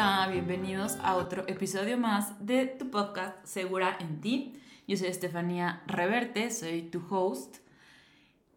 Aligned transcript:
Hola, 0.00 0.28
bienvenidos 0.30 0.96
a 1.02 1.16
otro 1.16 1.42
episodio 1.48 1.98
más 1.98 2.46
de 2.46 2.66
tu 2.66 2.88
podcast 2.88 3.44
Segura 3.44 3.96
en 3.98 4.20
ti. 4.20 4.54
Yo 4.86 4.96
soy 4.96 5.08
Estefanía 5.08 5.82
Reverte, 5.88 6.52
soy 6.52 6.82
tu 6.82 7.02
host. 7.10 7.56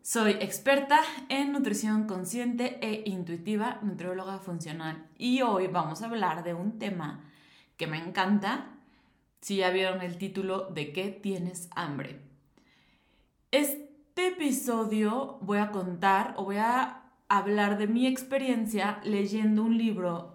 Soy 0.03 0.33
experta 0.33 0.99
en 1.29 1.51
nutrición 1.51 2.05
consciente 2.05 2.77
e 2.83 3.09
intuitiva, 3.09 3.79
nutrióloga 3.81 4.37
funcional. 4.37 5.07
Y 5.17 5.41
hoy 5.41 5.65
vamos 5.65 6.03
a 6.03 6.05
hablar 6.05 6.43
de 6.43 6.53
un 6.53 6.77
tema 6.77 7.23
que 7.75 7.87
me 7.87 7.97
encanta. 7.97 8.67
Si 9.41 9.55
ya 9.55 9.71
vieron 9.71 10.03
el 10.03 10.19
título 10.19 10.67
de 10.69 10.93
qué 10.93 11.07
tienes 11.09 11.71
hambre. 11.75 12.21
Este 13.49 14.27
episodio 14.27 15.39
voy 15.41 15.57
a 15.57 15.71
contar 15.71 16.35
o 16.37 16.43
voy 16.43 16.57
a 16.57 17.01
hablar 17.29 17.79
de 17.79 17.87
mi 17.87 18.05
experiencia 18.05 19.01
leyendo 19.03 19.63
un 19.63 19.75
libro 19.75 20.30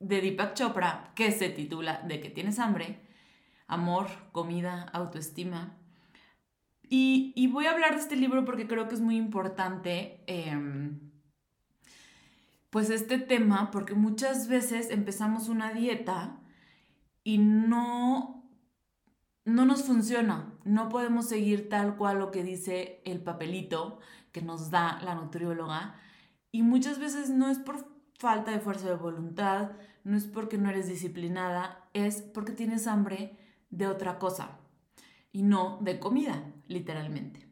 de 0.00 0.20
Deepak 0.20 0.54
Chopra 0.54 1.12
que 1.14 1.32
se 1.32 1.48
titula 1.50 2.02
¿De 2.06 2.20
qué 2.20 2.30
tienes 2.30 2.58
hambre? 2.58 3.00
Amor, 3.66 4.08
comida, 4.32 4.84
autoestima. 4.92 5.76
Y, 6.90 7.46
voy 7.48 7.66
a 7.66 7.72
hablar 7.72 7.94
de 7.94 8.00
este 8.00 8.16
libro 8.16 8.44
porque 8.46 8.66
creo 8.66 8.88
que 8.88 8.94
es 8.94 9.00
muy 9.02 9.16
importante, 9.16 10.22
em, 10.26 11.00
pues 12.70 12.88
este 12.88 13.18
tema, 13.18 13.70
porque 13.70 13.94
muchas 13.94 14.48
veces 14.48 14.90
empezamos 14.90 15.48
una 15.48 15.72
dieta 15.72 16.40
y 17.24 17.38
no, 17.38 18.42
no 19.44 19.66
nos 19.66 19.84
funciona. 19.84 20.54
No 20.64 20.88
podemos 20.88 21.28
seguir 21.28 21.68
tal 21.68 21.96
cual 21.96 22.18
lo 22.18 22.30
que 22.30 22.42
dice 22.42 23.02
el 23.04 23.20
papelito 23.20 23.98
que 24.32 24.40
nos 24.40 24.70
da 24.70 24.98
la 25.02 25.14
nutrióloga. 25.14 25.94
Y 26.52 26.62
muchas 26.62 26.98
veces 26.98 27.28
no 27.28 27.50
es 27.50 27.58
por 27.58 27.86
falta 28.18 28.50
de 28.50 28.60
fuerza 28.60 28.88
de 28.88 28.96
voluntad, 28.96 29.72
no 30.08 30.16
es 30.16 30.24
porque 30.24 30.56
no 30.56 30.70
eres 30.70 30.88
disciplinada, 30.88 31.86
es 31.92 32.22
porque 32.22 32.52
tienes 32.52 32.86
hambre 32.86 33.36
de 33.68 33.86
otra 33.86 34.18
cosa 34.18 34.58
y 35.32 35.42
no 35.42 35.78
de 35.82 36.00
comida, 36.00 36.50
literalmente. 36.66 37.46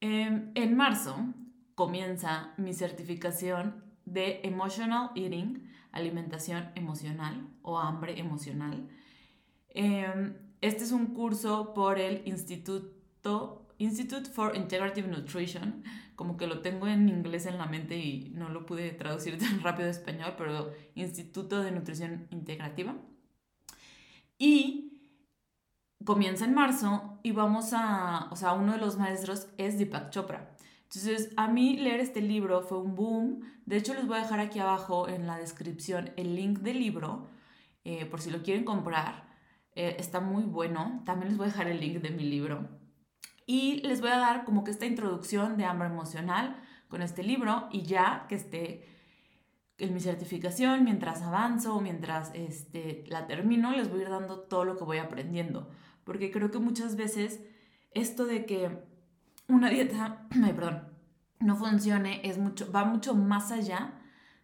Em, 0.00 0.52
en 0.54 0.76
marzo 0.76 1.16
comienza 1.74 2.54
mi 2.58 2.74
certificación 2.74 3.82
de 4.04 4.40
Emotional 4.44 5.10
Eating, 5.16 5.68
alimentación 5.90 6.70
emocional 6.76 7.48
o 7.62 7.80
hambre 7.80 8.20
emocional. 8.20 8.88
Em, 9.70 10.36
este 10.60 10.84
es 10.84 10.92
un 10.92 11.06
curso 11.08 11.74
por 11.74 11.98
el 11.98 12.22
Instituto 12.24 13.66
Institute 13.78 14.30
for 14.30 14.56
Integrative 14.56 15.08
Nutrition, 15.08 15.82
como 16.18 16.36
que 16.36 16.48
lo 16.48 16.62
tengo 16.62 16.88
en 16.88 17.08
inglés 17.08 17.46
en 17.46 17.58
la 17.58 17.66
mente 17.66 17.96
y 17.96 18.32
no 18.34 18.48
lo 18.48 18.66
pude 18.66 18.90
traducir 18.90 19.38
tan 19.38 19.62
rápido 19.62 19.86
a 19.86 19.92
español, 19.92 20.34
pero 20.36 20.72
Instituto 20.96 21.62
de 21.62 21.70
Nutrición 21.70 22.26
Integrativa. 22.32 22.96
Y 24.36 25.00
comienza 26.04 26.44
en 26.44 26.54
marzo 26.54 27.20
y 27.22 27.30
vamos 27.30 27.72
a, 27.72 28.26
o 28.32 28.36
sea, 28.36 28.54
uno 28.54 28.72
de 28.72 28.78
los 28.78 28.98
maestros 28.98 29.46
es 29.58 29.78
Deepak 29.78 30.10
Chopra. 30.10 30.56
Entonces, 30.82 31.32
a 31.36 31.46
mí 31.46 31.76
leer 31.76 32.00
este 32.00 32.20
libro 32.20 32.62
fue 32.62 32.78
un 32.78 32.96
boom. 32.96 33.42
De 33.64 33.76
hecho, 33.76 33.94
les 33.94 34.08
voy 34.08 34.18
a 34.18 34.22
dejar 34.22 34.40
aquí 34.40 34.58
abajo 34.58 35.08
en 35.08 35.28
la 35.28 35.38
descripción 35.38 36.10
el 36.16 36.34
link 36.34 36.58
del 36.58 36.80
libro, 36.80 37.28
eh, 37.84 38.06
por 38.06 38.20
si 38.20 38.32
lo 38.32 38.42
quieren 38.42 38.64
comprar. 38.64 39.28
Eh, 39.76 39.94
está 40.00 40.18
muy 40.18 40.42
bueno. 40.42 41.00
También 41.06 41.28
les 41.28 41.38
voy 41.38 41.46
a 41.46 41.50
dejar 41.50 41.68
el 41.68 41.78
link 41.78 41.98
de 41.98 42.10
mi 42.10 42.24
libro. 42.24 42.68
Y 43.50 43.80
les 43.80 44.02
voy 44.02 44.10
a 44.10 44.18
dar 44.18 44.44
como 44.44 44.62
que 44.62 44.70
esta 44.70 44.84
introducción 44.84 45.56
de 45.56 45.64
hambre 45.64 45.88
emocional 45.88 46.60
con 46.86 47.00
este 47.00 47.22
libro 47.22 47.66
y 47.72 47.80
ya 47.80 48.26
que 48.28 48.34
esté 48.34 48.84
en 49.78 49.94
mi 49.94 50.00
certificación, 50.00 50.84
mientras 50.84 51.22
avanzo, 51.22 51.80
mientras 51.80 52.30
este, 52.34 53.04
la 53.08 53.26
termino, 53.26 53.70
les 53.72 53.88
voy 53.88 54.00
a 54.00 54.02
ir 54.02 54.10
dando 54.10 54.40
todo 54.40 54.66
lo 54.66 54.76
que 54.76 54.84
voy 54.84 54.98
aprendiendo. 54.98 55.70
Porque 56.04 56.30
creo 56.30 56.50
que 56.50 56.58
muchas 56.58 56.96
veces 56.96 57.40
esto 57.92 58.26
de 58.26 58.44
que 58.44 58.84
una 59.48 59.70
dieta, 59.70 60.28
no 61.40 61.56
funcione 61.56 62.20
es 62.24 62.36
mucho, 62.36 62.70
va 62.70 62.84
mucho 62.84 63.14
más 63.14 63.50
allá 63.50 63.94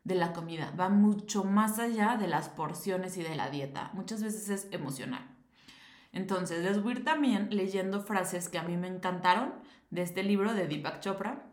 de 0.03 0.14
la 0.14 0.32
comida, 0.32 0.72
va 0.81 0.88
mucho 0.88 1.44
más 1.44 1.78
allá 1.78 2.16
de 2.16 2.26
las 2.26 2.48
porciones 2.48 3.19
y 3.19 3.22
de 3.22 3.34
la 3.34 3.50
dieta. 3.50 3.91
Muchas 3.93 4.22
veces 4.22 4.48
es 4.48 4.69
emocional. 4.72 5.34
Entonces, 6.14 6.62
les 6.62 6.80
voy 6.80 6.94
a 6.94 6.98
ir 6.98 7.04
también 7.04 7.48
leyendo 7.50 8.00
frases 8.00 8.48
que 8.48 8.58
a 8.58 8.62
mí 8.62 8.76
me 8.76 8.86
encantaron 8.86 9.52
de 9.91 10.02
este 10.02 10.22
libro 10.22 10.54
de 10.54 10.69
Deepak 10.69 11.00
Chopra. 11.00 11.44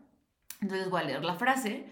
Entonces, 0.60 0.88
voy 0.88 1.00
a 1.00 1.04
leer 1.04 1.24
la 1.24 1.34
frase 1.34 1.86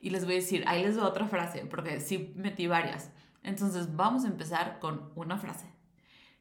y 0.00 0.10
les 0.10 0.24
voy 0.24 0.34
a 0.34 0.36
decir, 0.36 0.62
ahí 0.68 0.84
les 0.84 0.94
doy 0.94 1.04
otra 1.04 1.26
frase, 1.26 1.66
porque 1.66 2.00
sí 2.00 2.32
metí 2.36 2.68
varias. 2.68 3.10
Entonces, 3.42 3.96
vamos 3.96 4.24
a 4.24 4.28
empezar 4.28 4.78
con 4.78 5.10
una 5.16 5.38
frase 5.38 5.66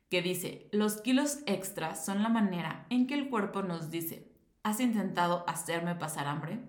que 0.10 0.22
dice, 0.22 0.70
los 0.72 1.02
kilos 1.02 1.40
extras 1.48 2.06
son 2.06 2.22
la 2.22 2.30
manera 2.30 2.86
en 2.92 3.08
que 3.08 3.16
el 3.16 3.32
cuerpo 3.32 3.64
nos 3.64 3.90
dice, 3.90 4.32
¿has 4.62 4.80
intentado 4.80 5.44
hacerme 5.48 5.96
pasar 5.96 6.28
hambre? 6.28 6.60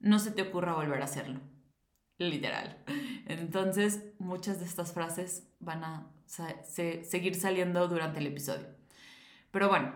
No 0.00 0.18
se 0.18 0.30
te 0.30 0.40
ocurra 0.40 0.72
volver 0.72 1.02
a 1.02 1.04
hacerlo. 1.04 1.40
Literal. 2.16 2.82
Entonces, 3.26 4.02
muchas 4.18 4.60
de 4.60 4.64
estas 4.64 4.94
frases 4.94 5.46
van 5.60 5.84
a 5.84 6.15
seguir 6.26 7.34
saliendo 7.34 7.88
durante 7.88 8.20
el 8.20 8.26
episodio. 8.26 8.66
Pero 9.50 9.68
bueno, 9.68 9.94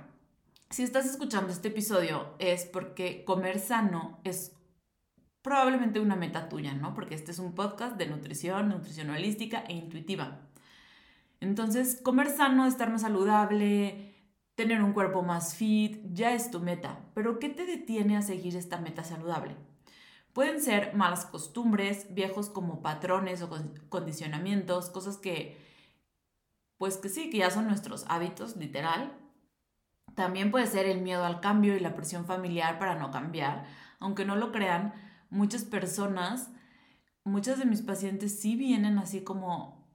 si 0.71 0.83
estás 0.83 1.07
escuchando 1.07 1.53
este 1.53 1.69
episodio 1.69 2.35
es 2.39 2.65
porque 2.65 3.25
comer 3.25 3.59
sano 3.59 4.21
es 4.25 4.53
probablemente 5.43 6.01
una 6.01 6.17
meta 6.17 6.49
tuya, 6.49 6.75
¿no? 6.75 6.95
Porque 6.95 7.15
este 7.15 7.33
es 7.33 7.39
un 7.39 7.55
podcast 7.55 7.97
de 7.97 8.07
nutrición, 8.07 8.69
nutrición 8.69 9.11
holística 9.11 9.65
e 9.69 9.75
intuitiva. 9.75 10.41
Entonces, 11.41 12.01
comer 12.03 12.29
sano, 12.29 12.67
estar 12.67 12.91
más 12.91 13.01
saludable, 13.01 14.15
tener 14.55 14.83
un 14.83 14.93
cuerpo 14.93 15.23
más 15.23 15.57
fit, 15.57 16.03
ya 16.13 16.35
es 16.35 16.51
tu 16.51 16.61
meta. 16.61 17.01
Pero 17.15 17.39
¿qué 17.39 17.49
te 17.49 17.65
detiene 17.65 18.17
a 18.17 18.23
seguir 18.23 18.57
esta 18.57 18.79
meta 18.79 19.05
saludable? 19.05 19.57
Pueden 20.35 20.61
ser 20.61 20.95
malas 20.95 21.25
costumbres, 21.25 22.15
viejos 22.15 22.51
como 22.51 22.83
patrones 22.83 23.43
o 23.43 23.51
condicionamientos, 23.89 24.91
cosas 24.91 25.17
que 25.17 25.59
pues 26.81 26.97
que 26.97 27.11
sí, 27.11 27.29
que 27.29 27.37
ya 27.37 27.51
son 27.51 27.67
nuestros 27.67 28.07
hábitos, 28.09 28.57
literal. 28.57 29.13
También 30.15 30.51
puede 30.51 30.67
ser 30.67 30.87
el 30.87 31.03
miedo 31.03 31.27
al 31.27 31.41
cambio 31.41 31.77
y 31.77 31.81
la 31.81 31.95
presión 31.95 32.25
familiar 32.25 32.79
para 32.79 32.95
no 32.95 33.11
cambiar. 33.11 33.67
Aunque 33.99 34.25
no 34.25 34.35
lo 34.35 34.51
crean, 34.51 34.95
muchas 35.29 35.65
personas, 35.65 36.49
muchas 37.23 37.59
de 37.59 37.67
mis 37.67 37.83
pacientes 37.83 38.41
sí 38.41 38.57
vienen 38.57 38.97
así 38.99 39.23
como 39.23 39.87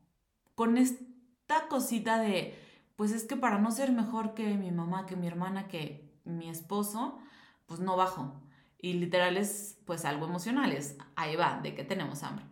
con 0.53 0.77
esta 0.77 1.67
cosita 1.69 2.19
de, 2.19 2.55
pues 2.95 3.13
es 3.13 3.23
que 3.23 3.35
para 3.35 3.57
no 3.57 3.71
ser 3.71 3.91
mejor 3.91 4.35
que 4.35 4.53
mi 4.53 4.69
mamá, 4.69 5.07
que 5.07 5.15
mi 5.15 5.25
hermana, 5.25 5.67
que 5.67 6.21
mi 6.23 6.51
esposo, 6.51 7.17
pues 7.65 7.79
no 7.79 7.97
bajo. 7.97 8.43
Y 8.77 8.93
literal 8.93 9.37
es 9.37 9.79
pues 9.87 10.05
algo 10.05 10.27
emocional, 10.27 10.71
es 10.71 10.99
ahí 11.15 11.35
va, 11.35 11.59
de 11.63 11.73
que 11.73 11.83
tenemos 11.83 12.21
hambre 12.21 12.45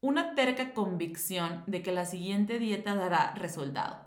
una 0.00 0.34
terca 0.34 0.72
convicción 0.74 1.64
de 1.66 1.82
que 1.82 1.92
la 1.92 2.06
siguiente 2.06 2.58
dieta 2.58 2.94
dará 2.94 3.34
resultado. 3.34 4.06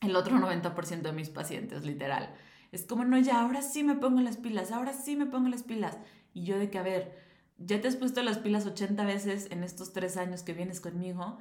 El 0.00 0.16
otro 0.16 0.36
90% 0.36 1.02
de 1.02 1.12
mis 1.12 1.30
pacientes, 1.30 1.84
literal. 1.84 2.34
Es 2.72 2.84
como, 2.84 3.04
no, 3.04 3.18
ya, 3.18 3.42
ahora 3.42 3.62
sí 3.62 3.84
me 3.84 3.94
pongo 3.94 4.20
las 4.20 4.36
pilas, 4.36 4.72
ahora 4.72 4.92
sí 4.92 5.14
me 5.16 5.26
pongo 5.26 5.48
las 5.48 5.62
pilas. 5.62 5.98
Y 6.34 6.44
yo 6.44 6.58
de 6.58 6.70
que, 6.70 6.78
a 6.78 6.82
ver, 6.82 7.16
ya 7.58 7.80
te 7.80 7.88
has 7.88 7.96
puesto 7.96 8.22
las 8.22 8.38
pilas 8.38 8.66
80 8.66 9.04
veces 9.04 9.48
en 9.50 9.62
estos 9.62 9.92
tres 9.92 10.16
años 10.16 10.42
que 10.42 10.54
vienes 10.54 10.80
conmigo, 10.80 11.38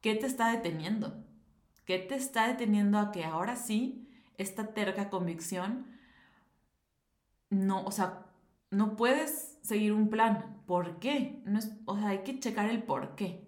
¿qué 0.00 0.14
te 0.14 0.26
está 0.26 0.50
deteniendo? 0.50 1.24
¿Qué 1.84 1.98
te 1.98 2.14
está 2.14 2.48
deteniendo 2.48 2.98
a 2.98 3.12
que 3.12 3.24
ahora 3.24 3.56
sí 3.56 4.08
esta 4.38 4.68
terca 4.68 5.10
convicción 5.10 5.86
no, 7.50 7.84
o 7.84 7.90
sea, 7.90 8.26
no 8.70 8.96
puedes 8.96 9.58
seguir 9.62 9.92
un 9.92 10.08
plan. 10.10 10.62
¿Por 10.66 10.98
qué? 10.98 11.42
No 11.44 11.58
es, 11.58 11.72
o 11.86 11.98
sea, 11.98 12.08
hay 12.08 12.18
que 12.18 12.38
checar 12.38 12.68
el 12.68 12.82
por 12.82 13.14
qué. 13.14 13.46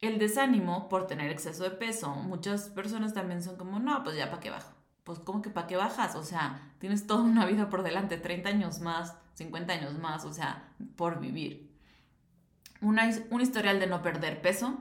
El 0.00 0.18
desánimo 0.18 0.88
por 0.88 1.06
tener 1.06 1.30
exceso 1.30 1.64
de 1.64 1.70
peso. 1.70 2.14
Muchas 2.14 2.70
personas 2.70 3.14
también 3.14 3.42
son 3.42 3.56
como, 3.56 3.78
no, 3.78 4.02
pues 4.02 4.16
ya 4.16 4.30
para 4.30 4.40
qué 4.40 4.50
bajo. 4.50 4.72
Pues 5.04 5.18
¿cómo 5.18 5.42
que 5.42 5.50
para 5.50 5.66
qué 5.66 5.76
bajas? 5.76 6.14
O 6.14 6.22
sea, 6.22 6.72
tienes 6.78 7.06
toda 7.06 7.22
una 7.22 7.46
vida 7.46 7.68
por 7.68 7.82
delante, 7.82 8.16
30 8.16 8.48
años 8.48 8.80
más, 8.80 9.16
50 9.34 9.72
años 9.72 9.98
más, 9.98 10.24
o 10.24 10.32
sea, 10.32 10.72
por 10.96 11.20
vivir. 11.20 11.70
Una, 12.80 13.10
un 13.30 13.40
historial 13.40 13.80
de 13.80 13.86
no 13.86 14.02
perder 14.02 14.40
peso, 14.40 14.78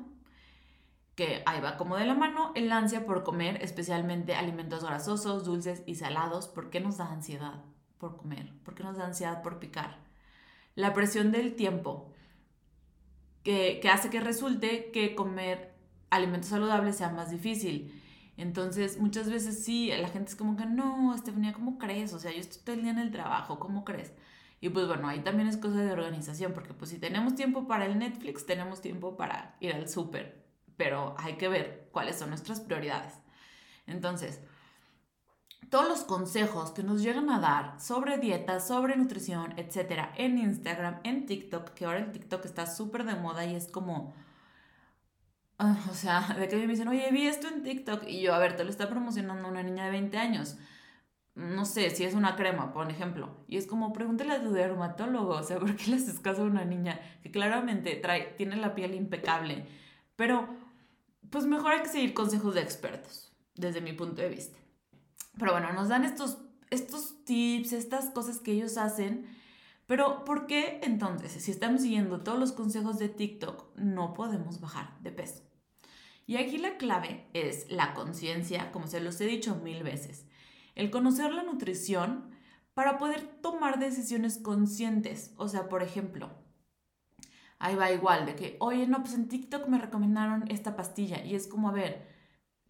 que 1.15 1.43
ahí 1.45 1.59
va 1.59 1.75
como 1.75 1.97
de 1.97 2.05
la 2.05 2.13
mano, 2.13 2.53
el 2.55 2.71
ansia 2.71 3.05
por 3.05 3.23
comer, 3.23 3.61
especialmente 3.61 4.35
alimentos 4.35 4.85
grasosos, 4.85 5.43
dulces 5.43 5.83
y 5.85 5.95
salados, 5.95 6.47
¿por 6.47 6.69
qué 6.69 6.79
nos 6.79 6.97
da 6.97 7.11
ansiedad? 7.11 7.61
Por 7.99 8.17
comer? 8.17 8.51
¿Por 8.63 8.73
qué 8.73 8.83
nos 8.83 8.97
da 8.97 9.05
ansiedad 9.05 9.43
por 9.43 9.59
picar? 9.59 9.99
La 10.75 10.93
presión 10.93 11.31
del 11.31 11.55
tiempo, 11.55 12.13
que, 13.43 13.81
hace 13.91 14.09
que 14.09 14.21
resulte 14.21 14.91
que 14.91 15.15
comer 15.15 15.73
alimentos 16.09 16.49
saludables 16.49 16.97
sea 16.97 17.09
más 17.09 17.29
difícil. 17.29 18.01
Entonces, 18.37 18.99
muchas 18.99 19.29
veces 19.29 19.63
sí, 19.63 19.91
la 19.95 20.07
gente 20.07 20.29
es 20.29 20.35
como 20.35 20.55
que, 20.55 20.65
no, 20.65 21.13
Estefanía, 21.13 21.53
¿cómo 21.53 21.77
crees? 21.77 22.13
O 22.13 22.19
sea, 22.19 22.31
yo 22.31 22.39
estoy 22.39 22.61
todo 22.63 22.75
el 22.75 22.83
día 22.83 22.91
en 22.91 22.99
el 22.99 23.11
trabajo, 23.11 23.59
¿cómo 23.59 23.83
crees? 23.83 24.13
Y 24.61 24.69
pues 24.69 24.87
bueno, 24.87 25.07
ahí 25.07 25.19
también 25.21 25.47
es 25.47 25.57
cosa 25.57 25.81
de 25.81 25.91
organización, 25.91 26.53
porque 26.53 26.73
pues 26.73 26.91
si 26.91 26.97
tenemos 26.99 27.35
tiempo 27.35 27.67
para 27.67 27.85
el 27.85 27.97
Netflix, 27.99 28.45
tenemos 28.45 28.81
tiempo 28.81 29.17
para 29.17 29.55
ir 29.59 29.73
al 29.73 29.87
súper. 29.89 30.45
pero 30.77 31.15
hay 31.17 31.35
que 31.35 31.49
ver 31.49 31.89
cuáles 31.91 32.17
son 32.17 32.29
nuestras 32.29 32.61
prioridades. 32.61 33.13
Entonces, 33.87 34.41
todos 35.69 35.87
los 35.87 36.03
consejos 36.03 36.71
que 36.71 36.83
nos 36.83 37.01
llegan 37.01 37.29
a 37.29 37.39
dar 37.39 37.79
sobre 37.79 38.17
dieta, 38.17 38.59
sobre 38.59 38.95
nutrición, 38.97 39.53
etcétera, 39.57 40.13
en 40.17 40.37
Instagram, 40.37 40.99
en 41.03 41.25
TikTok, 41.25 41.71
que 41.73 41.85
ahora 41.85 41.99
el 41.99 42.11
TikTok 42.11 42.45
está 42.45 42.65
súper 42.65 43.03
de 43.05 43.15
moda 43.15 43.45
y 43.45 43.55
es 43.55 43.67
como. 43.67 44.13
Ah, 45.59 45.77
o 45.91 45.93
sea, 45.93 46.35
de 46.39 46.47
que 46.47 46.55
me 46.55 46.67
dicen, 46.67 46.87
oye, 46.87 47.11
vi 47.11 47.27
esto 47.27 47.47
en 47.47 47.63
TikTok. 47.63 48.03
Y 48.07 48.21
yo, 48.21 48.33
a 48.33 48.39
ver, 48.39 48.55
te 48.55 48.63
lo 48.63 48.69
está 48.69 48.89
promocionando 48.89 49.47
una 49.47 49.61
niña 49.61 49.85
de 49.85 49.91
20 49.91 50.17
años. 50.17 50.57
No 51.35 51.65
sé, 51.65 51.89
si 51.91 52.03
es 52.03 52.13
una 52.15 52.35
crema, 52.35 52.73
por 52.73 52.89
ejemplo. 52.89 53.29
Y 53.47 53.57
es 53.57 53.67
como, 53.67 53.93
pregúntale 53.93 54.33
a 54.33 54.43
tu 54.43 54.51
dermatólogo, 54.51 55.35
o 55.35 55.43
sea, 55.43 55.59
¿por 55.59 55.75
qué 55.75 55.91
le 55.91 55.97
haces 55.97 56.19
caso 56.19 56.43
a 56.43 56.45
una 56.45 56.65
niña 56.65 56.99
que 57.21 57.31
claramente 57.31 57.95
trae, 57.95 58.33
tiene 58.37 58.55
la 58.55 58.75
piel 58.75 58.95
impecable? 58.95 59.65
Pero, 60.15 60.49
pues 61.29 61.45
mejor 61.45 61.73
hay 61.73 61.81
que 61.81 61.89
seguir 61.89 62.13
consejos 62.13 62.55
de 62.55 62.61
expertos, 62.61 63.31
desde 63.55 63.81
mi 63.81 63.93
punto 63.93 64.21
de 64.21 64.29
vista. 64.29 64.59
Pero 65.39 65.53
bueno, 65.53 65.73
nos 65.73 65.87
dan 65.87 66.03
estos, 66.03 66.37
estos 66.69 67.23
tips, 67.25 67.73
estas 67.73 68.11
cosas 68.11 68.39
que 68.39 68.51
ellos 68.51 68.77
hacen. 68.77 69.25
Pero 69.87 70.23
¿por 70.23 70.45
qué 70.45 70.79
entonces, 70.83 71.31
si 71.31 71.49
estamos 71.49 71.81
siguiendo 71.81 72.21
todos 72.21 72.37
los 72.37 72.51
consejos 72.51 72.99
de 72.99 73.09
TikTok, 73.09 73.75
no 73.77 74.13
podemos 74.13 74.59
bajar 74.59 74.99
de 75.01 75.11
peso? 75.11 75.41
Y 76.27 76.37
aquí 76.37 76.59
la 76.59 76.77
clave 76.77 77.27
es 77.33 77.71
la 77.71 77.95
conciencia, 77.95 78.71
como 78.71 78.85
se 78.85 78.99
los 78.99 79.19
he 79.19 79.25
dicho 79.25 79.55
mil 79.55 79.81
veces. 79.81 80.27
El 80.75 80.91
conocer 80.91 81.33
la 81.33 81.41
nutrición 81.41 82.29
para 82.75 82.99
poder 82.99 83.21
tomar 83.41 83.79
decisiones 83.79 84.37
conscientes. 84.37 85.33
O 85.37 85.47
sea, 85.47 85.67
por 85.69 85.81
ejemplo, 85.81 86.29
ahí 87.57 87.75
va 87.75 87.91
igual 87.91 88.27
de 88.27 88.35
que, 88.35 88.57
oye, 88.59 88.85
no, 88.85 89.01
pues 89.01 89.15
en 89.15 89.27
TikTok 89.27 89.67
me 89.67 89.79
recomendaron 89.79 90.45
esta 90.51 90.75
pastilla. 90.75 91.23
Y 91.25 91.33
es 91.33 91.47
como, 91.47 91.69
a 91.69 91.73
ver, 91.73 92.07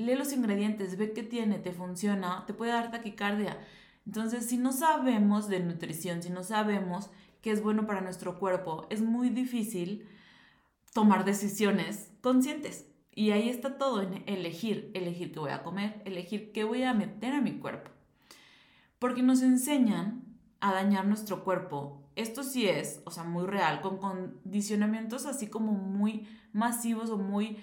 lee 0.04 0.16
los 0.16 0.34
ingredientes, 0.34 0.98
ve 0.98 1.14
qué 1.14 1.24
tiene, 1.24 1.60
te 1.60 1.72
funciona, 1.72 2.46
te 2.46 2.54
puede 2.54 2.72
dar 2.72 2.92
taquicardia. 2.92 3.58
Entonces, 4.06 4.46
si 4.46 4.58
no 4.58 4.72
sabemos 4.72 5.48
de 5.50 5.60
nutrición, 5.60 6.24
si 6.24 6.30
no 6.30 6.44
sabemos 6.44 7.10
qué 7.42 7.52
es 7.52 7.62
bueno 7.62 7.86
para 7.86 8.02
nuestro 8.02 8.40
cuerpo, 8.40 8.88
es 8.90 9.02
muy 9.02 9.30
difícil 9.30 10.08
tomar 10.94 11.26
decisiones 11.26 12.12
conscientes. 12.22 12.88
Y 13.14 13.32
ahí 13.32 13.50
está 13.50 13.78
todo 13.78 14.02
en 14.02 14.24
elegir, 14.28 14.92
elegir 14.94 15.32
qué 15.32 15.40
voy 15.40 15.52
a 15.52 15.64
comer, 15.64 16.02
elegir 16.06 16.52
qué 16.54 16.64
voy 16.64 16.84
a 16.84 16.94
meter 16.94 17.34
a 17.34 17.42
mi 17.42 17.60
cuerpo. 17.60 17.92
Porque 18.98 19.22
nos 19.22 19.42
enseñan 19.42 20.24
a 20.62 20.74
dañar 20.74 21.06
nuestro 21.06 21.44
cuerpo. 21.44 22.04
Esto 22.16 22.44
sí 22.44 22.68
es, 22.68 23.02
o 23.06 23.12
sea, 23.12 23.24
muy 23.24 23.46
real, 23.46 23.82
con 23.82 23.98
condicionamientos 23.98 25.26
así 25.26 25.48
como 25.48 25.74
muy 25.74 26.28
masivos 26.54 27.10
o 27.10 27.18
muy 27.18 27.58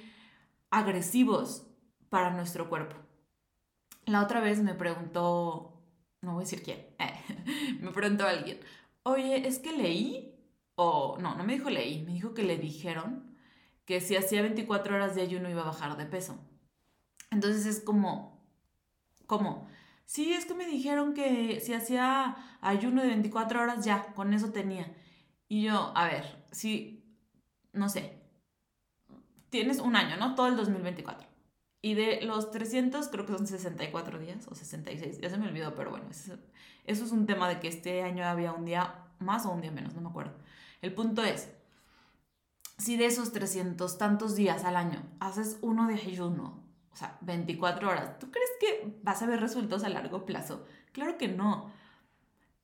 agresivos 0.71 1.67
para 2.16 2.30
nuestro 2.30 2.70
cuerpo. 2.70 2.96
La 4.06 4.22
otra 4.22 4.40
vez 4.40 4.62
me 4.62 4.72
preguntó, 4.72 5.82
no 6.22 6.32
voy 6.32 6.40
a 6.40 6.46
decir 6.46 6.62
quién, 6.62 6.86
me 7.82 7.90
preguntó 7.90 8.26
alguien, 8.26 8.58
oye, 9.02 9.46
es 9.46 9.58
que 9.58 9.76
leí, 9.76 10.34
o 10.76 11.18
no, 11.20 11.34
no 11.34 11.44
me 11.44 11.52
dijo 11.52 11.68
leí, 11.68 12.02
me 12.06 12.14
dijo 12.14 12.32
que 12.32 12.42
le 12.42 12.56
dijeron 12.56 13.36
que 13.84 14.00
si 14.00 14.16
hacía 14.16 14.40
24 14.40 14.96
horas 14.96 15.14
de 15.14 15.20
ayuno 15.20 15.50
iba 15.50 15.60
a 15.60 15.66
bajar 15.66 15.98
de 15.98 16.06
peso. 16.06 16.38
Entonces 17.30 17.66
es 17.66 17.80
como, 17.80 18.42
¿cómo? 19.26 19.68
Sí, 20.06 20.32
es 20.32 20.46
que 20.46 20.54
me 20.54 20.64
dijeron 20.64 21.12
que 21.12 21.60
si 21.60 21.74
hacía 21.74 22.34
ayuno 22.62 23.02
de 23.02 23.08
24 23.08 23.60
horas 23.60 23.84
ya, 23.84 24.14
con 24.14 24.32
eso 24.32 24.52
tenía. 24.52 24.90
Y 25.48 25.64
yo, 25.64 25.92
a 25.94 26.06
ver, 26.06 26.46
si, 26.50 27.04
no 27.74 27.90
sé, 27.90 28.22
tienes 29.50 29.80
un 29.80 29.96
año, 29.96 30.16
¿no? 30.16 30.34
Todo 30.34 30.46
el 30.46 30.56
2024. 30.56 31.25
Y 31.87 31.94
de 31.94 32.21
los 32.23 32.50
300, 32.50 33.06
creo 33.06 33.27
que 33.27 33.33
son 33.33 33.47
64 33.47 34.19
días 34.19 34.49
o 34.49 34.56
66, 34.56 35.21
ya 35.21 35.31
se 35.31 35.38
me 35.38 35.47
olvidó, 35.47 35.77
pero 35.77 35.91
bueno, 35.93 36.06
eso, 36.11 36.35
es 36.85 37.12
un 37.12 37.27
tema 37.27 37.49
de 37.49 37.61
que 37.61 37.69
este 37.69 38.03
año 38.03 38.25
había 38.25 38.50
un 38.50 38.65
día 38.65 39.05
más 39.21 39.47
o 39.47 39.53
un 39.53 39.61
día 39.61 39.71
menos, 39.71 39.94
no 39.94 40.00
me 40.00 40.09
acuerdo. 40.09 40.33
El 40.83 40.93
punto 40.93 41.23
es, 41.23 41.49
si 42.77 42.97
de 42.97 43.06
esos 43.06 43.33
300 43.33 43.99
tantos 43.99 44.35
días 44.35 44.65
al 44.65 44.75
año 44.75 45.00
haces 45.21 45.59
uno 45.61 45.87
de 45.87 45.94
ayuno, 45.94 46.61
o 46.93 46.97
sea, 46.97 47.19
24 47.21 47.88
horas, 47.88 48.19
¿tú 48.19 48.33
crees 48.33 48.50
que 48.59 48.99
vas 49.05 49.23
a 49.23 49.27
ver 49.27 49.38
resultados 49.38 49.85
a 49.85 49.88
largo 49.88 50.27
plazo? 50.27 50.67
Claro 50.91 51.17
que 51.17 51.29
no. 51.29 51.71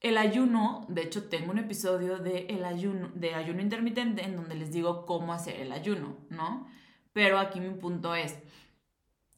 El 0.00 0.18
ayuno, 0.18 0.84
de 0.88 1.02
hecho 1.02 1.28
tengo 1.28 1.52
un 1.52 1.58
episodio 1.58 2.18
de, 2.18 2.46
el 2.46 2.64
ayuno, 2.64 3.12
de 3.14 3.36
ayuno 3.36 3.62
intermitente 3.62 4.24
en 4.24 4.34
donde 4.34 4.56
les 4.56 4.72
digo 4.72 5.06
cómo 5.06 5.32
hacer 5.32 5.60
el 5.60 5.70
ayuno, 5.70 6.16
¿no? 6.28 6.66
Pero 7.12 7.38
aquí 7.38 7.60
mi 7.60 7.70
punto 7.70 8.14
es, 8.14 8.36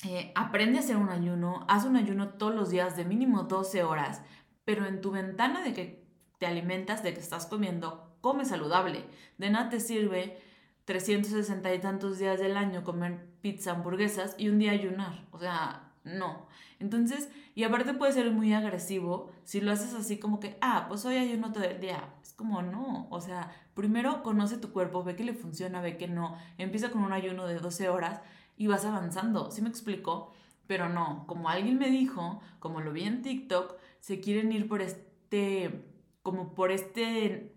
eh, 0.04 0.32
aprende 0.34 0.78
a 0.78 0.82
hacer 0.82 0.96
un 0.96 1.08
ayuno, 1.08 1.64
haz 1.68 1.84
un 1.84 1.96
ayuno 1.96 2.30
todos 2.30 2.54
los 2.54 2.70
días 2.70 2.96
de 2.96 3.04
mínimo 3.04 3.44
12 3.44 3.82
horas, 3.84 4.22
pero 4.64 4.86
en 4.86 5.00
tu 5.00 5.10
ventana 5.10 5.62
de 5.62 5.72
que 5.72 6.04
te 6.38 6.46
alimentas, 6.46 7.02
de 7.02 7.14
que 7.14 7.20
estás 7.20 7.46
comiendo, 7.46 8.16
come 8.20 8.44
saludable. 8.44 9.04
De 9.38 9.50
nada 9.50 9.68
te 9.68 9.80
sirve 9.80 10.38
360 10.84 11.74
y 11.74 11.78
tantos 11.80 12.18
días 12.18 12.38
del 12.38 12.56
año 12.56 12.84
comer 12.84 13.26
pizza, 13.40 13.72
hamburguesas 13.72 14.34
y 14.38 14.48
un 14.48 14.58
día 14.58 14.72
ayunar. 14.72 15.26
O 15.30 15.38
sea, 15.38 15.92
no. 16.04 16.48
Entonces, 16.80 17.30
y 17.54 17.64
aparte 17.64 17.94
puede 17.94 18.12
ser 18.12 18.30
muy 18.30 18.52
agresivo 18.52 19.30
si 19.44 19.60
lo 19.60 19.72
haces 19.72 19.94
así 19.94 20.18
como 20.18 20.40
que, 20.40 20.58
ah, 20.60 20.86
pues 20.88 21.04
hoy 21.06 21.16
ayuno 21.16 21.52
todo 21.52 21.64
el 21.64 21.80
día. 21.80 22.14
Es 22.22 22.32
como, 22.32 22.62
no. 22.62 23.06
O 23.10 23.20
sea, 23.20 23.52
primero 23.74 24.22
conoce 24.22 24.58
tu 24.58 24.72
cuerpo, 24.72 25.02
ve 25.02 25.16
que 25.16 25.24
le 25.24 25.34
funciona, 25.34 25.80
ve 25.80 25.96
que 25.96 26.08
no. 26.08 26.36
Empieza 26.58 26.90
con 26.90 27.02
un 27.02 27.12
ayuno 27.12 27.46
de 27.46 27.58
12 27.58 27.88
horas 27.88 28.20
y 28.56 28.66
vas 28.66 28.84
avanzando. 28.84 29.50
¿Sí 29.50 29.62
me 29.62 29.68
explico? 29.68 30.32
Pero 30.66 30.88
no, 30.88 31.24
como 31.26 31.48
alguien 31.48 31.78
me 31.78 31.90
dijo, 31.90 32.40
como 32.58 32.80
lo 32.80 32.92
vi 32.92 33.04
en 33.04 33.22
TikTok, 33.22 33.76
se 34.00 34.20
quieren 34.20 34.52
ir 34.52 34.68
por 34.68 34.80
este, 34.80 35.84
como 36.22 36.54
por 36.54 36.70
este 36.70 37.54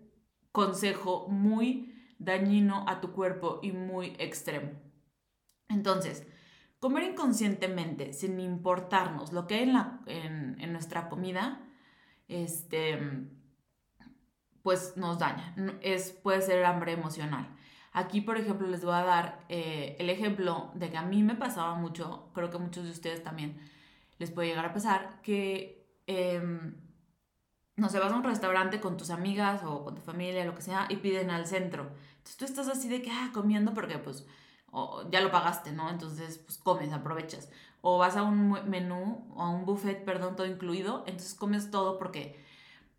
consejo 0.52 1.26
muy 1.28 1.94
dañino 2.18 2.84
a 2.88 3.00
tu 3.00 3.12
cuerpo 3.12 3.60
y 3.62 3.72
muy 3.72 4.14
extremo. 4.18 4.72
Entonces, 5.68 6.26
comer 6.80 7.04
inconscientemente, 7.04 8.12
sin 8.12 8.40
importarnos 8.40 9.32
lo 9.32 9.46
que 9.46 9.56
hay 9.56 9.62
en, 9.62 9.72
la, 9.72 10.00
en, 10.06 10.72
nuestra 10.72 11.08
comida, 11.08 11.60
este, 12.28 12.98
pues 14.62 14.96
nos 14.96 15.18
daña. 15.18 15.54
Es, 15.80 16.10
puede 16.10 16.42
ser 16.42 16.64
hambre 16.64 16.92
emocional. 16.92 17.48
Aquí, 17.92 18.20
por 18.20 18.36
ejemplo, 18.36 18.66
les 18.68 18.84
voy 18.84 18.94
a 18.94 19.02
dar 19.02 19.44
eh, 19.48 19.96
el 19.98 20.10
ejemplo 20.10 20.70
de 20.74 20.90
que 20.90 20.96
a 20.96 21.02
mí 21.02 21.22
me 21.22 21.34
pasaba 21.34 21.74
mucho, 21.74 22.30
creo 22.34 22.50
que 22.50 22.56
a 22.56 22.60
muchos 22.60 22.84
de 22.84 22.90
ustedes 22.90 23.22
también 23.22 23.58
les 24.18 24.30
puede 24.30 24.48
llegar 24.48 24.66
a 24.66 24.72
pasar, 24.72 25.20
que, 25.22 25.86
em, 26.06 26.74
no 27.76 27.88
sé, 27.88 27.98
vas 27.98 28.12
a 28.12 28.16
un 28.16 28.24
restaurante 28.24 28.80
con 28.80 28.96
tus 28.96 29.10
amigas 29.10 29.62
o 29.64 29.84
con 29.84 29.94
tu 29.94 30.02
familia, 30.02 30.44
lo 30.44 30.54
que 30.54 30.62
sea, 30.62 30.86
y 30.88 30.96
piden 30.96 31.30
al 31.30 31.46
centro. 31.46 31.90
Entonces 32.18 32.36
tú 32.36 32.44
estás 32.44 32.68
así 32.68 32.88
de 32.88 33.02
que, 33.02 33.10
ah, 33.10 33.30
comiendo 33.32 33.74
porque 33.74 33.98
pues 33.98 34.26
ya 35.10 35.20
lo 35.20 35.30
pagaste, 35.30 35.72
¿no? 35.72 35.88
Entonces, 35.90 36.38
pues 36.38 36.58
comes, 36.58 36.92
aprovechas. 36.92 37.50
O 37.80 37.98
vas 37.98 38.16
a 38.16 38.22
un 38.22 38.50
menú, 38.68 39.26
o 39.34 39.42
a 39.42 39.50
un 39.50 39.64
buffet, 39.64 40.04
perdón, 40.04 40.36
todo 40.36 40.46
incluido, 40.46 41.04
entonces 41.06 41.34
comes 41.34 41.70
todo 41.70 41.98
porque 41.98 42.44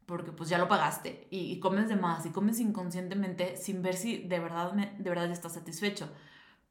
porque 0.10 0.32
pues 0.32 0.50
ya 0.50 0.58
lo 0.58 0.68
pagaste 0.68 1.28
y, 1.30 1.60
comes 1.60 1.88
de 1.88 1.96
más 1.96 2.26
y 2.26 2.32
comes 2.32 2.60
inconscientemente 2.60 3.56
sin 3.58 3.84
ver 3.84 3.96
si 3.96 4.18
de 4.18 4.40
verdad, 4.40 4.74
de 4.74 5.10
verdad 5.10 5.30
estás 5.32 5.54
satisfecho. 5.54 6.12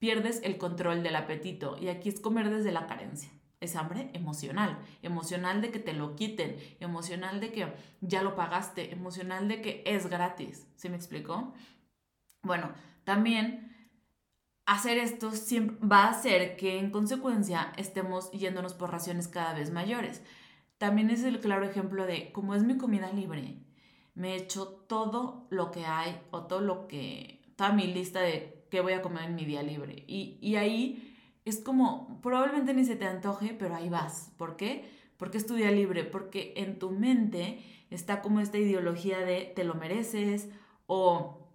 Pierdes 0.00 0.40
el 0.42 0.58
control 0.58 1.04
del 1.04 1.14
apetito 1.14 1.78
y 1.78 1.88
aquí 1.88 2.08
es 2.08 2.18
comer 2.18 2.50
desde 2.50 2.72
la 2.72 2.88
carencia. 2.88 3.30
Es 3.60 3.76
hambre 3.76 4.10
emocional, 4.12 4.76
emocional 5.02 5.62
de 5.62 5.70
que 5.70 5.78
te 5.78 5.92
lo 5.92 6.16
quiten, 6.16 6.56
emocional 6.80 7.38
de 7.38 7.52
que 7.52 7.72
ya 8.00 8.24
lo 8.24 8.34
pagaste, 8.34 8.92
emocional 8.92 9.46
de 9.46 9.62
que 9.62 9.84
es 9.86 10.08
gratis. 10.08 10.66
¿Sí 10.74 10.88
me 10.88 10.96
explicó? 10.96 11.54
Bueno, 12.42 12.72
también 13.04 13.92
hacer 14.66 14.98
esto 14.98 15.30
va 15.80 16.06
a 16.06 16.10
hacer 16.10 16.56
que 16.56 16.80
en 16.80 16.90
consecuencia 16.90 17.72
estemos 17.76 18.32
yéndonos 18.32 18.74
por 18.74 18.90
raciones 18.90 19.28
cada 19.28 19.54
vez 19.54 19.70
mayores 19.70 20.24
también 20.78 21.10
es 21.10 21.24
el 21.24 21.40
claro 21.40 21.66
ejemplo 21.66 22.06
de, 22.06 22.32
como 22.32 22.54
es 22.54 22.62
mi 22.62 22.78
comida 22.78 23.12
libre, 23.12 23.56
me 24.14 24.36
echo 24.36 24.84
todo 24.88 25.46
lo 25.50 25.70
que 25.70 25.84
hay 25.84 26.20
o 26.30 26.44
todo 26.44 26.60
lo 26.60 26.88
que, 26.88 27.40
toda 27.56 27.72
mi 27.72 27.86
lista 27.86 28.20
de 28.20 28.64
qué 28.70 28.80
voy 28.80 28.92
a 28.92 29.02
comer 29.02 29.24
en 29.24 29.34
mi 29.34 29.44
día 29.44 29.62
libre. 29.62 30.04
Y, 30.06 30.38
y 30.40 30.56
ahí 30.56 31.16
es 31.44 31.60
como, 31.60 32.20
probablemente 32.20 32.74
ni 32.74 32.84
se 32.84 32.96
te 32.96 33.06
antoje, 33.06 33.54
pero 33.58 33.74
ahí 33.74 33.88
vas. 33.88 34.32
¿Por 34.36 34.56
qué? 34.56 34.88
Porque 35.16 35.38
es 35.38 35.46
tu 35.46 35.54
día 35.54 35.70
libre, 35.70 36.04
porque 36.04 36.54
en 36.56 36.78
tu 36.78 36.90
mente 36.90 37.62
está 37.90 38.22
como 38.22 38.40
esta 38.40 38.58
ideología 38.58 39.18
de 39.20 39.52
te 39.54 39.64
lo 39.64 39.74
mereces 39.74 40.48
o 40.86 41.48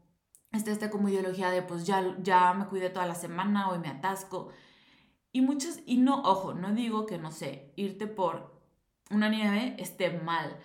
está 0.51 0.71
esta 0.71 0.89
como 0.89 1.09
ideología 1.09 1.49
de 1.49 1.61
pues 1.61 1.85
ya, 1.85 2.15
ya 2.21 2.53
me 2.53 2.65
cuidé 2.65 2.89
toda 2.89 3.05
la 3.05 3.15
semana, 3.15 3.69
hoy 3.69 3.79
me 3.79 3.87
atasco. 3.87 4.49
Y 5.31 5.41
muchas, 5.41 5.81
y 5.85 5.97
no, 5.97 6.21
ojo, 6.23 6.53
no 6.53 6.73
digo 6.73 7.05
que 7.05 7.17
no 7.17 7.31
sé, 7.31 7.73
irte 7.75 8.07
por 8.07 8.52
una 9.09 9.29
nieve 9.29 9.75
esté 9.77 10.11
mal. 10.11 10.57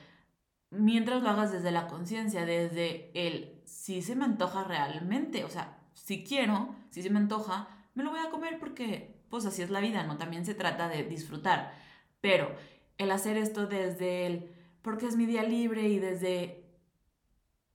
Mientras 0.70 1.22
lo 1.22 1.30
hagas 1.30 1.52
desde 1.52 1.70
la 1.70 1.86
conciencia, 1.86 2.44
desde 2.44 3.10
el 3.14 3.62
si 3.64 4.02
se 4.02 4.16
me 4.16 4.24
antoja 4.24 4.64
realmente, 4.64 5.44
o 5.44 5.50
sea, 5.50 5.78
si 5.94 6.24
quiero, 6.24 6.74
si 6.90 7.02
se 7.02 7.10
me 7.10 7.18
antoja, 7.18 7.68
me 7.94 8.04
lo 8.04 8.10
voy 8.10 8.20
a 8.20 8.30
comer 8.30 8.58
porque 8.58 9.18
pues 9.28 9.44
así 9.44 9.62
es 9.62 9.70
la 9.70 9.80
vida, 9.80 10.04
¿no? 10.04 10.16
También 10.16 10.46
se 10.46 10.54
trata 10.54 10.88
de 10.88 11.04
disfrutar. 11.04 11.72
Pero 12.20 12.54
el 12.96 13.10
hacer 13.10 13.36
esto 13.36 13.66
desde 13.66 14.26
el, 14.26 14.52
porque 14.82 15.06
es 15.06 15.16
mi 15.16 15.26
día 15.26 15.42
libre 15.42 15.88
y 15.88 15.98
desde 15.98 16.64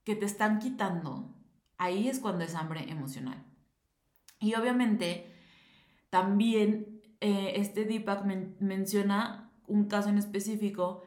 que 0.04 0.16
te 0.16 0.26
están 0.26 0.60
quitando, 0.60 1.34
ahí 1.78 2.08
es 2.08 2.20
cuando 2.20 2.44
es 2.44 2.56
hambre 2.56 2.90
emocional. 2.90 3.44
Y 4.40 4.56
obviamente 4.56 5.32
también 6.10 7.02
eh, 7.22 7.54
este 7.56 7.86
Deepak 7.86 8.26
menciona 8.60 9.43
un 9.68 9.86
caso 9.86 10.10
en 10.10 10.18
específico 10.18 11.04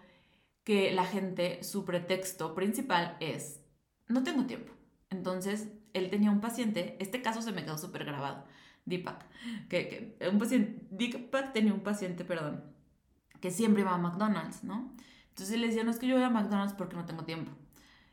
que 0.64 0.92
la 0.92 1.04
gente, 1.04 1.62
su 1.62 1.84
pretexto 1.84 2.54
principal 2.54 3.16
es, 3.20 3.60
no 4.08 4.22
tengo 4.22 4.46
tiempo. 4.46 4.72
Entonces, 5.10 5.68
él 5.92 6.10
tenía 6.10 6.30
un 6.30 6.40
paciente, 6.40 6.96
este 7.00 7.22
caso 7.22 7.42
se 7.42 7.52
me 7.52 7.64
quedó 7.64 7.78
súper 7.78 8.04
grabado, 8.04 8.44
Deepak, 8.84 9.24
que, 9.68 10.18
un 10.30 10.38
paciente, 10.38 10.86
Deepak 10.90 11.52
tenía 11.52 11.72
un 11.72 11.80
paciente, 11.80 12.24
perdón, 12.24 12.64
que 13.40 13.50
siempre 13.50 13.82
iba 13.82 13.94
a 13.94 13.98
McDonald's, 13.98 14.64
¿no? 14.64 14.92
Entonces 15.28 15.58
le 15.58 15.68
decía, 15.68 15.84
no 15.84 15.90
es 15.90 15.98
que 15.98 16.06
yo 16.06 16.16
voy 16.16 16.24
a 16.24 16.30
McDonald's 16.30 16.74
porque 16.74 16.96
no 16.96 17.04
tengo 17.04 17.24
tiempo. 17.24 17.52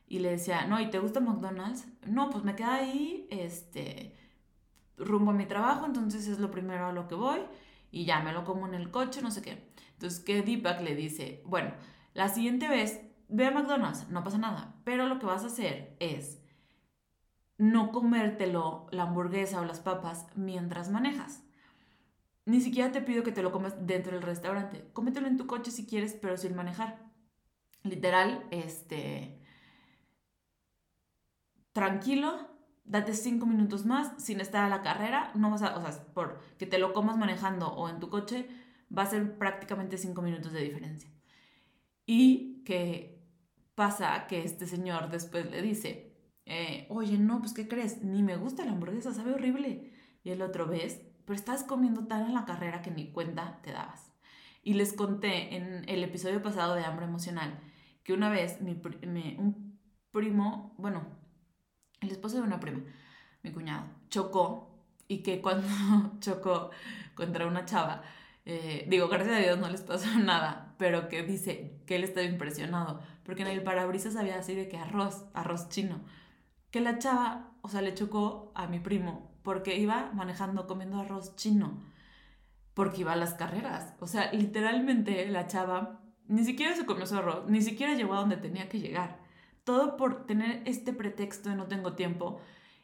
Y 0.08 0.20
le 0.20 0.32
decía, 0.32 0.66
no, 0.68 0.80
¿y 0.80 0.90
te 0.90 1.00
gusta 1.00 1.20
McDonald's? 1.20 1.88
No, 2.06 2.30
pues 2.30 2.44
me 2.44 2.56
queda 2.56 2.76
ahí, 2.76 3.28
este, 3.32 4.14
rumbo 4.98 5.32
a 5.32 5.34
mi 5.34 5.46
trabajo, 5.46 5.86
entonces 5.86 6.28
es 6.28 6.40
lo 6.40 6.52
primero 6.52 6.88
a 6.88 6.92
lo 6.92 7.08
que 7.08 7.16
voy 7.16 7.40
y 7.92 8.06
ya 8.06 8.20
me 8.22 8.34
lo 8.34 8.44
como 8.44 8.68
en 8.68 8.74
el 8.74 8.92
coche, 8.92 9.22
no 9.22 9.32
sé 9.32 9.42
qué. 9.42 9.72
Entonces, 9.94 10.20
que 10.20 10.42
Deepak 10.42 10.82
le 10.82 10.96
dice, 10.96 11.42
bueno, 11.46 11.74
la 12.14 12.30
siguiente 12.30 12.68
vez 12.68 13.02
ve 13.30 13.48
a 13.48 13.52
McDonald's, 13.52 14.10
no 14.10 14.24
pasa 14.24 14.38
nada, 14.38 14.76
pero 14.84 15.08
lo 15.08 15.20
que 15.20 15.26
vas 15.26 15.44
a 15.44 15.48
hacer 15.48 15.96
es 16.00 16.44
no 17.58 17.92
comértelo 17.92 18.88
la 18.92 19.04
hamburguesa 19.04 19.62
o 19.62 19.66
las 19.66 19.80
papas 19.80 20.28
mientras 20.36 20.90
manejas. 20.90 21.44
Ni 22.46 22.60
siquiera 22.60 22.92
te 22.92 23.02
pido 23.02 23.24
que 23.24 23.32
te 23.32 23.42
lo 23.42 23.52
comas 23.52 23.88
dentro 23.88 24.14
del 24.14 24.22
restaurante. 24.22 24.90
Cómetelo 24.94 25.28
en 25.28 25.38
tu 25.38 25.48
coche 25.48 25.72
si 25.72 25.86
quieres, 25.86 26.14
pero 26.14 26.36
sin 26.36 26.56
manejar. 26.56 27.00
Literal, 27.84 28.46
este. 28.52 29.40
Tranquilo, 31.72 32.50
date 32.84 33.14
cinco 33.14 33.46
minutos 33.46 33.86
más 33.86 34.12
sin 34.22 34.42
estar 34.42 34.66
a 34.66 34.70
la 34.70 34.82
carrera. 34.82 35.32
No 35.36 35.52
vas 35.52 35.62
a. 35.62 35.78
O 35.78 35.82
sea, 35.82 36.04
por 36.14 36.40
que 36.58 36.66
te 36.66 36.80
lo 36.80 36.92
comas 36.94 37.18
manejando 37.18 37.68
o 37.68 37.88
en 37.88 38.00
tu 38.00 38.10
coche, 38.10 38.50
va 38.96 39.04
a 39.04 39.08
ser 39.08 39.38
prácticamente 39.38 39.98
cinco 39.98 40.22
minutos 40.22 40.54
de 40.54 40.62
diferencia. 40.62 41.10
Y 42.06 42.64
que 42.64 43.22
pasa 43.76 44.28
que 44.28 44.44
este 44.44 44.68
señor 44.68 45.10
después 45.10 45.50
le 45.50 45.62
dice: 45.62 46.16
eh, 46.46 46.86
oye, 46.90 47.18
no, 47.18 47.40
pues 47.40 47.54
¿qué 47.54 47.68
crees? 47.68 48.04
Ni 48.04 48.24
me 48.24 48.38
gusta 48.38 48.66
la 48.66 48.72
hamburguesa, 48.72 49.14
sabe 49.14 49.34
horrible. 49.34 49.92
Y 50.24 50.32
el 50.32 50.42
otro, 50.42 50.68
¿ves? 50.68 51.02
Pero 51.26 51.36
estás 51.36 51.64
comiendo 51.64 52.06
tan 52.08 52.26
en 52.26 52.34
la 52.34 52.46
carrera 52.46 52.82
que 52.82 52.92
ni 52.92 53.12
cuenta 53.12 53.60
te 53.64 53.72
dabas. 53.72 54.12
Y 54.62 54.74
les 54.74 54.94
conté 54.94 55.56
en 55.56 55.88
el 55.90 56.04
episodio 56.04 56.42
pasado 56.42 56.76
de 56.76 56.84
hambre 56.86 57.06
emocional 57.06 57.60
que 58.04 58.14
una 58.14 58.30
vez 58.30 58.62
mi, 58.62 58.80
un 59.38 59.80
primo, 60.12 60.76
bueno, 60.78 61.06
el 62.02 62.12
esposo 62.12 62.38
de 62.38 62.44
una 62.44 62.60
prima, 62.60 62.82
mi 63.42 63.52
cuñado, 63.52 63.88
chocó 64.10 64.86
y 65.08 65.24
que 65.24 65.42
cuando 65.42 65.68
chocó 66.20 66.72
contra 67.16 67.48
una 67.48 67.66
chava, 67.66 68.04
eh, 68.46 68.86
digo, 68.90 69.08
gracias 69.08 69.36
a 69.36 69.40
Dios 69.40 69.60
no 69.60 69.70
les 69.70 69.82
pasó 69.82 70.08
nada, 70.20 70.76
pero 70.78 71.10
que 71.10 71.24
dice 71.24 71.80
que 71.86 71.96
él 71.96 72.04
estaba 72.04 72.26
impresionado, 72.26 73.02
porque 73.24 73.44
en 73.44 73.50
el 73.50 73.64
parabrisas 73.64 74.16
había 74.16 74.40
así 74.40 74.56
de 74.56 74.68
que 74.68 74.78
arroz, 74.78 75.26
arroz 75.34 75.70
chino 75.70 76.02
que 76.74 76.82
la 76.82 76.98
chava, 76.98 77.52
o 77.62 77.70
sea, 77.70 77.84
le 77.84 77.94
chocó 77.94 78.52
a 78.56 78.66
mi 78.66 78.80
primo 78.80 79.32
porque 79.44 79.78
iba 79.78 80.12
manejando 80.14 80.66
comiendo 80.66 81.00
arroz 81.00 81.36
chino, 81.36 81.84
porque 82.74 83.02
iba 83.02 83.14
a 83.14 83.16
las 83.16 83.36
carreras. 83.36 83.94
O 84.00 84.08
sea, 84.08 84.32
literalmente 84.32 85.28
la 85.30 85.46
chava 85.46 86.02
ni 86.28 86.44
siquiera 86.44 86.76
se 86.76 86.88
comió 86.88 87.06
su 87.06 87.16
arroz, 87.16 87.48
ni 87.48 87.62
siquiera 87.62 87.94
llegó 87.94 88.16
a 88.16 88.22
donde 88.22 88.38
tenía 88.38 88.70
que 88.70 88.80
llegar. 88.80 89.20
Todo 89.64 89.98
por 89.98 90.26
tener 90.26 90.64
este 90.66 90.94
pretexto 90.94 91.50
de 91.50 91.56
no 91.58 91.68
tengo 91.68 91.94
tiempo. 91.94 92.42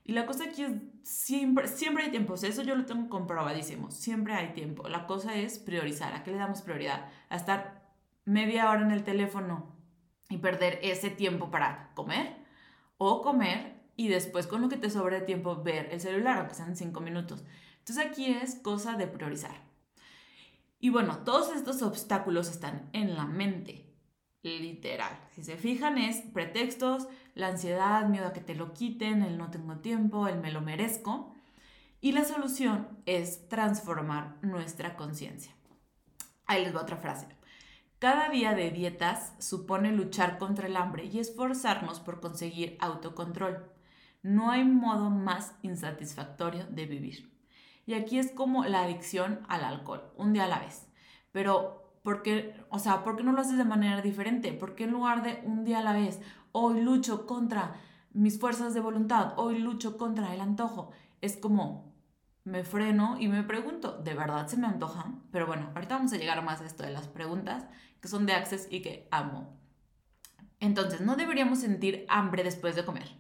Y 0.10 0.12
la 0.12 0.26
cosa 0.26 0.46
aquí 0.46 0.64
es, 0.64 0.72
siempre, 1.04 1.68
siempre 1.68 2.06
hay 2.06 2.10
tiempo, 2.10 2.34
eso 2.34 2.64
yo 2.64 2.74
lo 2.74 2.88
tengo 2.88 3.10
comprobadísimo, 3.10 3.92
siempre 3.92 4.34
hay 4.34 4.54
tiempo. 4.54 4.90
La 4.90 5.06
cosa 5.06 5.36
es 5.36 5.60
priorizar, 5.60 6.16
¿a 6.16 6.24
qué 6.24 6.32
le 6.32 6.38
damos 6.38 6.64
prioridad? 6.64 7.12
A 7.30 7.36
estar 7.36 7.94
media 8.26 8.72
hora 8.72 8.82
en 8.82 8.90
el 8.90 9.04
teléfono 9.04 9.76
y 10.28 10.40
perder 10.40 10.80
ese 10.82 11.12
tiempo 11.12 11.52
para 11.52 11.92
comer 11.94 12.38
o 12.98 13.22
comer 13.22 13.84
y 13.98 14.08
después 14.08 14.48
con 14.48 14.62
lo 14.62 14.68
que 14.68 14.78
te 14.78 14.90
sobra 14.90 15.20
de 15.20 15.28
tiempo 15.28 15.62
ver 15.62 15.90
el 15.92 16.02
celular, 16.02 16.40
aunque 16.40 16.56
sean 16.56 16.76
cinco 16.76 17.02
minutos. 17.02 17.44
Entonces 17.78 18.04
aquí 18.04 18.32
es 18.32 18.56
cosa 18.56 18.98
de 18.98 19.06
priorizar. 19.06 19.62
Y 20.80 20.90
bueno, 20.90 21.20
todos 21.20 21.56
estos 21.56 21.84
obstáculos 21.84 22.50
están 22.50 22.90
en 22.94 23.16
la 23.16 23.26
mente, 23.28 23.94
literal. 24.42 25.20
Si 25.36 25.44
se 25.44 25.56
fijan 25.56 26.00
es 26.00 26.22
pretextos, 26.34 27.08
la 27.40 27.48
ansiedad, 27.48 28.08
miedo 28.08 28.28
a 28.28 28.34
que 28.34 28.42
te 28.42 28.56
lo 28.56 28.74
quiten, 28.74 29.24
el 29.24 29.38
no 29.38 29.50
tengo 29.50 29.78
tiempo, 29.78 30.28
el 30.28 30.40
me 30.40 30.52
lo 30.52 30.62
merezco. 30.62 31.34
Y 32.02 32.12
la 32.12 32.24
solución 32.24 32.88
es 33.06 33.48
transformar 33.50 34.38
nuestra 34.42 34.96
conciencia. 34.96 35.54
Ahí 36.46 36.64
les 36.64 36.76
va 36.76 36.82
otra 36.82 36.98
frase. 36.98 37.28
Cada 38.00 38.30
día 38.30 38.54
de 38.54 38.72
dietas 38.72 39.34
supone 39.40 39.92
luchar 39.92 40.38
contra 40.38 40.68
el 40.68 40.78
hambre 40.78 41.06
y 41.06 41.20
esforzarnos 41.20 42.00
por 42.00 42.22
conseguir 42.22 42.78
autocontrol. 42.80 43.70
No 44.22 44.52
hay 44.52 44.64
modo 44.64 45.10
más 45.10 45.54
insatisfactorio 45.64 46.66
de 46.68 46.86
vivir. 46.86 47.30
Y 47.86 47.96
aquí 47.96 48.20
es 48.20 48.32
como 48.32 48.64
la 48.66 48.84
adicción 48.84 49.42
al 49.50 49.64
alcohol, 49.64 50.14
un 50.16 50.32
día 50.32 50.46
a 50.46 50.48
la 50.48 50.60
vez. 50.60 50.88
Pero, 51.32 51.92
¿por 52.04 52.22
qué, 52.22 52.56
o 52.70 52.80
sea, 52.80 53.04
¿por 53.04 53.18
qué 53.18 53.24
no 53.24 53.34
lo 53.34 53.42
haces 53.42 53.58
de 53.58 53.66
manera 53.66 54.02
diferente? 54.02 54.54
¿Por 54.54 54.76
qué 54.76 54.86
en 54.86 54.92
lugar 54.92 55.22
de 55.24 55.42
un 55.44 55.66
día 55.66 55.80
a 55.80 55.84
la 55.84 55.94
vez, 55.94 56.22
hoy 56.52 56.82
lucho 56.82 57.26
contra 57.26 57.76
mis 58.12 58.40
fuerzas 58.40 58.74
de 58.74 58.80
voluntad, 58.80 59.34
hoy 59.38 59.60
lucho 59.60 59.98
contra 59.98 60.34
el 60.34 60.42
antojo? 60.42 60.92
Es 61.22 61.38
como, 61.38 61.94
me 62.44 62.64
freno 62.64 63.18
y 63.20 63.28
me 63.28 63.44
pregunto, 63.44 63.98
¿de 63.98 64.14
verdad 64.14 64.48
se 64.48 64.58
me 64.58 64.68
antoja? 64.68 65.14
Pero 65.32 65.48
bueno, 65.48 65.72
ahorita 65.76 65.96
vamos 65.96 66.14
a 66.14 66.18
llegar 66.18 66.44
más 66.44 66.62
a 66.62 66.66
esto 66.66 66.84
de 66.84 66.92
las 66.92 67.08
preguntas, 67.08 67.66
que 68.02 68.08
son 68.08 68.26
de 68.26 68.34
Access 68.34 68.68
y 68.70 68.82
que 68.82 69.08
amo. 69.12 69.58
Entonces, 70.60 71.02
no 71.02 71.16
deberíamos 71.16 71.60
sentir 71.60 72.06
hambre 72.10 72.44
después 72.44 72.76
de 72.76 72.86
comer 72.86 73.20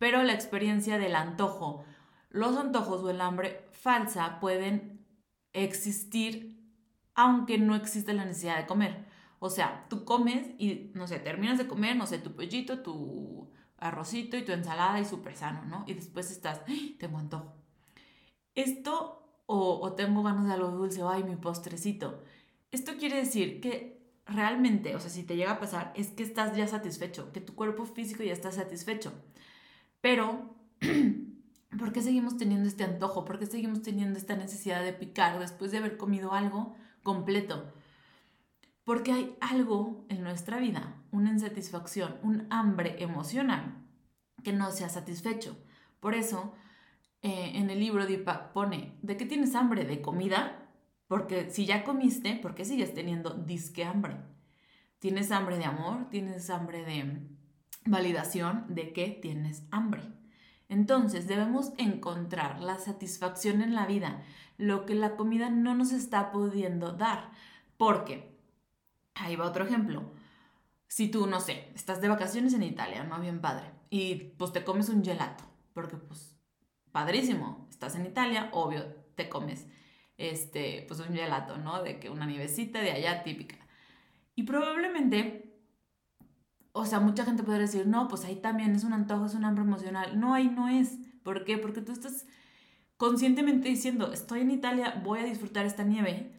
pero 0.00 0.22
la 0.22 0.32
experiencia 0.32 0.98
del 0.98 1.14
antojo, 1.14 1.84
los 2.30 2.56
antojos 2.56 3.02
o 3.02 3.10
el 3.10 3.20
hambre 3.20 3.68
falsa 3.70 4.40
pueden 4.40 5.06
existir 5.52 6.58
aunque 7.14 7.58
no 7.58 7.74
existe 7.74 8.14
la 8.14 8.24
necesidad 8.24 8.56
de 8.56 8.66
comer. 8.66 9.04
O 9.40 9.48
sea, 9.48 9.86
tú 9.88 10.04
comes 10.04 10.50
y, 10.58 10.92
no 10.94 11.06
sé, 11.06 11.18
terminas 11.18 11.58
de 11.58 11.66
comer, 11.66 11.96
no 11.96 12.06
sé, 12.06 12.18
tu 12.18 12.36
pollito, 12.36 12.80
tu 12.80 13.50
arrocito 13.78 14.36
y 14.36 14.44
tu 14.44 14.52
ensalada 14.52 15.00
y 15.00 15.06
súper 15.06 15.34
sano, 15.34 15.64
¿no? 15.64 15.84
Y 15.86 15.94
después 15.94 16.30
estás, 16.30 16.60
¡ay! 16.68 16.96
tengo 17.00 17.18
antojo. 17.18 17.54
Esto, 18.54 19.26
o, 19.46 19.92
tengo 19.94 20.22
ganas 20.22 20.46
de 20.46 20.52
algo 20.52 20.70
dulce, 20.70 21.00
ay, 21.02 21.24
mi 21.24 21.36
postrecito. 21.36 22.22
Esto 22.70 22.92
quiere 22.98 23.16
decir 23.16 23.62
que 23.62 23.98
realmente, 24.26 24.94
o 24.94 25.00
sea, 25.00 25.08
si 25.08 25.22
te 25.22 25.36
llega 25.36 25.52
a 25.52 25.58
pasar, 25.58 25.92
es 25.96 26.08
que 26.08 26.22
estás 26.22 26.54
ya 26.54 26.68
satisfecho, 26.68 27.32
que 27.32 27.40
tu 27.40 27.54
cuerpo 27.54 27.86
físico 27.86 28.22
ya 28.22 28.34
está 28.34 28.52
satisfecho. 28.52 29.12
Pero, 30.02 30.54
¿por 31.78 31.92
qué 31.92 32.02
seguimos 32.02 32.36
teniendo 32.36 32.68
este 32.68 32.84
antojo? 32.84 33.24
¿Por 33.24 33.38
qué 33.38 33.46
seguimos 33.46 33.80
teniendo 33.80 34.18
esta 34.18 34.36
necesidad 34.36 34.84
de 34.84 34.92
picar 34.92 35.38
después 35.38 35.72
de 35.72 35.78
haber 35.78 35.96
comido 35.96 36.34
algo 36.34 36.76
completo? 37.02 37.72
Porque 38.90 39.12
hay 39.12 39.36
algo 39.40 40.04
en 40.08 40.24
nuestra 40.24 40.58
vida, 40.58 40.96
una 41.12 41.30
insatisfacción, 41.30 42.16
un 42.24 42.48
hambre 42.50 42.96
emocional 42.98 43.86
que 44.42 44.52
no 44.52 44.72
se 44.72 44.84
ha 44.84 44.88
satisfecho. 44.88 45.56
Por 46.00 46.16
eso, 46.16 46.54
eh, 47.22 47.52
en 47.54 47.70
el 47.70 47.78
libro 47.78 48.04
Deepak 48.04 48.50
pone, 48.50 48.98
¿de 49.02 49.16
qué 49.16 49.26
tienes 49.26 49.54
hambre? 49.54 49.84
¿De 49.84 50.02
comida? 50.02 50.72
Porque 51.06 51.52
si 51.52 51.66
ya 51.66 51.84
comiste, 51.84 52.34
¿por 52.34 52.56
qué 52.56 52.64
sigues 52.64 52.92
teniendo 52.92 53.30
disque 53.30 53.84
hambre? 53.84 54.16
¿Tienes 54.98 55.30
hambre 55.30 55.56
de 55.56 55.66
amor? 55.66 56.10
¿Tienes 56.10 56.50
hambre 56.50 56.84
de 56.84 57.28
validación 57.86 58.64
de 58.74 58.92
que 58.92 59.06
tienes 59.22 59.68
hambre. 59.70 60.02
Entonces 60.68 61.28
debemos 61.28 61.74
encontrar 61.78 62.60
la 62.60 62.76
satisfacción 62.76 63.62
en 63.62 63.76
la 63.76 63.86
vida, 63.86 64.24
lo 64.58 64.84
que 64.84 64.96
la 64.96 65.14
comida 65.14 65.48
no 65.48 65.76
nos 65.76 65.92
está 65.92 66.32
pudiendo 66.32 66.90
dar. 66.90 67.30
Porque, 67.76 68.39
ahí 69.20 69.36
va 69.36 69.46
otro 69.46 69.64
ejemplo. 69.64 70.02
Si 70.86 71.08
tú, 71.08 71.26
no 71.26 71.40
sé, 71.40 71.70
estás 71.74 72.00
de 72.00 72.08
vacaciones 72.08 72.54
en 72.54 72.62
Italia, 72.62 73.04
¿no? 73.04 73.20
Bien 73.20 73.40
padre. 73.40 73.70
Y 73.90 74.34
pues 74.38 74.52
te 74.52 74.64
comes 74.64 74.88
un 74.88 75.04
gelato, 75.04 75.44
porque 75.72 75.96
pues 75.96 76.36
padrísimo, 76.92 77.66
estás 77.70 77.94
en 77.94 78.06
Italia, 78.06 78.50
obvio, 78.52 78.84
te 79.14 79.28
comes 79.28 79.66
este, 80.16 80.84
pues 80.88 81.00
un 81.00 81.14
gelato, 81.14 81.58
¿no? 81.58 81.82
De 81.82 81.98
que 82.00 82.10
una 82.10 82.26
nievecita 82.26 82.80
de 82.80 82.92
allá 82.92 83.22
típica. 83.22 83.56
Y 84.34 84.42
probablemente 84.42 85.50
o 86.72 86.84
sea, 86.84 87.00
mucha 87.00 87.24
gente 87.24 87.42
podría 87.42 87.62
decir, 87.62 87.86
no, 87.86 88.08
pues 88.08 88.24
ahí 88.24 88.36
también 88.36 88.74
es 88.74 88.84
un 88.84 88.92
antojo, 88.92 89.26
es 89.26 89.34
un 89.34 89.44
hambre 89.44 89.64
emocional. 89.64 90.18
No, 90.20 90.34
ahí 90.34 90.48
no 90.48 90.68
es. 90.68 90.98
¿Por 91.22 91.44
qué? 91.44 91.58
Porque 91.58 91.80
tú 91.80 91.92
estás 91.92 92.26
conscientemente 92.96 93.68
diciendo, 93.68 94.12
estoy 94.12 94.40
en 94.40 94.50
Italia, 94.50 95.00
voy 95.04 95.20
a 95.20 95.24
disfrutar 95.24 95.66
esta 95.66 95.82
nieve. 95.82 96.32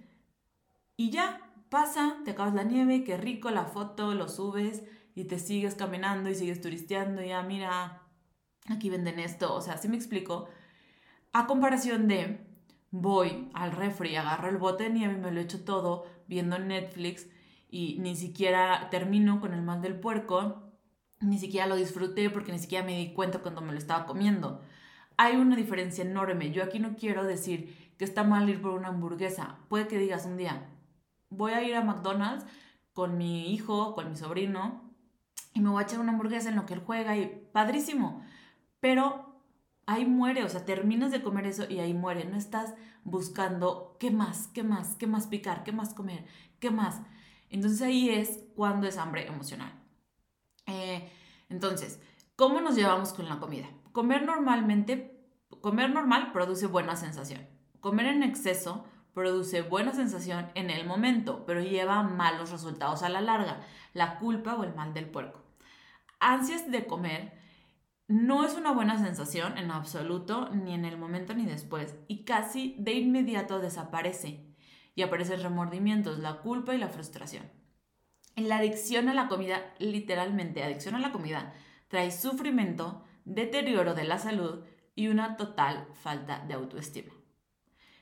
Y 0.95 1.09
ya, 1.09 1.40
pasa, 1.71 2.17
te 2.25 2.31
acabas 2.31 2.53
la 2.53 2.63
nieve, 2.63 3.05
qué 3.05 3.15
rico 3.15 3.49
la 3.49 3.63
foto, 3.63 4.13
lo 4.13 4.27
subes 4.27 4.83
y 5.15 5.23
te 5.23 5.39
sigues 5.39 5.73
caminando 5.73 6.29
y 6.29 6.35
sigues 6.35 6.59
turisteando, 6.59 7.23
ya 7.23 7.41
mira, 7.43 8.01
aquí 8.67 8.89
venden 8.89 9.19
esto, 9.19 9.55
o 9.55 9.61
sea, 9.61 9.77
si 9.77 9.87
me 9.87 9.95
explico. 9.95 10.49
A 11.31 11.47
comparación 11.47 12.09
de 12.09 12.45
voy 12.91 13.49
al 13.53 13.71
refri, 13.71 14.17
agarro 14.17 14.49
el 14.49 14.57
bote 14.57 14.83
de 14.83 14.89
nieve 14.89 15.13
y 15.13 15.21
me 15.21 15.31
lo 15.31 15.39
echo 15.39 15.63
todo 15.63 16.05
viendo 16.27 16.59
Netflix 16.59 17.29
y 17.69 17.97
ni 18.01 18.17
siquiera 18.17 18.89
termino 18.91 19.39
con 19.39 19.53
el 19.53 19.61
mal 19.61 19.81
del 19.81 19.97
puerco, 19.97 20.73
ni 21.21 21.39
siquiera 21.39 21.67
lo 21.67 21.77
disfruté 21.77 22.29
porque 22.29 22.51
ni 22.51 22.59
siquiera 22.59 22.85
me 22.85 22.97
di 22.97 23.13
cuenta 23.13 23.39
cuando 23.39 23.61
me 23.61 23.71
lo 23.71 23.77
estaba 23.77 24.05
comiendo. 24.05 24.61
Hay 25.15 25.37
una 25.37 25.55
diferencia 25.55 26.03
enorme. 26.03 26.51
Yo 26.51 26.63
aquí 26.63 26.79
no 26.79 26.97
quiero 26.97 27.23
decir 27.23 27.93
que 27.97 28.03
está 28.03 28.25
mal 28.25 28.49
ir 28.49 28.61
por 28.61 28.71
una 28.71 28.89
hamburguesa. 28.89 29.59
Puede 29.69 29.87
que 29.87 29.99
digas 29.99 30.25
un 30.25 30.35
día, 30.35 30.67
voy 31.31 31.53
a 31.53 31.63
ir 31.63 31.75
a 31.75 31.81
McDonald's 31.81 32.45
con 32.93 33.17
mi 33.17 33.51
hijo, 33.51 33.95
con 33.95 34.09
mi 34.09 34.15
sobrino, 34.15 34.91
y 35.53 35.61
me 35.61 35.69
voy 35.69 35.81
a 35.81 35.85
echar 35.85 35.99
una 35.99 36.11
hamburguesa 36.11 36.49
en 36.49 36.55
lo 36.55 36.65
que 36.65 36.75
él 36.75 36.83
juega 36.85 37.17
y 37.17 37.49
padrísimo. 37.51 38.23
Pero 38.79 39.41
ahí 39.85 40.05
muere, 40.05 40.43
o 40.43 40.49
sea, 40.49 40.63
terminas 40.63 41.11
de 41.11 41.21
comer 41.21 41.47
eso 41.47 41.65
y 41.69 41.79
ahí 41.79 41.93
muere. 41.93 42.25
No 42.25 42.37
estás 42.37 42.73
buscando 43.03 43.97
qué 43.99 44.11
más, 44.11 44.47
qué 44.47 44.63
más, 44.63 44.95
qué 44.95 45.07
más 45.07 45.27
picar, 45.27 45.63
qué 45.63 45.71
más 45.71 45.93
comer, 45.93 46.25
qué 46.59 46.71
más. 46.71 47.01
Entonces 47.49 47.81
ahí 47.81 48.09
es 48.09 48.39
cuando 48.55 48.87
es 48.87 48.97
hambre 48.97 49.27
emocional. 49.27 49.73
Eh, 50.67 51.09
entonces, 51.49 51.99
¿cómo 52.35 52.61
nos 52.61 52.75
llevamos 52.75 53.11
con 53.13 53.27
la 53.27 53.39
comida? 53.39 53.67
Comer 53.91 54.23
normalmente, 54.23 55.27
comer 55.59 55.89
normal 55.89 56.31
produce 56.31 56.67
buena 56.67 56.95
sensación. 56.95 57.45
Comer 57.81 58.05
en 58.05 58.23
exceso 58.23 58.85
produce 59.13 59.61
buena 59.61 59.93
sensación 59.93 60.47
en 60.55 60.69
el 60.69 60.85
momento, 60.85 61.45
pero 61.45 61.61
lleva 61.61 62.03
malos 62.03 62.51
resultados 62.51 63.03
a 63.03 63.09
la 63.09 63.21
larga, 63.21 63.61
la 63.93 64.17
culpa 64.17 64.55
o 64.55 64.63
el 64.63 64.73
mal 64.73 64.93
del 64.93 65.09
puerco. 65.09 65.41
Ansias 66.19 66.69
de 66.69 66.85
comer 66.85 67.33
no 68.07 68.45
es 68.45 68.55
una 68.55 68.71
buena 68.71 68.97
sensación 68.97 69.57
en 69.57 69.71
absoluto, 69.71 70.49
ni 70.49 70.73
en 70.73 70.85
el 70.85 70.97
momento 70.97 71.33
ni 71.33 71.45
después, 71.45 71.95
y 72.07 72.25
casi 72.25 72.75
de 72.77 72.93
inmediato 72.93 73.59
desaparece 73.59 74.45
y 74.95 75.01
aparecen 75.01 75.41
remordimientos, 75.41 76.19
la 76.19 76.41
culpa 76.41 76.75
y 76.75 76.77
la 76.77 76.89
frustración. 76.89 77.49
La 78.35 78.57
adicción 78.57 79.09
a 79.09 79.13
la 79.13 79.27
comida, 79.27 79.73
literalmente, 79.79 80.63
adicción 80.63 80.95
a 80.95 80.99
la 80.99 81.11
comida, 81.11 81.53
trae 81.87 82.11
sufrimiento, 82.11 83.03
deterioro 83.25 83.93
de 83.93 84.03
la 84.03 84.17
salud 84.17 84.63
y 84.95 85.07
una 85.07 85.37
total 85.37 85.87
falta 85.93 86.39
de 86.47 86.53
autoestima. 86.53 87.20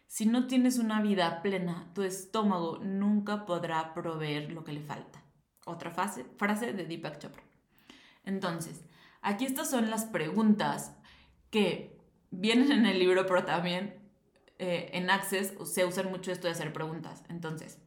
Si 0.10 0.26
no 0.26 0.48
tienes 0.48 0.80
una 0.80 1.04
vida 1.04 1.44
plena, 1.44 1.88
tu 1.94 2.02
estómago 2.02 2.80
nunca 2.80 3.46
podrá 3.46 3.94
proveer 3.94 4.52
lo 4.52 4.64
que 4.64 4.74
le 4.74 4.82
falta. 4.82 5.24
Otra 5.66 5.92
frase, 5.92 6.26
frase 6.36 6.74
de 6.74 6.86
Deepak 6.86 7.20
Chopra. 7.20 7.44
Entonces, 8.26 8.84
aquí 9.22 9.46
estas 9.46 9.70
son 9.70 9.92
las 9.92 10.06
preguntas 10.06 10.98
que 11.52 11.96
vienen 12.32 12.72
en 12.72 12.86
el 12.88 12.98
libro, 12.98 13.28
pero 13.28 13.46
también 13.46 14.00
eh, 14.58 14.90
en 14.94 15.12
Access 15.12 15.54
se 15.72 15.86
usan 15.86 16.10
mucho 16.10 16.32
esto 16.32 16.48
de 16.48 16.54
hacer 16.54 16.74
preguntas. 16.74 17.24
Entonces, 17.30 17.78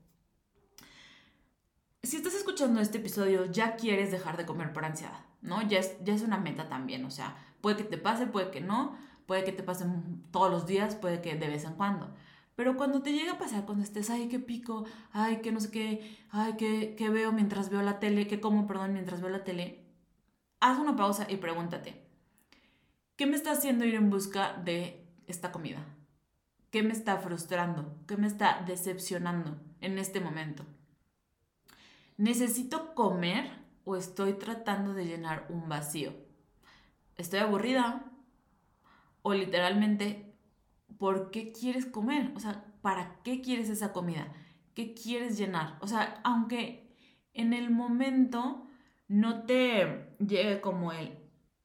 si 2.04 2.18
estás 2.18 2.34
escuchando 2.34 2.80
este 2.80 2.98
episodio, 2.98 3.46
ya 3.46 3.74
quieres 3.74 4.12
dejar 4.12 4.36
de 4.36 4.46
comer 4.46 4.72
por 4.72 4.84
ansiedad, 4.84 5.26
¿no? 5.40 5.60
Ya 5.68 5.80
es, 5.80 5.96
ya 6.04 6.14
es 6.14 6.22
una 6.22 6.38
meta 6.38 6.68
también, 6.68 7.04
o 7.04 7.10
sea, 7.10 7.36
puede 7.60 7.78
que 7.78 7.84
te 7.84 7.98
pase, 7.98 8.28
puede 8.28 8.52
que 8.52 8.61
no, 8.61 8.96
puede 9.26 9.44
que 9.44 9.52
te 9.52 9.62
pase 9.62 9.85
todos 10.30 10.50
los 10.50 10.66
días, 10.66 10.94
puede 10.94 11.20
que 11.20 11.35
de 11.35 11.48
vez 11.48 11.64
en 11.64 11.74
cuando. 11.74 12.12
Pero 12.54 12.76
cuando 12.76 13.02
te 13.02 13.12
llega 13.12 13.32
a 13.32 13.38
pasar, 13.38 13.64
cuando 13.64 13.82
estés, 13.82 14.11
ay, 14.11 14.28
qué 14.28 14.38
pico, 14.38 14.85
ay, 15.12 15.40
qué 15.42 15.52
no 15.52 15.61
sé 15.61 15.70
qué, 15.70 16.18
ay, 16.30 16.54
qué, 16.58 16.94
qué 16.96 17.08
veo 17.08 17.32
mientras 17.32 17.70
veo 17.70 17.82
la 17.82 17.98
tele, 17.98 18.26
qué 18.26 18.40
como, 18.40 18.66
perdón, 18.66 18.92
mientras 18.92 19.20
veo 19.20 19.30
la 19.30 19.44
tele, 19.44 19.85
haz 20.61 20.78
una 20.78 20.94
pausa 20.94 21.26
y 21.30 21.38
pregúntate, 21.38 22.06
¿qué 23.16 23.26
me 23.26 23.37
está 23.37 23.52
haciendo 23.52 23.85
ir 23.85 23.94
en 23.94 24.11
busca 24.11 24.52
de 24.64 25.06
esta 25.26 25.50
comida? 25.50 25.85
¿Qué 26.70 26.82
me 26.82 26.92
está 26.92 27.18
frustrando? 27.18 27.96
¿Qué 28.06 28.16
me 28.16 28.26
está 28.26 28.62
decepcionando 28.66 29.58
en 29.80 29.98
este 29.98 30.20
momento? 30.20 30.64
¿Necesito 32.16 32.94
comer 32.94 33.50
o 33.85 33.96
estoy 33.96 34.35
tratando 34.35 34.94
de 34.94 35.06
llenar 35.06 35.46
un 35.48 35.68
vacío? 35.68 36.14
¿Estoy 37.16 37.40
aburrida? 37.40 38.12
¿O 39.22 39.35
literalmente, 39.35 40.35
¿por 40.98 41.30
qué 41.30 41.52
quieres 41.52 41.87
comer? 41.87 42.32
O 42.37 42.40
sea, 42.40 42.64
¿para 42.82 43.22
qué 43.22 43.40
quieres 43.40 43.68
esa 43.68 43.92
comida? 43.92 44.32
¿Qué 44.74 44.94
quieres 44.94 45.38
llenar? 45.38 45.78
O 45.80 45.87
sea, 45.87 46.20
aunque 46.24 46.96
en 47.32 47.52
el 47.52 47.70
momento 47.70 48.66
no 49.08 49.44
te 49.44 50.16
llegue 50.18 50.61
como 50.61 50.92
el 50.92 51.18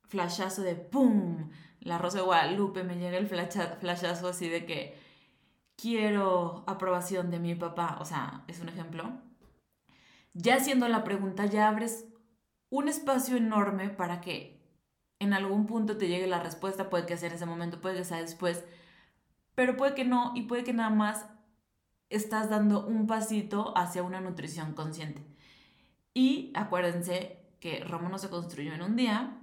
flashazo 0.04 0.62
de 0.62 0.76
¡pum! 0.76 1.50
la 1.80 1.98
Rosa 1.98 2.17
de 2.20 2.26
Guadalupe, 2.26 2.84
me 2.84 2.98
llega 2.98 3.17
el 3.17 3.28
flashazo 3.28 4.28
así 4.28 4.50
de 4.50 4.65
que 4.65 4.98
quiero 5.76 6.63
aprobación 6.67 7.32
de 7.32 7.39
mi 7.39 7.56
papá, 7.56 7.98
o 8.02 8.06
sea, 8.06 8.43
es 8.48 8.60
un 8.60 8.70
ejemplo. 8.70 9.22
Ya 10.34 10.56
haciendo 10.56 10.88
la 10.88 11.04
pregunta, 11.04 11.46
ya 11.46 11.67
abres 11.67 12.06
un 12.70 12.89
espacio 12.89 13.38
enorme 13.38 13.89
para 13.89 14.20
que 14.20 14.57
en 15.20 15.34
algún 15.34 15.66
punto 15.66 15.98
te 15.98 16.08
llegue 16.08 16.28
la 16.28 16.42
respuesta, 16.42 16.90
puede 16.90 17.06
que 17.06 17.18
sea 17.18 17.30
en 17.30 17.36
ese 17.36 17.46
momento, 17.46 17.82
puede 17.82 17.98
que 17.98 18.04
sea 18.04 18.18
después, 18.18 18.64
pero 19.56 19.76
puede 19.78 19.96
que 19.96 20.06
no 20.06 20.34
y 20.36 20.44
puede 20.44 20.64
que 20.64 20.74
nada 20.74 20.90
más 20.90 21.26
estás 22.10 22.50
dando 22.50 22.86
un 22.86 23.08
pasito 23.08 23.78
hacia 23.78 24.04
una 24.04 24.22
nutrición 24.22 24.74
consciente. 24.74 25.26
Y 26.14 26.52
acuérdense 26.56 27.38
que 27.60 27.84
Roma 27.84 28.10
no 28.10 28.18
se 28.18 28.30
construyó 28.30 28.74
en 28.74 28.82
un 28.82 28.96
día, 28.96 29.38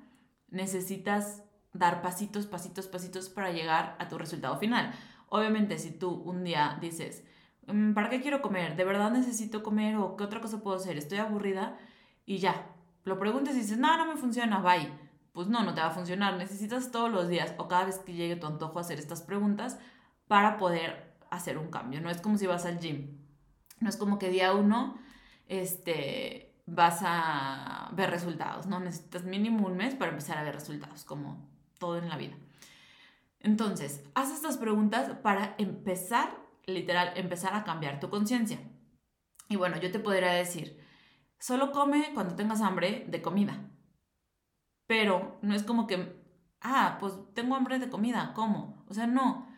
necesitas 0.49 1.43
dar 1.73 2.03
pasitos, 2.03 2.47
pasitos, 2.47 2.87
pasitos 2.87 3.29
para 3.29 3.51
llegar 3.51 3.97
a 3.99 4.09
tu 4.09 4.17
resultado 4.19 4.57
final. 4.59 4.95
Obviamente, 5.29 5.79
si 5.79 5.91
tú 5.91 6.11
un 6.11 6.45
día 6.45 6.79
dices, 6.81 7.25
mm, 7.67 7.93
¿para 7.93 8.09
qué 8.09 8.21
quiero 8.21 8.41
comer? 8.41 8.77
¿De 8.77 8.85
verdad 8.85 9.11
necesito 9.11 9.63
comer? 9.63 9.97
¿O 9.97 10.17
qué 10.17 10.25
otra 10.25 10.41
cosa 10.41 10.63
puedo 10.63 10.77
hacer? 10.77 10.97
Estoy 10.97 11.19
aburrida 11.19 11.77
y 12.25 12.39
ya. 12.39 12.71
Lo 13.05 13.19
preguntas 13.19 13.57
y 13.57 13.61
dices, 13.61 13.79
no, 13.79 13.97
no 13.97 14.07
me 14.07 14.17
funciona, 14.17 14.61
bye. 14.61 15.04
Pues 15.35 15.49
no, 15.49 15.65
no 15.65 15.75
te 15.75 15.81
va 15.81 15.89
a 15.89 15.91
funcionar. 15.91 16.37
Necesitas 16.37 16.93
todos 16.93 17.11
los 17.11 17.29
días 17.29 17.55
o 17.59 17.67
cada 17.67 17.85
vez 17.85 17.99
que 17.99 18.15
llegue 18.15 18.37
tu 18.37 18.47
antojo 18.47 18.79
hacer 18.79 19.01
estas 19.01 19.21
preguntas 19.21 19.79
para 20.29 20.57
poder 20.57 21.19
hacer 21.29 21.59
un 21.59 21.71
cambio. 21.71 22.01
No 22.01 22.09
es 22.09 22.21
como 22.21 22.39
si 22.39 22.47
vas 22.47 22.65
al 22.65 22.79
gym. 22.79 23.19
No 23.81 23.89
es 23.89 23.97
como 23.97 24.21
que 24.21 24.31
día 24.31 24.55
uno, 24.55 24.97
este, 25.49 26.55
vas 26.67 27.01
a 27.03 27.91
ver 27.95 28.11
resultados, 28.11 28.67
¿no? 28.67 28.79
Necesitas 28.79 29.25
mínimo 29.25 29.67
un 29.67 29.77
mes 29.77 29.97
para 29.97 30.13
empezar 30.13 30.39
a 30.39 30.45
ver 30.45 30.55
resultados, 30.55 31.05
como 31.05 31.51
todo 31.79 31.99
en 31.99 32.09
la 32.09 32.17
vida. 32.17 32.37
Entonces, 33.41 34.05
haz 34.15 34.33
estas 34.33 34.57
preguntas 34.57 35.11
para 35.23 35.57
empezar, 35.59 36.31
literal, 36.65 37.13
empezar 37.17 37.55
a 37.55 37.65
cambiar 37.65 37.99
tu 37.99 38.09
conciencia. 38.09 38.59
Y 39.49 39.57
bueno, 39.57 39.79
yo 39.79 39.91
te 39.91 39.99
podría 39.99 40.31
decir, 40.31 40.81
solo 41.41 41.73
come 41.73 42.13
cuando 42.15 42.37
tengas 42.37 42.63
hambre 42.63 43.05
de 43.09 43.21
comida. 43.21 43.64
Pero 44.87 45.39
no 45.43 45.55
es 45.55 45.63
como 45.63 45.87
que, 45.87 46.15
ah, 46.61 46.99
pues 47.01 47.15
tengo 47.35 47.55
hambre 47.55 47.79
de 47.79 47.91
comida, 47.91 48.33
¿cómo? 48.35 48.85
O 48.89 48.95
sea, 48.95 49.07
no. 49.07 49.49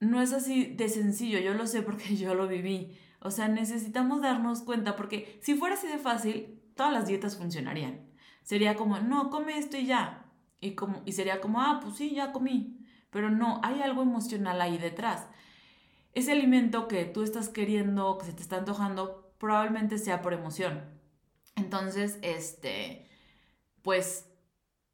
No 0.00 0.20
es 0.20 0.32
así 0.32 0.66
de 0.66 0.88
sencillo, 0.88 1.38
yo 1.38 1.54
lo 1.54 1.66
sé 1.66 1.82
porque 1.82 2.16
yo 2.16 2.34
lo 2.34 2.48
viví. 2.48 2.98
O 3.20 3.30
sea, 3.30 3.48
necesitamos 3.48 4.20
darnos 4.20 4.62
cuenta 4.62 4.96
porque 4.96 5.38
si 5.42 5.54
fuera 5.54 5.76
así 5.76 5.86
de 5.86 5.98
fácil, 5.98 6.60
todas 6.74 6.92
las 6.92 7.06
dietas 7.06 7.36
funcionarían. 7.36 8.00
Sería 8.42 8.74
como, 8.76 8.98
no, 8.98 9.30
come 9.30 9.58
esto 9.58 9.76
y 9.76 9.86
ya. 9.86 10.26
Y, 10.60 10.74
como, 10.74 11.02
y 11.04 11.12
sería 11.12 11.40
como, 11.40 11.60
ah, 11.60 11.80
pues 11.82 11.96
sí, 11.96 12.14
ya 12.14 12.32
comí. 12.32 12.78
Pero 13.10 13.30
no, 13.30 13.60
hay 13.62 13.80
algo 13.82 14.02
emocional 14.02 14.60
ahí 14.60 14.78
detrás. 14.78 15.28
Ese 16.14 16.32
alimento 16.32 16.88
que 16.88 17.04
tú 17.04 17.22
estás 17.22 17.48
queriendo, 17.48 18.18
que 18.18 18.26
se 18.26 18.32
te 18.32 18.42
está 18.42 18.56
antojando, 18.56 19.34
probablemente 19.38 19.98
sea 19.98 20.22
por 20.22 20.32
emoción. 20.32 20.82
Entonces, 21.56 22.18
este, 22.22 23.08
pues 23.82 24.28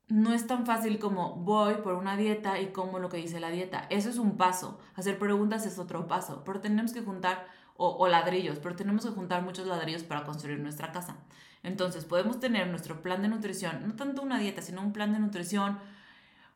no 0.09 0.33
es 0.33 0.47
tan 0.47 0.65
fácil 0.65 0.99
como 0.99 1.37
voy 1.37 1.75
por 1.77 1.95
una 1.95 2.17
dieta 2.17 2.61
y 2.61 2.69
como 2.69 2.99
lo 2.99 3.09
que 3.09 3.19
dice 3.19 3.41
la 3.41 3.51
dieta. 3.51 3.87
Eso 3.91 4.09
es 4.09 4.19
un 4.19 4.37
paso. 4.37 4.79
Hacer 4.95 5.19
preguntas 5.19 5.67
es 5.67 5.79
otro 5.79 6.09
paso. 6.09 6.43
Pero 6.45 6.61
tenemos 6.61 6.93
que 6.93 7.03
juntar 7.03 7.47
o, 7.81 8.09
ladrillos, 8.09 8.59
pero 8.59 8.75
tenemos 8.75 9.05
que 9.05 9.13
juntar 9.13 9.43
muchos 9.43 9.67
ladrillos 9.67 10.03
para 10.03 10.25
construir 10.25 10.59
nuestra 10.59 10.91
casa. 10.91 11.17
Entonces 11.63 12.05
podemos 12.05 12.41
tener 12.41 12.67
nuestro 12.67 13.03
plan 13.03 13.23
de 13.23 13.29
nutrición, 13.29 13.87
no 13.87 13.95
tanto 13.95 14.21
una 14.21 14.39
dieta, 14.39 14.63
sino 14.63 14.83
un 14.83 14.93
plan 14.93 15.13
de 15.13 15.21
nutrición, 15.21 15.79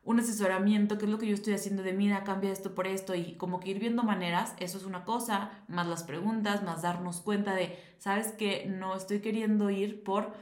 un 0.03 0.19
asesoramiento, 0.19 0.97
que 0.97 1.05
es 1.05 1.11
lo 1.11 1.17
que 1.17 1.27
yo 1.27 1.33
estoy 1.33 1.53
haciendo 1.53 1.81
de 1.81 1.93
mira, 1.93 2.25
cambia 2.25 2.51
esto 2.51 2.75
por 2.75 2.87
esto 2.87 3.15
y 3.15 3.35
como 3.35 3.61
que 3.61 3.69
ir 3.69 3.79
viendo 3.79 4.03
maneras, 4.03 4.53
eso 4.59 4.77
es 4.77 4.83
una 4.83 5.05
cosa, 5.05 5.51
más 5.69 5.87
las 5.87 6.03
preguntas, 6.03 6.61
más 6.61 6.81
darnos 6.81 7.21
cuenta 7.21 7.55
de, 7.55 7.79
sabes 7.99 8.33
que 8.33 8.65
no 8.65 8.93
estoy 8.93 9.21
queriendo 9.21 9.69
ir 9.69 10.03
por 10.03 10.33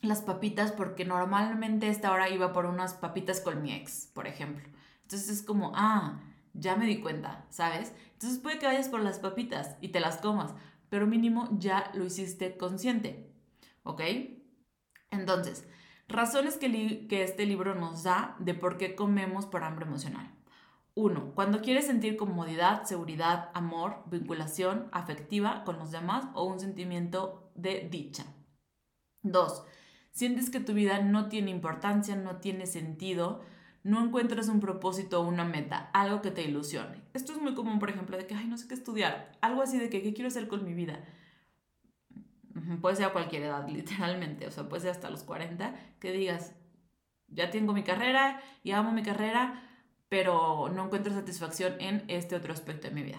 las 0.00 0.22
papitas 0.22 0.72
porque 0.72 1.04
normalmente 1.04 1.88
esta 1.88 2.12
hora 2.12 2.28
iba 2.30 2.52
por 2.52 2.66
unas 2.66 2.94
papitas 2.94 3.40
con 3.40 3.62
mi 3.62 3.72
ex, 3.72 4.08
por 4.14 4.26
ejemplo. 4.26 4.66
Entonces 5.02 5.28
es 5.28 5.42
como, 5.42 5.72
ah, 5.74 6.20
ya 6.54 6.76
me 6.76 6.86
di 6.86 7.00
cuenta, 7.00 7.46
¿sabes? 7.50 7.92
Entonces 8.12 8.38
puede 8.38 8.58
que 8.58 8.66
vayas 8.66 8.88
por 8.88 9.00
las 9.00 9.18
papitas 9.18 9.76
y 9.80 9.88
te 9.88 10.00
las 10.00 10.18
comas, 10.18 10.54
pero 10.88 11.06
mínimo 11.06 11.48
ya 11.58 11.90
lo 11.94 12.04
hiciste 12.04 12.56
consciente, 12.56 13.30
¿ok? 13.82 14.02
Entonces, 15.10 15.66
razones 16.08 16.56
que, 16.56 17.06
que 17.08 17.22
este 17.22 17.46
libro 17.46 17.74
nos 17.74 18.02
da 18.02 18.36
de 18.38 18.54
por 18.54 18.78
qué 18.78 18.94
comemos 18.94 19.46
por 19.46 19.64
hambre 19.64 19.86
emocional. 19.86 20.30
Uno, 20.94 21.32
cuando 21.34 21.60
quieres 21.60 21.86
sentir 21.86 22.16
comodidad, 22.16 22.84
seguridad, 22.84 23.50
amor, 23.54 24.02
vinculación 24.06 24.88
afectiva 24.92 25.62
con 25.64 25.78
los 25.78 25.92
demás 25.92 26.26
o 26.34 26.44
un 26.44 26.58
sentimiento 26.58 27.50
de 27.54 27.88
dicha. 27.90 28.26
Dos, 29.22 29.64
sientes 30.12 30.50
que 30.50 30.60
tu 30.60 30.74
vida 30.74 31.00
no 31.00 31.28
tiene 31.28 31.50
importancia, 31.50 32.16
no 32.16 32.36
tiene 32.36 32.66
sentido, 32.66 33.42
no 33.82 34.04
encuentras 34.04 34.48
un 34.48 34.60
propósito 34.60 35.20
o 35.20 35.26
una 35.26 35.44
meta, 35.44 35.90
algo 35.92 36.20
que 36.20 36.30
te 36.30 36.42
ilusione. 36.42 37.00
Esto 37.14 37.32
es 37.32 37.40
muy 37.40 37.54
común, 37.54 37.78
por 37.78 37.90
ejemplo, 37.90 38.16
de 38.16 38.26
que, 38.26 38.34
ay, 38.34 38.46
no 38.46 38.58
sé 38.58 38.68
qué 38.68 38.74
estudiar, 38.74 39.32
algo 39.40 39.62
así 39.62 39.78
de 39.78 39.88
que, 39.88 40.02
¿qué 40.02 40.12
quiero 40.12 40.28
hacer 40.28 40.48
con 40.48 40.64
mi 40.64 40.74
vida? 40.74 41.02
Puede 42.80 42.96
ser 42.96 43.06
a 43.06 43.12
cualquier 43.12 43.44
edad, 43.44 43.66
literalmente, 43.72 44.46
o 44.46 44.50
sea, 44.50 44.68
puede 44.68 44.82
ser 44.82 44.90
hasta 44.90 45.10
los 45.10 45.22
40, 45.22 45.74
que 45.98 46.12
digas, 46.12 46.54
ya 47.28 47.50
tengo 47.50 47.72
mi 47.72 47.84
carrera 47.84 48.40
y 48.62 48.72
amo 48.72 48.92
mi 48.92 49.02
carrera, 49.02 49.62
pero 50.08 50.68
no 50.68 50.86
encuentro 50.86 51.12
satisfacción 51.12 51.74
en 51.78 52.04
este 52.08 52.34
otro 52.34 52.52
aspecto 52.52 52.88
de 52.88 52.94
mi 52.94 53.02
vida. 53.02 53.18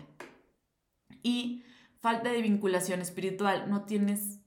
Y 1.23 1.63
falta 2.01 2.29
de 2.31 2.41
vinculación 2.41 3.01
espiritual, 3.01 3.69
no 3.69 3.85
tienes 3.85 4.40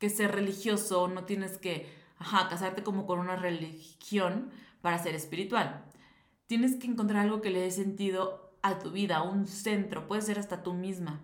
que 0.00 0.08
ser 0.08 0.32
religioso, 0.32 1.06
no 1.06 1.24
tienes 1.24 1.58
que, 1.58 1.94
ajá, 2.18 2.48
casarte 2.48 2.82
como 2.82 3.06
con 3.06 3.20
una 3.20 3.36
religión 3.36 4.50
para 4.80 4.98
ser 4.98 5.14
espiritual. 5.14 5.84
Tienes 6.46 6.76
que 6.76 6.88
encontrar 6.88 7.20
algo 7.20 7.42
que 7.42 7.50
le 7.50 7.60
dé 7.60 7.70
sentido 7.70 8.56
a 8.62 8.78
tu 8.78 8.90
vida, 8.90 9.22
un 9.22 9.46
centro, 9.46 10.08
puede 10.08 10.22
ser 10.22 10.38
hasta 10.38 10.62
tú 10.62 10.72
misma. 10.72 11.20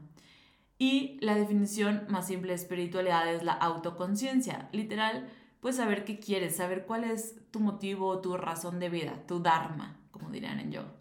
Y 0.78 1.18
la 1.22 1.34
definición 1.34 2.04
más 2.08 2.26
simple 2.26 2.50
de 2.50 2.56
espiritualidad 2.56 3.32
es 3.32 3.42
la 3.42 3.54
autoconciencia. 3.54 4.68
Literal, 4.72 5.32
pues 5.60 5.76
saber 5.76 6.04
qué 6.04 6.20
quieres, 6.20 6.56
saber 6.56 6.84
cuál 6.84 7.04
es 7.04 7.34
tu 7.50 7.60
motivo, 7.60 8.20
tu 8.20 8.36
razón 8.36 8.78
de 8.78 8.90
vida, 8.90 9.24
tu 9.26 9.40
dharma, 9.40 9.98
como 10.10 10.30
dirían 10.30 10.60
en 10.60 10.72
yoga. 10.72 10.92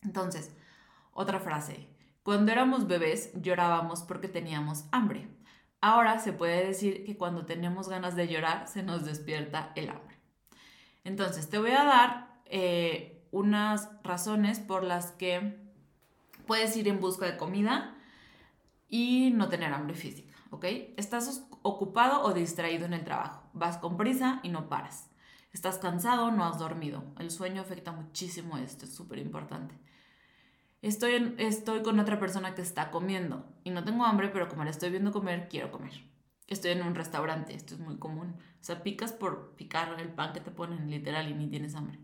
Entonces, 0.00 0.50
otra 1.12 1.40
frase. 1.40 1.90
Cuando 2.22 2.52
éramos 2.52 2.86
bebés 2.88 3.32
llorábamos 3.34 4.02
porque 4.02 4.28
teníamos 4.28 4.86
hambre. 4.92 5.35
Ahora 5.80 6.18
se 6.18 6.32
puede 6.32 6.66
decir 6.66 7.04
que 7.04 7.16
cuando 7.16 7.46
tenemos 7.46 7.88
ganas 7.88 8.16
de 8.16 8.28
llorar 8.28 8.68
se 8.68 8.82
nos 8.82 9.04
despierta 9.04 9.72
el 9.76 9.90
hambre. 9.90 10.16
Entonces, 11.04 11.48
te 11.48 11.58
voy 11.58 11.70
a 11.70 11.84
dar 11.84 12.40
eh, 12.46 13.24
unas 13.30 13.90
razones 14.02 14.58
por 14.58 14.82
las 14.82 15.12
que 15.12 15.56
puedes 16.46 16.76
ir 16.76 16.88
en 16.88 17.00
busca 17.00 17.26
de 17.26 17.36
comida 17.36 17.96
y 18.88 19.30
no 19.34 19.48
tener 19.48 19.72
hambre 19.72 19.94
física, 19.94 20.34
¿ok? 20.50 20.64
Estás 20.96 21.46
ocupado 21.62 22.22
o 22.22 22.32
distraído 22.32 22.86
en 22.86 22.92
el 22.92 23.04
trabajo, 23.04 23.42
vas 23.52 23.78
con 23.78 23.96
prisa 23.96 24.40
y 24.42 24.48
no 24.48 24.68
paras. 24.68 25.10
Estás 25.52 25.78
cansado, 25.78 26.30
no 26.30 26.44
has 26.44 26.58
dormido. 26.58 27.02
El 27.18 27.30
sueño 27.30 27.62
afecta 27.62 27.90
muchísimo 27.90 28.58
esto, 28.58 28.84
es 28.84 28.94
súper 28.94 29.18
importante. 29.18 29.74
Estoy, 30.82 31.34
estoy 31.38 31.82
con 31.82 31.98
otra 31.98 32.18
persona 32.18 32.54
que 32.54 32.62
está 32.62 32.90
comiendo 32.90 33.46
y 33.64 33.70
no 33.70 33.84
tengo 33.84 34.04
hambre, 34.04 34.28
pero 34.28 34.48
como 34.48 34.64
la 34.64 34.70
estoy 34.70 34.90
viendo 34.90 35.12
comer, 35.12 35.48
quiero 35.48 35.70
comer. 35.70 35.92
Estoy 36.46 36.72
en 36.72 36.82
un 36.82 36.94
restaurante, 36.94 37.54
esto 37.54 37.74
es 37.74 37.80
muy 37.80 37.98
común. 37.98 38.36
O 38.60 38.64
sea, 38.64 38.82
picas 38.82 39.12
por 39.12 39.56
picar 39.56 39.98
el 39.98 40.10
pan 40.10 40.32
que 40.32 40.40
te 40.40 40.50
ponen 40.50 40.90
literal 40.90 41.28
y 41.28 41.34
ni 41.34 41.48
tienes 41.48 41.74
hambre. 41.74 41.98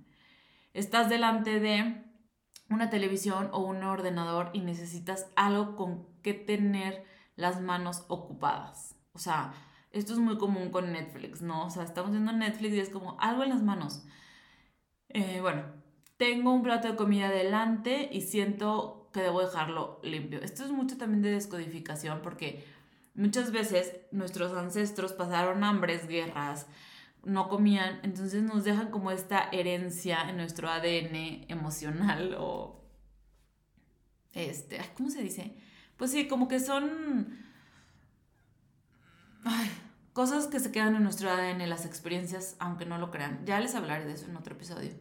Estás 0.74 1.08
delante 1.08 1.60
de 1.60 2.04
una 2.70 2.90
televisión 2.90 3.50
o 3.52 3.60
un 3.60 3.82
ordenador 3.84 4.50
y 4.52 4.60
necesitas 4.60 5.30
algo 5.36 5.76
con 5.76 6.06
que 6.22 6.34
tener 6.34 7.04
las 7.36 7.60
manos 7.60 8.04
ocupadas. 8.08 8.96
O 9.12 9.18
sea, 9.18 9.52
esto 9.90 10.14
es 10.14 10.18
muy 10.18 10.38
común 10.38 10.70
con 10.70 10.92
Netflix, 10.92 11.42
¿no? 11.42 11.66
O 11.66 11.70
sea, 11.70 11.84
estamos 11.84 12.10
viendo 12.12 12.32
Netflix 12.32 12.74
y 12.74 12.80
es 12.80 12.88
como 12.88 13.16
algo 13.20 13.42
en 13.42 13.50
las 13.50 13.62
manos. 13.62 14.04
Eh, 15.08 15.40
bueno, 15.40 15.81
tengo 16.22 16.54
un 16.54 16.62
plato 16.62 16.86
de 16.86 16.94
comida 16.94 17.28
delante 17.30 18.08
y 18.12 18.20
siento 18.20 19.10
que 19.12 19.22
debo 19.22 19.40
dejarlo 19.40 19.98
limpio. 20.04 20.40
Esto 20.40 20.64
es 20.64 20.70
mucho 20.70 20.96
también 20.96 21.20
de 21.20 21.32
descodificación 21.32 22.22
porque 22.22 22.64
muchas 23.16 23.50
veces 23.50 23.96
nuestros 24.12 24.56
ancestros 24.56 25.14
pasaron 25.14 25.64
hambres, 25.64 26.06
guerras, 26.06 26.68
no 27.24 27.48
comían, 27.48 27.98
entonces 28.04 28.40
nos 28.44 28.62
dejan 28.62 28.92
como 28.92 29.10
esta 29.10 29.48
herencia 29.50 30.30
en 30.30 30.36
nuestro 30.36 30.70
ADN 30.70 31.46
emocional 31.48 32.36
o 32.38 32.84
este, 34.32 34.80
¿cómo 34.96 35.10
se 35.10 35.24
dice? 35.24 35.56
Pues 35.96 36.12
sí, 36.12 36.28
como 36.28 36.46
que 36.46 36.60
son 36.60 37.36
cosas 40.12 40.46
que 40.46 40.60
se 40.60 40.70
quedan 40.70 40.94
en 40.94 41.02
nuestro 41.02 41.32
ADN, 41.32 41.68
las 41.68 41.84
experiencias, 41.84 42.54
aunque 42.60 42.86
no 42.86 42.98
lo 42.98 43.10
crean. 43.10 43.44
Ya 43.44 43.58
les 43.58 43.74
hablaré 43.74 44.04
de 44.04 44.12
eso 44.12 44.26
en 44.26 44.36
otro 44.36 44.54
episodio. 44.54 44.92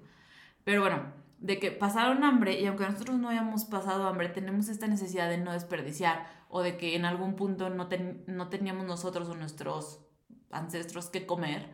Pero 0.63 0.82
bueno, 0.82 1.13
de 1.39 1.60
que 1.60 1.71
pasaron 1.71 2.24
hambre 2.24 2.60
y 2.60 2.67
aunque 2.67 2.88
nosotros 2.88 3.17
no 3.17 3.30
hayamos 3.30 3.65
pasado 3.65 4.08
hambre, 4.08 4.30
tenemos 4.30 4.69
esta 4.69 4.88
necesidad 4.88 5.30
de 5.30 5.39
no 5.39 5.54
desperdiciar 5.54 6.28
o 6.50 6.62
de 6.62 6.78
que 6.78 6.95
en 6.95 7.06
algún 7.06 7.36
punto 7.36 7.69
no, 7.69 7.89
no 8.28 8.50
teníamos 8.50 8.86
nosotros 8.86 9.28
o 9.28 9.36
nuestros 9.36 10.06
ancestros 10.52 11.10
que 11.10 11.26
comer 11.26 11.74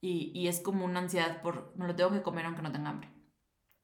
y, 0.00 0.30
y 0.34 0.48
es 0.48 0.60
como 0.60 0.84
una 0.84 1.00
ansiedad 1.00 1.42
por 1.42 1.72
me 1.76 1.86
lo 1.86 1.96
tengo 1.96 2.12
que 2.12 2.22
comer 2.22 2.46
aunque 2.46 2.62
no 2.62 2.72
tenga 2.72 2.90
hambre. 2.90 3.10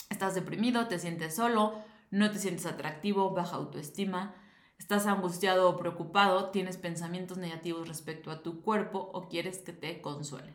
Estás 0.08 0.34
deprimido, 0.34 0.86
te 0.86 0.98
sientes 0.98 1.34
solo, 1.34 1.82
no 2.10 2.30
te 2.30 2.38
sientes 2.38 2.66
atractivo, 2.66 3.34
baja 3.34 3.56
autoestima, 3.56 4.34
estás 4.78 5.06
angustiado 5.06 5.68
o 5.68 5.76
preocupado, 5.76 6.50
tienes 6.50 6.76
pensamientos 6.76 7.38
negativos 7.38 7.88
respecto 7.88 8.30
a 8.30 8.42
tu 8.42 8.62
cuerpo 8.62 9.10
o 9.12 9.28
quieres 9.28 9.58
que 9.58 9.72
te 9.72 10.00
consuele. 10.00 10.54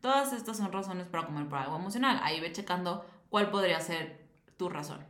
Todas 0.00 0.32
estas 0.32 0.58
son 0.58 0.70
razones 0.70 1.06
para 1.06 1.26
comer 1.26 1.48
por 1.48 1.58
algo 1.58 1.76
emocional. 1.76 2.20
Ahí 2.22 2.38
ve 2.40 2.52
checando 2.52 3.06
cuál 3.34 3.50
podría 3.50 3.80
ser 3.80 4.28
tu 4.56 4.68
razón. 4.68 5.04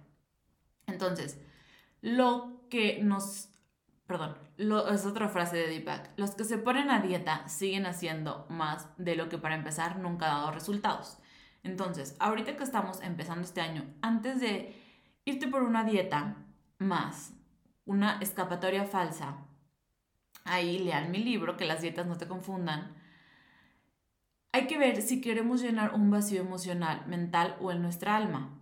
Entonces, 0.86 1.38
lo 2.00 2.66
que 2.70 3.02
nos 3.02 3.50
perdón, 4.06 4.38
es 4.56 5.04
otra 5.04 5.28
frase 5.28 5.58
de 5.58 5.66
Deepak. 5.66 6.12
Los 6.16 6.30
que 6.30 6.44
se 6.44 6.56
ponen 6.56 6.88
a 6.88 7.02
dieta 7.02 7.46
siguen 7.48 7.84
haciendo 7.84 8.46
más 8.48 8.88
de 8.96 9.14
lo 9.14 9.28
que 9.28 9.36
para 9.36 9.56
empezar 9.56 9.98
nunca 9.98 10.24
ha 10.24 10.38
dado 10.38 10.52
resultados. 10.52 11.18
Entonces, 11.64 12.16
ahorita 12.18 12.56
que 12.56 12.64
estamos 12.64 13.02
empezando 13.02 13.44
este 13.44 13.60
año, 13.60 13.84
antes 14.00 14.40
de 14.40 14.74
irte 15.26 15.46
por 15.46 15.62
una 15.62 15.84
dieta 15.84 16.36
más, 16.78 17.34
una 17.84 18.20
escapatoria 18.22 18.86
falsa, 18.86 19.36
ahí 20.44 20.78
lean 20.78 21.10
mi 21.10 21.18
libro, 21.18 21.58
que 21.58 21.66
las 21.66 21.82
dietas 21.82 22.06
no 22.06 22.16
te 22.16 22.26
confundan. 22.26 22.94
Hay 24.54 24.68
que 24.68 24.78
ver 24.78 25.02
si 25.02 25.20
queremos 25.20 25.62
llenar 25.62 25.94
un 25.94 26.12
vacío 26.12 26.40
emocional, 26.40 27.04
mental 27.08 27.56
o 27.60 27.72
en 27.72 27.82
nuestra 27.82 28.16
alma. 28.16 28.56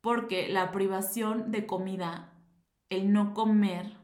Porque 0.00 0.48
la 0.48 0.72
privación 0.72 1.52
de 1.52 1.66
comida, 1.66 2.32
el 2.88 3.12
no 3.12 3.34
comer, 3.34 3.98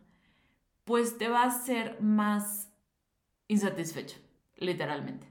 pues 0.84 1.16
te 1.16 1.28
va 1.28 1.44
a 1.44 1.46
hacer 1.46 1.98
más 2.02 2.68
insatisfecho, 3.48 4.18
literalmente. 4.56 5.26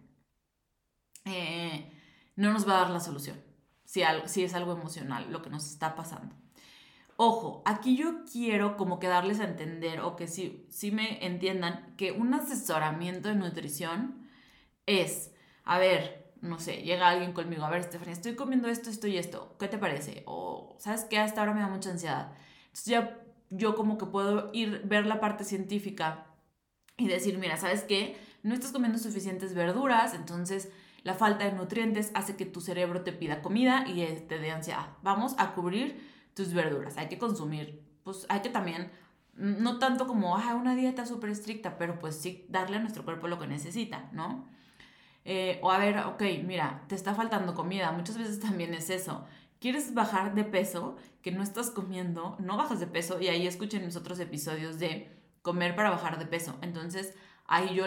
Eh, 1.23 1.91
no 2.35 2.51
nos 2.51 2.67
va 2.67 2.77
a 2.77 2.81
dar 2.81 2.89
la 2.89 2.99
solución 2.99 3.39
si, 3.83 4.01
si 4.25 4.43
es 4.43 4.55
algo 4.55 4.71
emocional 4.71 5.31
lo 5.31 5.43
que 5.43 5.51
nos 5.51 5.69
está 5.69 5.95
pasando. 5.95 6.33
Ojo, 7.15 7.61
aquí 7.63 7.95
yo 7.95 8.25
quiero 8.25 8.75
como 8.75 8.97
que 8.97 9.05
darles 9.05 9.39
a 9.39 9.43
entender 9.43 9.99
o 9.99 10.15
que 10.15 10.25
sí 10.25 10.91
me 10.91 11.23
entiendan 11.23 11.93
que 11.95 12.11
un 12.11 12.33
asesoramiento 12.33 13.29
de 13.29 13.35
nutrición 13.35 14.27
es, 14.87 15.34
a 15.65 15.79
ver, 15.79 16.31
no 16.41 16.59
sé, 16.59 16.77
llega 16.83 17.09
alguien 17.09 17.33
conmigo, 17.33 17.65
a 17.65 17.69
ver, 17.69 17.83
Stephanie, 17.83 18.13
estoy 18.13 18.35
comiendo 18.35 18.67
esto, 18.67 18.89
esto 18.89 19.07
y 19.07 19.17
esto, 19.17 19.55
¿qué 19.59 19.67
te 19.67 19.77
parece? 19.77 20.23
O, 20.25 20.75
¿sabes 20.79 21.05
qué? 21.05 21.19
Hasta 21.19 21.41
ahora 21.41 21.53
me 21.53 21.61
da 21.61 21.67
mucha 21.67 21.89
ansiedad. 21.89 22.33
Entonces 22.67 22.85
ya 22.85 23.19
yo 23.49 23.75
como 23.75 23.97
que 23.97 24.05
puedo 24.05 24.51
ir, 24.53 24.81
ver 24.85 25.05
la 25.05 25.19
parte 25.19 25.43
científica 25.43 26.27
y 26.97 27.07
decir, 27.07 27.37
mira, 27.37 27.57
¿sabes 27.57 27.83
qué? 27.83 28.17
No 28.43 28.53
estás 28.53 28.71
comiendo 28.71 28.99
suficientes 28.99 29.53
verduras, 29.53 30.13
entonces 30.13 30.71
la 31.03 31.13
falta 31.13 31.45
de 31.45 31.51
nutrientes 31.51 32.11
hace 32.13 32.35
que 32.35 32.45
tu 32.45 32.61
cerebro 32.61 33.01
te 33.01 33.11
pida 33.11 33.41
comida 33.41 33.85
y 33.87 34.05
te 34.27 34.39
dé 34.39 34.51
ansiedad. 34.51 34.89
Vamos 35.03 35.35
a 35.37 35.53
cubrir 35.53 35.99
tus 36.33 36.53
verduras, 36.53 36.97
hay 36.97 37.07
que 37.07 37.17
consumir, 37.17 37.83
pues 38.03 38.25
hay 38.29 38.41
que 38.41 38.49
también, 38.49 38.91
no 39.33 39.79
tanto 39.79 40.05
como, 40.07 40.37
ah, 40.37 40.55
una 40.55 40.75
dieta 40.75 41.05
súper 41.05 41.29
estricta, 41.31 41.77
pero 41.77 41.97
pues 41.99 42.15
sí 42.15 42.45
darle 42.49 42.77
a 42.77 42.79
nuestro 42.79 43.03
cuerpo 43.03 43.27
lo 43.27 43.39
que 43.39 43.47
necesita, 43.47 44.09
¿no? 44.11 44.47
Eh, 45.25 45.59
o 45.63 45.71
a 45.71 45.79
ver, 45.79 45.97
ok, 45.99 46.21
mira, 46.43 46.83
te 46.87 46.95
está 46.95 47.15
faltando 47.15 47.55
comida, 47.55 47.91
muchas 47.91 48.17
veces 48.17 48.39
también 48.39 48.73
es 48.73 48.89
eso 48.89 49.25
quieres 49.65 49.95
bajar 49.95 50.35
de 50.35 50.43
peso, 50.43 50.95
que 51.23 51.31
no 51.31 51.41
estás 51.41 51.71
comiendo, 51.71 52.35
no 52.39 52.55
bajas 52.55 52.79
de 52.79 52.85
peso, 52.85 53.19
y 53.19 53.29
ahí 53.29 53.47
escuchen 53.47 53.83
mis 53.83 53.95
otros 53.95 54.19
episodios 54.19 54.77
de 54.77 55.11
comer 55.41 55.75
para 55.75 55.89
bajar 55.89 56.19
de 56.19 56.27
peso. 56.27 56.55
Entonces, 56.61 57.15
ahí 57.47 57.73
yo 57.73 57.85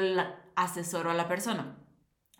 asesoro 0.57 1.11
a 1.11 1.15
la 1.15 1.29
persona. 1.29 1.77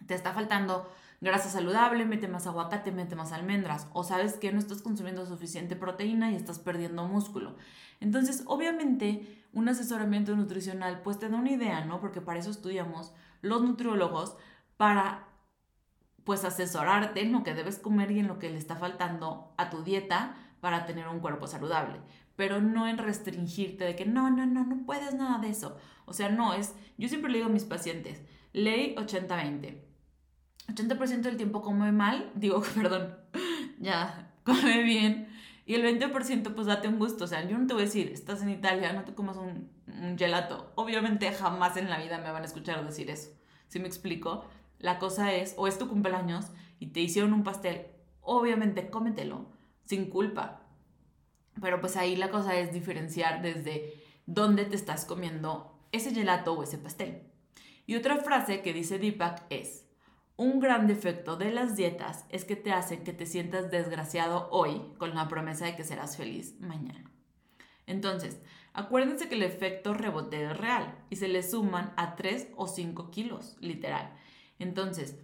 Te 0.09 0.15
está 0.15 0.33
faltando 0.33 0.91
grasa 1.21 1.51
saludable, 1.51 2.05
mete 2.05 2.27
más 2.27 2.49
aguacate, 2.49 2.91
mete 2.91 3.15
más 3.15 3.31
almendras. 3.31 3.87
O 3.93 4.03
sabes 4.03 4.35
que 4.35 4.53
no 4.53 4.59
estás 4.59 4.83
consumiendo 4.83 5.25
suficiente 5.25 5.77
proteína 5.77 6.33
y 6.33 6.35
estás 6.35 6.59
perdiendo 6.59 7.07
músculo. 7.07 7.55
Entonces, 8.01 8.43
obviamente, 8.47 9.45
un 9.53 9.69
asesoramiento 9.69 10.35
nutricional 10.35 11.03
pues 11.03 11.19
te 11.19 11.29
da 11.29 11.37
una 11.37 11.53
idea, 11.53 11.85
¿no? 11.85 12.01
Porque 12.01 12.21
para 12.21 12.41
eso 12.41 12.51
estudiamos 12.51 13.13
los 13.41 13.63
nutriólogos, 13.63 14.37
para 14.79 15.29
pues 16.25 16.45
asesorarte 16.45 17.21
en 17.21 17.33
lo 17.33 17.43
que 17.43 17.53
debes 17.53 17.79
comer 17.79 18.11
y 18.11 18.21
en 18.21 18.29
lo 18.29 18.39
que 18.39 18.49
le 18.49 18.57
está 18.57 18.77
faltando 18.77 19.53
a 19.59 19.69
tu 19.69 19.83
dieta 19.83 20.37
para 20.61 20.87
tener 20.87 21.07
un 21.09 21.21
cuerpo 21.21 21.47
saludable, 21.47 22.01
pero 22.37 22.63
no 22.63 22.89
en 22.89 22.97
restringirte 22.97 23.85
de 23.85 23.95
que 23.95 24.07
no, 24.07 24.31
no, 24.31 24.47
no, 24.47 24.65
no 24.65 24.87
puedes 24.87 25.15
nada 25.15 25.39
de 25.39 25.51
eso. 25.51 25.77
O 26.07 26.15
sea, 26.15 26.31
no 26.31 26.55
es, 26.55 26.75
yo 26.97 27.09
siempre 27.09 27.31
le 27.31 27.39
digo 27.39 27.51
a 27.51 27.53
mis 27.53 27.65
pacientes, 27.65 28.23
ley 28.55 28.95
80-20. 28.97 29.83
80%, 30.69 31.21
del 31.21 31.37
tiempo 31.37 31.61
come 31.61 31.93
mal, 31.93 32.31
digo, 32.35 32.63
perdón, 32.75 33.17
ya, 33.79 34.33
come 34.45 34.83
bien. 34.83 35.29
Y 35.69 35.75
el 35.75 35.85
20% 35.85 36.55
pues 36.55 36.67
date 36.67 36.89
un 36.89 36.99
gusto. 36.99 37.25
O 37.25 37.27
sea, 37.27 37.47
yo 37.47 37.59
no 37.59 37.67
te 37.67 37.75
voy 37.75 37.83
a 37.83 37.85
decir, 37.85 38.11
estás 38.11 38.43
en 38.43 38.49
Italia, 38.49 38.95
no 38.95 39.05
te 39.05 39.15
comas 39.15 39.37
un, 39.37 39.71
gelato. 40.17 40.73
Obviamente 40.77 41.31
jamás 41.33 41.77
en 41.77 41.91
la 41.91 41.99
vida 41.99 42.17
me 42.19 42.31
van 42.31 42.43
a 42.43 42.47
escuchar 42.47 42.85
decir 42.87 43.11
eso. 43.11 43.31
¿Sí 43.69 43.79
me 43.79 43.87
explico? 43.87 44.47
La 44.79 44.99
cosa 44.99 45.33
es, 45.35 45.55
o 45.57 45.67
es 45.67 45.79
tu 45.79 45.89
cumpleaños 45.89 46.47
y 46.79 46.89
te 46.89 47.01
hicieron 47.01 47.33
un 47.33 47.45
pastel, 47.45 47.87
obviamente 48.21 48.91
cómetelo, 48.91 49.47
sin 49.85 50.11
culpa. 50.11 50.63
Pero 51.61 51.81
pues 51.81 51.97
ahí 51.97 52.17
la 52.17 52.31
cosa 52.31 52.57
es 52.57 52.73
diferenciar 52.73 53.43
desde 53.43 53.95
dónde 54.27 54.65
te 54.65 54.77
estás 54.77 55.05
comiendo 55.05 55.79
ese 55.93 56.15
gelato 56.15 56.53
o 56.53 56.63
ese 56.63 56.79
pastel. 56.79 57.23
Y 57.87 57.97
otra 57.97 58.19
frase 58.19 58.63
que 58.63 58.73
dice 58.73 58.99
Deepak 58.99 59.45
es, 59.51 59.87
un 60.37 60.61
gran 60.61 60.87
defecto 60.87 61.37
de 61.37 61.51
las 61.51 61.75
dietas 61.75 62.25
es 62.29 62.45
que 62.45 62.55
te 62.55 62.71
hacen 62.71 63.03
que 63.03 63.13
te 63.13 63.27
sientas 63.27 63.73
desgraciado 63.73 64.49
hoy 64.53 64.83
con 64.99 65.15
la 65.15 65.27
promesa 65.27 65.65
de 65.65 65.75
que 65.75 65.83
serás 65.83 66.17
feliz 66.17 66.61
mañana. 66.61 67.11
Entonces, 67.87 68.39
acuérdense 68.73 69.29
que 69.29 69.35
el 69.35 69.43
efecto 69.43 69.95
rebote 69.95 70.45
es 70.45 70.57
real 70.57 70.97
y 71.11 71.17
se 71.17 71.27
le 71.27 71.43
suman 71.43 71.93
a 71.97 72.15
3 72.15 72.51
o 72.57 72.69
5 72.69 73.11
kilos, 73.11 73.57
literal. 73.61 74.15
Entonces, 74.59 75.17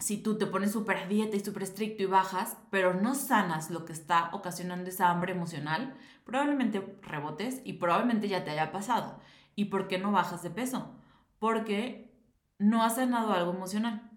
si 0.00 0.16
tú 0.16 0.38
te 0.38 0.46
pones 0.46 0.72
súper 0.72 1.08
dieta 1.08 1.36
y 1.36 1.40
súper 1.40 1.64
estricto 1.64 2.02
y 2.02 2.06
bajas, 2.06 2.56
pero 2.70 2.94
no 2.94 3.14
sanas 3.14 3.70
lo 3.70 3.84
que 3.84 3.92
está 3.92 4.30
ocasionando 4.32 4.88
esa 4.88 5.10
hambre 5.10 5.32
emocional, 5.32 5.94
probablemente 6.24 6.98
rebotes 7.02 7.60
y 7.64 7.74
probablemente 7.74 8.28
ya 8.28 8.42
te 8.42 8.50
haya 8.50 8.72
pasado. 8.72 9.20
¿Y 9.54 9.66
por 9.66 9.88
qué 9.88 9.98
no 9.98 10.10
bajas 10.10 10.42
de 10.42 10.50
peso? 10.50 10.96
Porque 11.38 12.14
no 12.58 12.82
has 12.82 12.96
sanado 12.96 13.32
algo 13.32 13.52
emocional. 13.52 14.10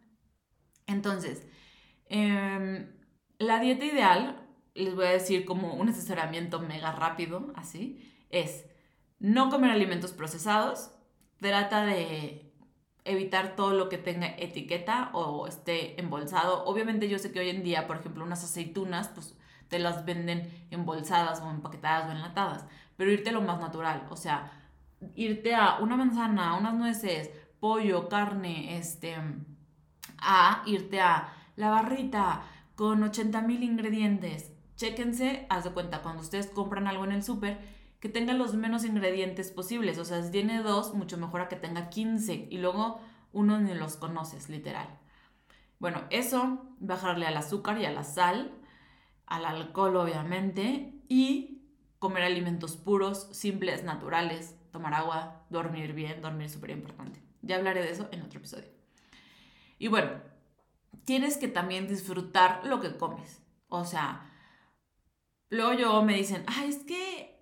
Entonces, 0.88 1.46
em, 2.08 2.88
la 3.38 3.60
dieta 3.60 3.86
ideal, 3.86 4.48
les 4.76 4.96
voy 4.96 5.06
a 5.06 5.12
decir 5.12 5.46
como 5.46 5.74
un 5.74 5.90
asesoramiento 5.90 6.60
mega 6.60 6.92
rápido, 6.92 7.52
así, 7.56 8.10
es 8.30 8.66
no 9.20 9.50
comer 9.50 9.72
alimentos 9.72 10.14
procesados, 10.14 10.92
trata 11.40 11.86
de 11.86 12.53
evitar 13.06 13.56
todo 13.56 13.74
lo 13.74 13.90
que 13.90 13.98
tenga 13.98 14.28
etiqueta 14.38 15.10
o 15.14 15.48
esté 15.48 16.00
embolsado. 16.00 16.64
Obviamente 16.66 17.10
yo 17.10 17.20
sé 17.20 17.32
que 17.32 17.40
hoy 17.40 17.50
en 17.50 17.64
día, 17.64 17.88
por 17.88 17.98
ejemplo, 17.98 18.24
unas 18.24 18.44
aceitunas, 18.44 19.10
pues 19.10 19.36
te 19.68 19.80
las 19.80 20.06
venden 20.06 20.68
embolsadas 20.72 21.42
o 21.42 21.50
empaquetadas 21.50 22.10
o 22.10 22.12
enlatadas, 22.12 22.66
pero 22.96 23.12
irte 23.12 23.32
a 23.32 23.34
lo 23.34 23.42
más 23.42 23.60
natural, 23.60 24.06
o 24.10 24.16
sea, 24.16 24.52
irte 25.16 25.56
a 25.56 25.80
una 25.80 25.98
manzana, 25.98 26.56
unas 26.56 26.76
nueces, 26.76 27.32
pollo, 27.60 28.08
carne, 28.08 28.78
este, 28.78 29.16
a 30.20 30.64
irte 30.66 31.02
a 31.02 31.34
la 31.56 31.70
barrita 31.70 32.44
con 32.76 33.04
80 33.04 33.42
mil 33.42 33.64
ingredientes. 33.64 34.54
Chéquense, 34.76 35.46
haz 35.50 35.64
de 35.66 35.72
cuenta, 35.72 36.02
cuando 36.02 36.22
ustedes 36.22 36.48
compran 36.48 36.88
algo 36.88 37.06
en 37.06 37.12
el 37.12 37.24
súper, 37.24 37.60
que 38.04 38.10
tenga 38.10 38.34
los 38.34 38.54
menos 38.54 38.84
ingredientes 38.84 39.50
posibles. 39.50 39.98
O 39.98 40.04
sea, 40.04 40.22
si 40.22 40.30
tiene 40.30 40.62
dos, 40.62 40.94
mucho 40.94 41.18
mejor 41.18 41.40
a 41.40 41.48
que 41.48 41.56
tenga 41.56 41.88
15 41.88 42.50
y 42.52 42.58
luego 42.58 43.00
uno 43.32 43.62
ni 43.62 43.74
los 43.74 43.96
conoces, 43.96 44.50
literal. 44.50 45.00
Bueno, 45.80 46.04
eso, 46.10 46.76
bajarle 46.82 47.28
al 47.28 47.38
azúcar 47.38 47.80
y 47.80 47.86
a 47.86 47.92
la 47.92 48.04
sal, 48.04 48.52
al 49.26 49.46
alcohol 49.46 49.96
obviamente, 49.96 51.02
y 51.08 51.62
comer 51.98 52.24
alimentos 52.24 52.76
puros, 52.76 53.30
simples, 53.32 53.86
naturales, 53.86 54.58
tomar 54.74 54.96
agua, 54.96 55.46
dormir 55.50 55.94
bien, 55.94 56.22
dormir 56.22 56.50
súper 56.50 56.72
importante. 56.72 57.24
Ya 57.42 57.56
hablaré 57.56 57.84
de 57.84 57.92
eso 57.92 58.10
en 58.12 58.24
otro 58.24 58.40
episodio. 58.40 58.68
Y 59.80 59.88
bueno, 59.88 60.12
tienes 61.06 61.38
que 61.38 61.48
también 61.48 61.88
disfrutar 61.88 62.66
lo 62.66 62.82
que 62.82 62.98
comes. 62.98 63.42
O 63.70 63.86
sea, 63.86 64.30
luego 65.48 65.72
yo 65.72 66.02
me 66.02 66.18
dicen, 66.18 66.44
ay, 66.48 66.68
es 66.68 66.84
que 66.84 67.33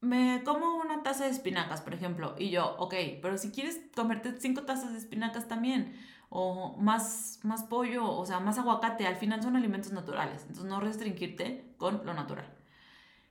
me 0.00 0.42
como 0.44 0.76
una 0.76 1.02
taza 1.02 1.24
de 1.24 1.30
espinacas, 1.30 1.82
por 1.82 1.94
ejemplo, 1.94 2.34
y 2.38 2.50
yo, 2.50 2.76
ok, 2.78 2.94
pero 3.20 3.36
si 3.38 3.50
quieres 3.50 3.80
comerte 3.94 4.40
cinco 4.40 4.62
tazas 4.62 4.92
de 4.92 4.98
espinacas 4.98 5.48
también, 5.48 5.94
o 6.30 6.76
más, 6.78 7.40
más 7.42 7.64
pollo, 7.64 8.10
o 8.10 8.24
sea, 8.24 8.40
más 8.40 8.58
aguacate, 8.58 9.06
al 9.06 9.16
final 9.16 9.42
son 9.42 9.56
alimentos 9.56 9.92
naturales, 9.92 10.42
entonces 10.42 10.64
no 10.64 10.80
restringirte 10.80 11.74
con 11.76 12.06
lo 12.06 12.14
natural. 12.14 12.56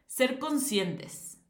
Ser 0.05 0.38
conscientes 0.38 1.41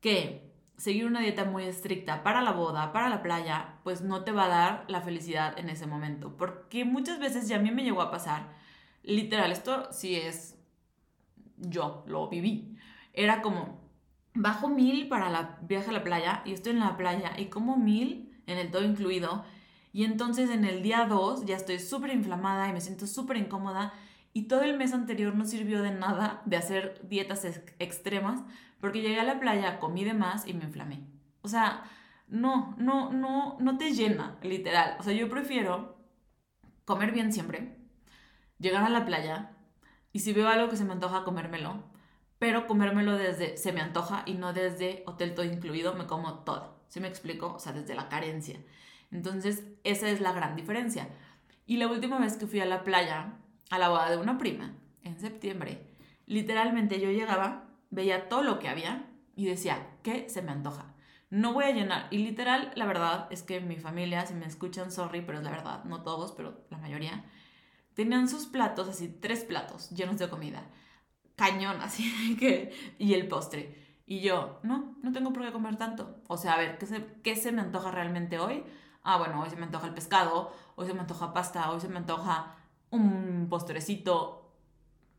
que 0.00 0.52
seguir 0.76 1.06
una 1.06 1.20
dieta 1.20 1.44
muy 1.44 1.64
estricta 1.64 2.24
para 2.24 2.42
la 2.42 2.50
boda, 2.50 2.92
para 2.92 3.08
la 3.08 3.22
playa, 3.22 3.78
pues 3.84 4.02
no 4.02 4.24
te 4.24 4.32
va 4.32 4.46
a 4.46 4.48
dar 4.48 4.84
la 4.88 5.00
felicidad 5.00 5.56
en 5.58 5.70
ese 5.70 5.86
momento, 5.86 6.36
porque 6.36 6.84
muchas 6.84 7.20
veces 7.20 7.48
ya 7.48 7.56
a 7.56 7.60
mí 7.60 7.70
me 7.70 7.84
llegó 7.84 8.02
a 8.02 8.10
pasar, 8.10 8.52
literal, 9.04 9.52
esto 9.52 9.92
sí 9.92 10.16
es, 10.16 10.58
yo 11.56 12.02
lo 12.08 12.28
viví, 12.28 12.76
era 13.12 13.40
como, 13.42 13.81
bajo 14.34 14.68
mil 14.68 15.08
para 15.08 15.30
la 15.30 15.58
viaje 15.62 15.90
a 15.90 15.92
la 15.92 16.04
playa 16.04 16.42
y 16.44 16.52
estoy 16.52 16.72
en 16.72 16.80
la 16.80 16.96
playa 16.96 17.32
y 17.38 17.46
como 17.46 17.76
mil 17.76 18.32
en 18.46 18.58
el 18.58 18.70
todo 18.70 18.84
incluido. 18.84 19.44
Y 19.92 20.04
entonces 20.04 20.50
en 20.50 20.64
el 20.64 20.82
día 20.82 21.06
2 21.06 21.44
ya 21.44 21.56
estoy 21.56 21.78
súper 21.78 22.12
inflamada 22.12 22.68
y 22.68 22.72
me 22.72 22.80
siento 22.80 23.06
súper 23.06 23.36
incómoda. 23.36 23.92
Y 24.32 24.44
todo 24.44 24.62
el 24.62 24.78
mes 24.78 24.94
anterior 24.94 25.34
no 25.34 25.44
sirvió 25.44 25.82
de 25.82 25.90
nada 25.90 26.40
de 26.46 26.56
hacer 26.56 27.00
dietas 27.06 27.44
extremas 27.78 28.40
porque 28.80 29.02
llegué 29.02 29.20
a 29.20 29.24
la 29.24 29.38
playa, 29.38 29.78
comí 29.78 30.04
de 30.04 30.14
más 30.14 30.46
y 30.46 30.54
me 30.54 30.64
inflamé. 30.64 31.00
O 31.42 31.48
sea, 31.48 31.84
no, 32.28 32.74
no, 32.78 33.12
no, 33.12 33.58
no 33.60 33.76
te 33.76 33.92
llena, 33.92 34.38
literal. 34.42 34.96
O 34.98 35.02
sea, 35.02 35.12
yo 35.12 35.28
prefiero 35.28 35.98
comer 36.86 37.12
bien 37.12 37.32
siempre, 37.32 37.76
llegar 38.58 38.84
a 38.84 38.88
la 38.88 39.04
playa 39.04 39.50
y 40.12 40.20
si 40.20 40.32
veo 40.32 40.48
algo 40.48 40.68
que 40.68 40.76
se 40.76 40.84
me 40.84 40.92
antoja 40.92 41.24
comérmelo 41.24 41.91
pero 42.42 42.66
comérmelo 42.66 43.16
desde 43.16 43.56
se 43.56 43.72
me 43.72 43.80
antoja 43.80 44.24
y 44.26 44.34
no 44.34 44.52
desde 44.52 45.04
hotel 45.06 45.32
todo 45.32 45.46
incluido, 45.46 45.94
me 45.94 46.08
como 46.08 46.40
todo. 46.40 46.74
¿Sí 46.88 46.98
me 46.98 47.06
explico? 47.06 47.54
O 47.54 47.60
sea, 47.60 47.72
desde 47.72 47.94
la 47.94 48.08
carencia. 48.08 48.58
Entonces, 49.12 49.62
esa 49.84 50.10
es 50.10 50.20
la 50.20 50.32
gran 50.32 50.56
diferencia. 50.56 51.08
Y 51.66 51.76
la 51.76 51.86
última 51.86 52.18
vez 52.18 52.36
que 52.36 52.48
fui 52.48 52.58
a 52.58 52.66
la 52.66 52.82
playa, 52.82 53.34
a 53.70 53.78
la 53.78 53.90
boda 53.90 54.10
de 54.10 54.16
una 54.16 54.38
prima, 54.38 54.74
en 55.04 55.20
septiembre, 55.20 55.86
literalmente 56.26 56.98
yo 56.98 57.12
llegaba, 57.12 57.68
veía 57.90 58.28
todo 58.28 58.42
lo 58.42 58.58
que 58.58 58.68
había 58.68 59.06
y 59.36 59.46
decía, 59.46 59.86
¿qué 60.02 60.28
se 60.28 60.42
me 60.42 60.50
antoja? 60.50 60.96
No 61.30 61.52
voy 61.52 61.66
a 61.66 61.70
llenar. 61.70 62.08
Y 62.10 62.24
literal, 62.24 62.72
la 62.74 62.86
verdad 62.86 63.28
es 63.30 63.44
que 63.44 63.60
mi 63.60 63.76
familia, 63.76 64.26
si 64.26 64.34
me 64.34 64.46
escuchan, 64.46 64.90
sorry, 64.90 65.20
pero 65.20 65.38
es 65.38 65.44
la 65.44 65.52
verdad, 65.52 65.84
no 65.84 66.02
todos, 66.02 66.32
pero 66.32 66.64
la 66.70 66.78
mayoría, 66.78 67.24
tenían 67.94 68.28
sus 68.28 68.46
platos, 68.46 68.88
así, 68.88 69.06
tres 69.06 69.44
platos 69.44 69.90
llenos 69.90 70.18
de 70.18 70.28
comida 70.28 70.64
cañón, 71.36 71.80
así 71.80 72.36
que, 72.40 72.96
y 72.98 73.14
el 73.14 73.28
postre. 73.28 73.82
Y 74.06 74.20
yo, 74.20 74.60
no, 74.62 74.96
no 75.02 75.12
tengo 75.12 75.32
por 75.32 75.44
qué 75.44 75.52
comer 75.52 75.76
tanto. 75.76 76.22
O 76.28 76.36
sea, 76.36 76.54
a 76.54 76.58
ver, 76.58 76.78
¿qué 76.78 76.86
se, 76.86 77.04
¿qué 77.22 77.36
se 77.36 77.52
me 77.52 77.62
antoja 77.62 77.90
realmente 77.90 78.38
hoy? 78.38 78.64
Ah, 79.02 79.16
bueno, 79.18 79.42
hoy 79.42 79.50
se 79.50 79.56
me 79.56 79.64
antoja 79.64 79.86
el 79.86 79.94
pescado, 79.94 80.54
hoy 80.76 80.86
se 80.86 80.94
me 80.94 81.00
antoja 81.00 81.32
pasta, 81.32 81.70
hoy 81.70 81.80
se 81.80 81.88
me 81.88 81.98
antoja 81.98 82.56
un 82.90 83.46
postrecito, 83.48 84.54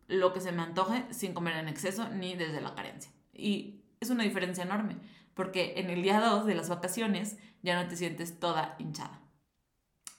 lo 0.08 0.34
que 0.34 0.42
se 0.42 0.52
me 0.52 0.62
antoje 0.62 1.06
sin 1.12 1.34
comer 1.34 1.58
en 1.58 1.68
exceso 1.68 2.08
ni 2.10 2.36
desde 2.36 2.62
la 2.62 2.76
carencia. 2.76 3.12
Y 3.34 3.84
es 4.00 4.10
una 4.10 4.24
diferencia 4.24 4.64
enorme, 4.64 4.98
porque 5.34 5.74
en 5.78 5.90
el 5.90 6.04
día 6.04 6.20
2 6.20 6.46
de 6.46 6.56
las 6.56 6.70
vacaciones 6.70 7.38
ya 7.62 7.82
no 7.82 7.90
te 7.90 7.96
sientes 7.96 8.40
toda 8.40 8.76
hinchada. 8.80 9.22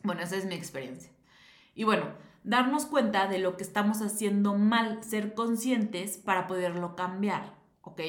Bueno, 0.02 0.22
esa 0.22 0.36
es 0.36 0.44
mi 0.46 0.54
experiencia. 0.54 1.12
Y 1.74 1.84
bueno, 1.84 2.12
darnos 2.44 2.86
cuenta 2.86 3.26
de 3.26 3.38
lo 3.38 3.56
que 3.56 3.64
estamos 3.64 4.02
haciendo 4.02 4.54
mal, 4.54 5.02
ser 5.02 5.34
conscientes 5.34 6.18
para 6.18 6.46
poderlo 6.46 6.94
cambiar, 6.94 7.54
¿ok? 7.80 8.00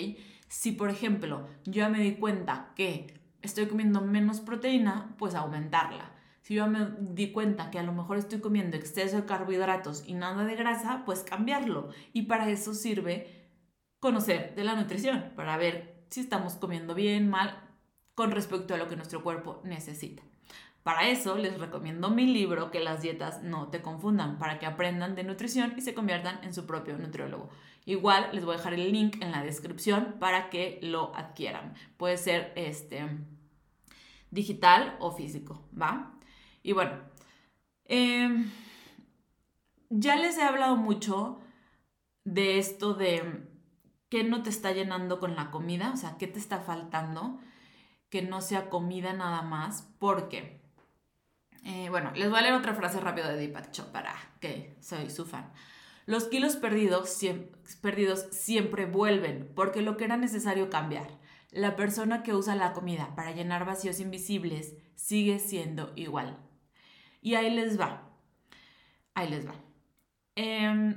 Si 0.48 0.74
por 0.74 0.90
ejemplo 0.90 1.48
yo 1.64 1.90
me 1.90 2.00
di 2.00 2.16
cuenta 2.16 2.74
que 2.76 3.20
estoy 3.42 3.66
comiendo 3.68 4.02
menos 4.02 4.42
proteína, 4.42 5.16
pues 5.18 5.34
aumentarla. 5.34 6.12
Si 6.42 6.54
yo 6.54 6.68
me 6.68 6.90
di 7.00 7.32
cuenta 7.32 7.72
que 7.72 7.80
a 7.80 7.84
lo 7.84 7.94
mejor 7.94 8.18
estoy 8.18 8.40
comiendo 8.40 8.78
exceso 8.78 9.16
de 9.16 9.26
carbohidratos 9.26 10.04
y 10.06 10.14
nada 10.14 10.46
de 10.46 10.56
grasa, 10.56 11.02
pues 11.04 11.22
cambiarlo. 11.24 11.90
Y 12.14 12.24
para 12.24 12.48
eso 12.50 12.76
sirve 12.76 13.50
conocer 14.00 14.54
de 14.54 14.64
la 14.64 14.76
nutrición, 14.76 15.32
para 15.36 15.58
ver 15.58 16.06
si 16.12 16.20
estamos 16.20 16.54
comiendo 16.54 16.94
bien, 16.94 17.28
mal, 17.30 17.68
con 18.14 18.30
respecto 18.30 18.76
a 18.76 18.78
lo 18.78 18.88
que 18.88 18.96
nuestro 18.96 19.24
cuerpo 19.24 19.62
necesita. 19.64 20.22
Para 20.86 21.10
eso 21.10 21.36
les 21.36 21.60
recomiendo 21.60 22.12
mi 22.12 22.28
libro 22.28 22.70
Que 22.70 22.80
las 22.80 23.02
dietas 23.02 23.42
no 23.42 23.70
te 23.70 23.82
confundan, 23.82 24.38
para 24.38 24.60
que 24.60 24.68
aprendan 24.68 25.16
de 25.16 25.24
nutrición 25.24 25.74
y 25.76 25.82
se 25.82 25.96
conviertan 25.96 26.40
en 26.44 26.54
su 26.54 26.68
propio 26.68 26.96
nutriólogo. 26.96 27.50
Igual 27.86 28.30
les 28.34 28.46
voy 28.46 28.54
a 28.54 28.58
dejar 28.58 28.76
el 28.76 28.92
link 28.92 29.18
en 29.20 29.32
la 29.32 29.42
descripción 29.42 30.18
para 30.20 30.52
que 30.52 30.78
lo 30.84 31.16
adquieran. 31.16 31.74
Puede 31.98 32.18
ser 32.18 32.54
este 32.56 33.04
digital 34.30 34.96
o 35.00 35.12
físico, 35.12 35.68
¿va? 35.76 36.20
Y 36.62 36.74
bueno, 36.74 37.00
em, 37.86 38.52
ya 39.90 40.16
les 40.18 40.38
he 40.38 40.44
hablado 40.44 40.76
mucho 40.76 41.42
de 42.26 42.60
esto 42.60 42.94
de 42.94 43.50
qué 44.10 44.24
no 44.24 44.44
te 44.44 44.52
está 44.52 44.72
llenando 44.72 45.20
con 45.20 45.36
la 45.36 45.50
comida, 45.50 45.94
o 45.96 45.98
sea, 45.98 46.20
qué 46.20 46.28
te 46.28 46.38
está 46.38 46.60
faltando, 46.60 47.40
que 48.12 48.22
no 48.22 48.42
sea 48.42 48.70
comida 48.70 49.14
nada 49.14 49.42
más, 49.42 49.92
porque 49.98 50.64
eh, 51.66 51.90
bueno, 51.90 52.12
les 52.16 52.30
voy 52.30 52.38
a 52.38 52.44
leer 52.44 52.54
otra 52.54 52.76
frase 52.76 53.00
rápido 53.00 53.28
de 53.28 53.38
Deepak 53.38 53.72
Chopra, 53.72 54.16
que 54.40 54.78
soy 54.82 55.10
su 55.10 55.26
fan. 55.26 55.52
Los 56.06 56.26
kilos 56.26 56.56
perdidos, 56.58 57.20
perdidos 57.82 58.28
siempre 58.30 58.86
vuelven, 58.86 59.52
porque 59.56 59.82
lo 59.82 59.98
que 59.98 60.06
era 60.06 60.16
necesario 60.16 60.70
cambiar. 60.70 61.08
La 61.50 61.76
persona 61.76 62.22
que 62.22 62.36
usa 62.36 62.56
la 62.56 62.74
comida 62.74 63.16
para 63.16 63.32
llenar 63.32 63.66
vacíos 63.66 64.00
invisibles 64.00 64.76
sigue 64.96 65.40
siendo 65.40 65.92
igual. 65.96 66.38
Y 67.22 67.34
ahí 67.34 67.50
les 67.50 67.80
va. 67.80 68.12
Ahí 69.16 69.28
les 69.28 69.48
va. 69.48 69.56
Eh, 70.36 70.96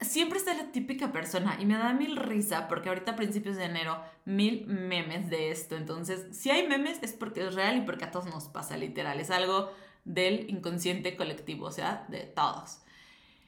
siempre 0.00 0.38
está 0.38 0.54
la 0.54 0.72
típica 0.72 1.12
persona 1.12 1.56
y 1.60 1.66
me 1.66 1.78
da 1.78 1.92
mil 1.92 2.16
risa 2.16 2.68
porque 2.68 2.88
ahorita 2.88 3.12
a 3.12 3.16
principios 3.16 3.56
de 3.56 3.64
enero 3.64 4.02
mil 4.24 4.66
memes 4.66 5.30
de 5.30 5.50
esto. 5.50 5.76
Entonces, 5.76 6.36
si 6.36 6.50
hay 6.50 6.66
memes 6.68 6.98
es 7.02 7.12
porque 7.12 7.46
es 7.46 7.54
real 7.54 7.78
y 7.78 7.80
porque 7.82 8.04
a 8.04 8.10
todos 8.10 8.26
nos 8.26 8.48
pasa 8.48 8.76
literal. 8.76 9.20
Es 9.20 9.30
algo 9.30 9.70
del 10.04 10.48
inconsciente 10.50 11.16
colectivo, 11.16 11.66
o 11.66 11.72
sea, 11.72 12.06
de 12.08 12.20
todos. 12.20 12.80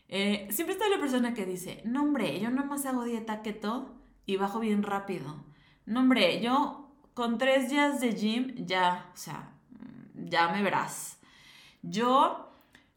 Eh, 0.08 0.48
siempre 0.50 0.72
está 0.72 0.88
la 0.88 0.98
persona 0.98 1.34
que 1.34 1.44
dice, 1.44 1.82
no 1.84 2.02
hombre, 2.02 2.40
yo 2.40 2.50
nomás 2.50 2.86
hago 2.86 3.04
dieta 3.04 3.42
keto 3.42 3.94
y 4.24 4.36
bajo 4.36 4.58
bien 4.58 4.82
rápido. 4.82 5.44
No 5.84 6.00
hombre, 6.00 6.40
yo 6.40 6.90
con 7.14 7.36
tres 7.36 7.68
días 7.68 8.00
de 8.00 8.14
gym 8.14 8.54
ya, 8.66 9.10
o 9.12 9.16
sea, 9.16 9.52
ya 10.14 10.48
me 10.48 10.62
verás. 10.62 11.18
Yo 11.82 12.50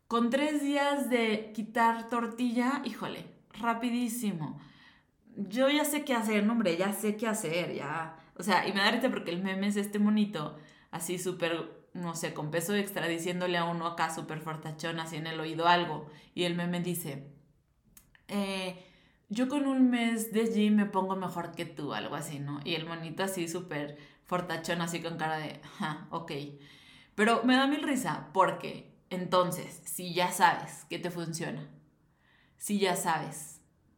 con 0.07 0.29
tres 0.29 0.61
días 0.61 1.09
de 1.09 1.51
quitar 1.53 2.09
tortilla, 2.09 2.81
híjole, 2.85 3.30
rapidísimo. 3.61 4.59
Yo 5.35 5.69
ya 5.69 5.85
sé 5.85 6.03
qué 6.03 6.13
hacer, 6.13 6.43
no, 6.43 6.53
hombre, 6.53 6.77
ya 6.77 6.93
sé 6.93 7.15
qué 7.15 7.27
hacer, 7.27 7.73
ya. 7.73 8.17
O 8.37 8.43
sea, 8.43 8.67
y 8.67 8.73
me 8.73 8.79
da 8.79 8.91
risa 8.91 9.09
porque 9.09 9.31
el 9.31 9.41
meme 9.43 9.67
es 9.67 9.77
este 9.77 9.99
monito, 9.99 10.57
así 10.91 11.17
súper, 11.19 11.87
no 11.93 12.15
sé, 12.15 12.33
con 12.33 12.51
peso 12.51 12.75
extra, 12.75 13.07
diciéndole 13.07 13.57
a 13.57 13.65
uno 13.65 13.87
acá 13.87 14.13
súper 14.13 14.39
fortachón, 14.41 14.99
así 14.99 15.17
en 15.17 15.27
el 15.27 15.39
oído 15.39 15.67
algo. 15.67 16.09
Y 16.33 16.43
el 16.43 16.55
meme 16.55 16.81
dice, 16.81 17.31
eh, 18.27 18.85
yo 19.29 19.47
con 19.47 19.67
un 19.67 19.89
mes 19.89 20.33
de 20.33 20.47
gym 20.47 20.75
me 20.75 20.85
pongo 20.85 21.15
mejor 21.15 21.53
que 21.53 21.65
tú, 21.65 21.93
algo 21.93 22.15
así, 22.15 22.39
¿no? 22.39 22.59
Y 22.65 22.75
el 22.75 22.85
monito 22.85 23.23
así 23.23 23.47
súper 23.47 23.97
fortachón, 24.25 24.81
así 24.81 25.01
con 25.01 25.17
cara 25.17 25.37
de, 25.37 25.61
ja, 25.79 26.07
ok. 26.11 26.31
Pero 27.15 27.43
me 27.43 27.55
da 27.55 27.67
mil 27.67 27.83
risa 27.83 28.29
porque 28.33 28.91
entonces, 29.09 29.81
si 29.83 30.13
ya 30.13 30.31
sabes 30.31 30.85
que 30.89 30.97
te 30.97 31.11
funciona, 31.11 31.67
si 32.55 32.79
ya 32.79 32.95
sabes 32.95 33.50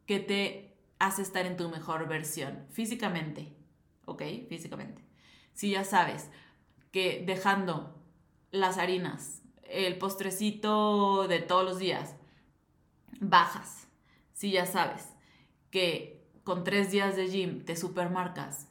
que 0.05 0.19
te 0.19 0.75
hace 0.99 1.21
estar 1.21 1.45
en 1.45 1.57
tu 1.57 1.69
mejor 1.69 2.07
versión 2.07 2.65
físicamente, 2.69 3.53
¿ok? 4.05 4.23
Físicamente. 4.47 5.03
Si 5.53 5.71
ya 5.71 5.83
sabes 5.83 6.29
que 6.91 7.23
dejando 7.25 7.99
las 8.51 8.77
harinas, 8.77 9.41
el 9.63 9.97
postrecito 9.97 11.27
de 11.27 11.39
todos 11.39 11.65
los 11.65 11.79
días, 11.79 12.15
bajas. 13.19 13.87
Si 14.33 14.51
ya 14.51 14.65
sabes 14.65 15.09
que 15.71 16.23
con 16.43 16.63
tres 16.63 16.91
días 16.91 17.15
de 17.15 17.27
gym 17.27 17.65
te 17.65 17.75
supermarcas, 17.75 18.67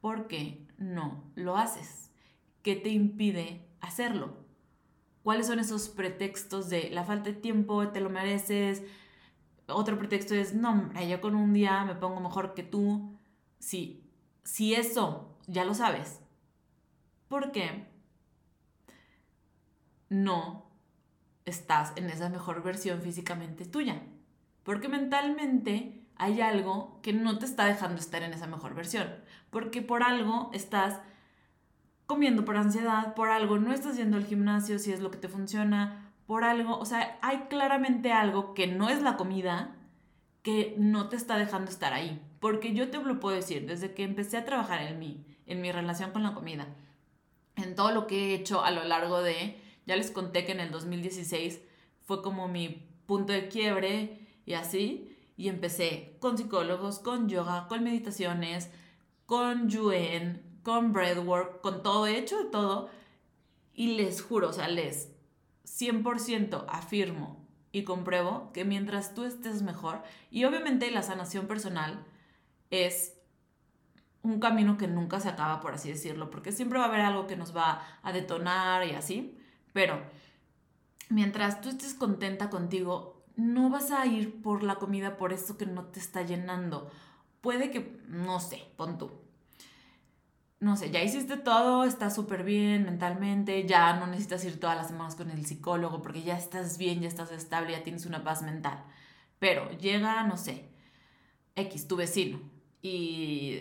¿por 0.00 0.26
qué 0.26 0.66
no 0.78 1.24
lo 1.34 1.56
haces? 1.56 2.10
¿Qué 2.62 2.76
te 2.76 2.88
impide 2.90 3.66
hacerlo? 3.80 4.44
¿Cuáles 5.22 5.48
son 5.48 5.58
esos 5.58 5.88
pretextos 5.88 6.70
de 6.70 6.90
la 6.90 7.04
falta 7.04 7.30
de 7.30 7.36
tiempo, 7.36 7.88
te 7.88 8.00
lo 8.00 8.10
mereces, 8.10 8.82
otro 9.68 9.98
pretexto 9.98 10.34
es, 10.34 10.54
no, 10.54 10.70
hombre, 10.70 11.08
yo 11.08 11.20
con 11.20 11.34
un 11.34 11.52
día 11.52 11.84
me 11.84 11.94
pongo 11.94 12.20
mejor 12.20 12.54
que 12.54 12.62
tú. 12.62 13.18
Sí, 13.58 14.08
si 14.44 14.74
eso 14.74 15.36
ya 15.46 15.64
lo 15.64 15.74
sabes, 15.74 16.20
¿por 17.28 17.52
qué 17.52 17.86
no 20.08 20.70
estás 21.44 21.92
en 21.96 22.10
esa 22.10 22.28
mejor 22.28 22.62
versión 22.62 23.02
físicamente 23.02 23.64
tuya? 23.64 24.02
Porque 24.62 24.88
mentalmente 24.88 26.06
hay 26.16 26.40
algo 26.40 27.00
que 27.02 27.12
no 27.12 27.38
te 27.38 27.44
está 27.44 27.66
dejando 27.66 28.00
estar 28.00 28.22
en 28.22 28.32
esa 28.32 28.46
mejor 28.46 28.74
versión. 28.74 29.08
Porque 29.50 29.82
por 29.82 30.02
algo 30.02 30.50
estás 30.52 31.00
comiendo 32.06 32.44
por 32.44 32.56
ansiedad, 32.56 33.14
por 33.14 33.28
algo 33.28 33.58
no 33.58 33.72
estás 33.72 33.96
yendo 33.96 34.16
al 34.16 34.24
gimnasio 34.24 34.78
si 34.78 34.92
es 34.92 35.00
lo 35.00 35.10
que 35.10 35.18
te 35.18 35.28
funciona, 35.28 36.05
por 36.26 36.44
algo, 36.44 36.78
o 36.78 36.84
sea, 36.84 37.18
hay 37.22 37.44
claramente 37.48 38.12
algo 38.12 38.52
que 38.54 38.66
no 38.66 38.88
es 38.88 39.00
la 39.00 39.16
comida 39.16 39.76
que 40.42 40.74
no 40.78 41.08
te 41.08 41.16
está 41.16 41.38
dejando 41.38 41.70
estar 41.70 41.92
ahí. 41.92 42.20
Porque 42.40 42.74
yo 42.74 42.90
te 42.90 42.98
lo 42.98 43.18
puedo 43.18 43.34
decir, 43.34 43.66
desde 43.66 43.94
que 43.94 44.04
empecé 44.04 44.36
a 44.36 44.44
trabajar 44.44 44.82
en 44.82 44.98
mí, 44.98 45.24
en 45.46 45.60
mi 45.60 45.72
relación 45.72 46.10
con 46.10 46.22
la 46.22 46.34
comida, 46.34 46.68
en 47.56 47.74
todo 47.74 47.90
lo 47.90 48.06
que 48.06 48.30
he 48.30 48.34
hecho 48.34 48.62
a 48.64 48.70
lo 48.70 48.84
largo 48.84 49.22
de, 49.22 49.60
ya 49.86 49.96
les 49.96 50.10
conté 50.10 50.44
que 50.44 50.52
en 50.52 50.60
el 50.60 50.70
2016 50.70 51.60
fue 52.04 52.22
como 52.22 52.48
mi 52.48 52.86
punto 53.06 53.32
de 53.32 53.48
quiebre 53.48 54.20
y 54.44 54.54
así, 54.54 55.16
y 55.36 55.48
empecé 55.48 56.16
con 56.20 56.38
psicólogos, 56.38 56.98
con 56.98 57.28
yoga, 57.28 57.66
con 57.68 57.82
meditaciones, 57.82 58.70
con 59.26 59.68
yuen, 59.68 60.42
con 60.62 60.92
breathwork, 60.92 61.60
con 61.60 61.82
todo 61.82 62.06
hecho 62.06 62.38
de 62.38 62.50
todo, 62.50 62.88
y 63.74 63.96
les 63.96 64.22
juro, 64.22 64.50
o 64.50 64.52
sea, 64.52 64.68
les 64.68 65.15
100% 65.66 66.64
afirmo 66.68 67.44
y 67.72 67.84
compruebo 67.84 68.52
que 68.52 68.64
mientras 68.64 69.14
tú 69.14 69.24
estés 69.24 69.62
mejor, 69.62 70.02
y 70.30 70.44
obviamente 70.44 70.90
la 70.90 71.02
sanación 71.02 71.46
personal 71.46 72.04
es 72.70 73.14
un 74.22 74.40
camino 74.40 74.76
que 74.76 74.88
nunca 74.88 75.20
se 75.20 75.28
acaba, 75.28 75.60
por 75.60 75.74
así 75.74 75.90
decirlo, 75.90 76.30
porque 76.30 76.52
siempre 76.52 76.78
va 76.78 76.86
a 76.86 76.88
haber 76.88 77.02
algo 77.02 77.26
que 77.26 77.36
nos 77.36 77.54
va 77.54 77.82
a 78.02 78.12
detonar 78.12 78.86
y 78.86 78.92
así, 78.92 79.38
pero 79.72 80.00
mientras 81.10 81.60
tú 81.60 81.68
estés 81.68 81.94
contenta 81.94 82.50
contigo, 82.50 83.24
no 83.36 83.68
vas 83.68 83.90
a 83.90 84.06
ir 84.06 84.42
por 84.42 84.62
la 84.62 84.76
comida 84.76 85.16
por 85.16 85.32
eso 85.32 85.58
que 85.58 85.66
no 85.66 85.84
te 85.84 86.00
está 86.00 86.22
llenando. 86.22 86.90
Puede 87.40 87.70
que, 87.70 88.00
no 88.08 88.40
sé, 88.40 88.64
pon 88.76 88.98
tú, 88.98 89.12
no 90.66 90.76
sé, 90.76 90.90
ya 90.90 91.00
hiciste 91.00 91.36
todo, 91.36 91.84
estás 91.84 92.14
súper 92.16 92.42
bien 92.42 92.84
mentalmente, 92.84 93.66
ya 93.66 93.94
no 93.94 94.08
necesitas 94.08 94.44
ir 94.44 94.58
todas 94.58 94.76
las 94.76 94.88
semanas 94.88 95.14
con 95.14 95.30
el 95.30 95.46
psicólogo 95.46 96.02
porque 96.02 96.22
ya 96.22 96.36
estás 96.36 96.76
bien, 96.76 97.00
ya 97.00 97.08
estás 97.08 97.30
estable, 97.30 97.70
ya 97.70 97.84
tienes 97.84 98.04
una 98.04 98.24
paz 98.24 98.42
mental. 98.42 98.84
Pero 99.38 99.70
llega, 99.78 100.24
no 100.24 100.36
sé, 100.36 100.68
X, 101.54 101.86
tu 101.86 101.94
vecino, 101.94 102.40
y 102.82 103.60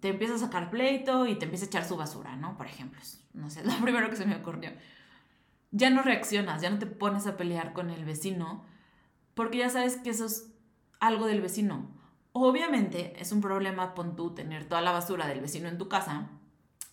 te 0.00 0.10
empieza 0.10 0.36
a 0.36 0.38
sacar 0.38 0.70
pleito 0.70 1.26
y 1.26 1.34
te 1.34 1.46
empieza 1.46 1.64
a 1.64 1.68
echar 1.68 1.84
su 1.84 1.96
basura, 1.96 2.36
¿no? 2.36 2.56
Por 2.56 2.66
ejemplo, 2.66 3.00
no 3.32 3.50
sé, 3.50 3.64
lo 3.66 3.74
primero 3.82 4.08
que 4.08 4.16
se 4.16 4.24
me 4.24 4.36
ocurrió. 4.36 4.70
Ya 5.72 5.90
no 5.90 6.02
reaccionas, 6.02 6.62
ya 6.62 6.70
no 6.70 6.78
te 6.78 6.86
pones 6.86 7.26
a 7.26 7.36
pelear 7.36 7.72
con 7.72 7.90
el 7.90 8.04
vecino 8.04 8.64
porque 9.34 9.58
ya 9.58 9.70
sabes 9.70 9.96
que 9.96 10.10
eso 10.10 10.26
es 10.26 10.52
algo 11.00 11.26
del 11.26 11.40
vecino 11.40 11.94
Obviamente 12.36 13.14
es 13.16 13.30
un 13.30 13.40
problema, 13.40 13.94
pon 13.94 14.16
tú, 14.16 14.34
tener 14.34 14.64
toda 14.64 14.80
la 14.80 14.90
basura 14.90 15.28
del 15.28 15.40
vecino 15.40 15.68
en 15.68 15.78
tu 15.78 15.88
casa. 15.88 16.30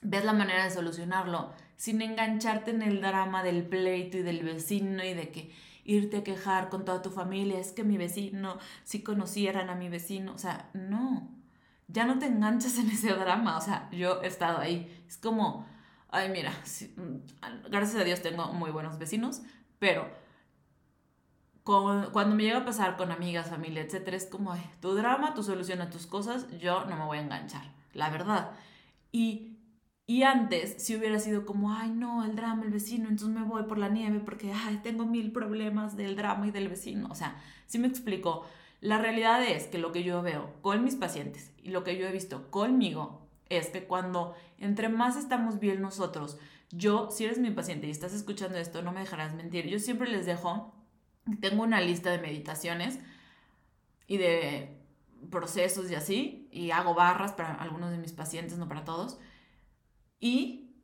Ves 0.02 0.26
la 0.26 0.34
manera 0.34 0.64
de 0.64 0.72
solucionarlo 0.72 1.54
sin 1.76 2.02
engancharte 2.02 2.72
en 2.72 2.82
el 2.82 3.02
drama 3.02 3.44
del 3.44 3.66
pleito 3.66 4.18
y 4.18 4.22
del 4.22 4.44
vecino 4.44 5.04
y 5.04 5.14
de 5.14 5.32
que 5.32 5.52
irte 5.84 6.18
a 6.18 6.24
quejar 6.24 6.70
con 6.70 6.86
toda 6.86 7.02
tu 7.02 7.10
familia, 7.10 7.60
es 7.60 7.72
que 7.72 7.84
mi 7.84 7.98
vecino, 7.98 8.58
si 8.84 9.02
conocieran 9.02 9.70
a 9.70 9.76
mi 9.76 9.90
vecino, 9.90 10.34
o 10.34 10.38
sea, 10.38 10.70
no, 10.74 11.30
ya 11.88 12.06
no 12.06 12.20
te 12.20 12.28
enganchas 12.28 12.78
en 12.78 12.90
ese 12.90 13.14
drama, 13.14 13.58
o 13.58 13.62
sea, 13.62 13.90
yo 13.92 14.22
he 14.22 14.28
estado 14.28 14.60
ahí, 14.60 15.04
es 15.08 15.18
como, 15.18 15.66
ay, 16.10 16.30
mira, 16.30 16.52
mm, 16.52 17.70
gracias 17.70 18.00
a 18.00 18.04
Dios 18.04 18.22
tengo 18.22 18.54
muy 18.54 18.72
buenos 18.72 18.98
vecinos, 19.00 19.42
pero 19.80 20.08
cuando 21.64 22.36
me 22.36 22.44
llega 22.44 22.60
a 22.60 22.66
pasar 22.66 22.98
con 22.98 23.12
amigas, 23.12 23.50
familia, 23.50 23.84
etcétera, 23.84 24.18
es 24.18 24.26
como, 24.26 24.54
tu 24.82 24.96
drama, 24.96 25.34
tu 25.34 25.44
solución 25.44 25.82
a 25.82 25.90
tus 25.90 26.06
cosas, 26.06 26.48
yo 26.60 26.86
no 26.86 26.96
me 26.96 27.06
voy 27.06 27.20
a 27.20 27.22
enganchar, 27.22 27.64
la 27.94 28.10
verdad. 28.10 28.52
Y, 29.12 29.58
y 30.12 30.24
antes, 30.24 30.76
si 30.78 30.96
hubiera 30.96 31.20
sido 31.20 31.46
como, 31.46 31.74
ay, 31.74 31.90
no, 31.90 32.26
el 32.26 32.36
drama, 32.36 32.64
el 32.66 32.72
vecino, 32.72 33.08
entonces 33.08 33.30
me 33.30 33.44
voy 33.44 33.64
por 33.64 33.78
la 33.78 33.88
nieve 33.88 34.20
porque, 34.20 34.52
ay, 34.52 34.82
tengo 34.84 35.06
mil 35.06 35.32
problemas 35.32 35.96
del 35.96 36.16
drama 36.18 36.48
y 36.48 36.52
del 36.52 36.68
vecino. 36.68 37.08
O 37.10 37.16
sea, 37.16 37.42
si 37.68 37.80
me 37.80 37.88
explico, 37.88 38.46
la 38.82 38.98
realidad 38.98 39.42
es 39.44 39.68
que 39.68 39.78
lo 39.78 39.92
que 39.94 40.04
yo 40.04 40.22
veo 40.22 40.54
con 40.62 40.84
mis 40.84 40.96
pacientes 40.96 41.52
y 41.64 41.70
lo 41.70 41.86
que 41.86 41.98
yo 41.98 42.08
he 42.08 42.12
visto 42.12 42.52
conmigo 42.52 43.30
es 43.48 43.68
que 43.68 43.86
cuando 43.86 44.36
entre 44.60 44.90
más 44.90 45.16
estamos 45.16 45.60
bien 45.60 45.82
nosotros, 45.82 46.38
Yo, 46.72 47.10
si 47.12 47.26
eres 47.26 47.38
mi 47.38 47.52
paciente 47.52 47.88
y 47.88 47.92
estás 47.92 48.14
escuchando 48.14 48.58
esto, 48.58 48.82
no 48.82 48.92
me 48.94 49.02
dejarás 49.02 49.34
mentir. 49.34 49.68
Yo 49.68 49.80
siempre 49.80 50.10
les 50.10 50.26
dejo, 50.26 50.74
tengo 51.42 51.64
una 51.64 51.82
lista 51.82 52.10
de 52.12 52.20
meditaciones 52.20 53.00
y 54.08 54.18
de 54.18 54.78
procesos 55.30 55.92
y 55.92 55.96
así, 55.96 56.48
y 56.52 56.72
hago 56.72 56.94
barras 56.96 57.34
para 57.34 57.54
algunos 57.56 57.92
de 57.92 57.98
mis 57.98 58.14
pacientes, 58.14 58.58
no 58.58 58.68
para 58.68 58.86
todos. 58.86 59.20
Y, 60.22 60.76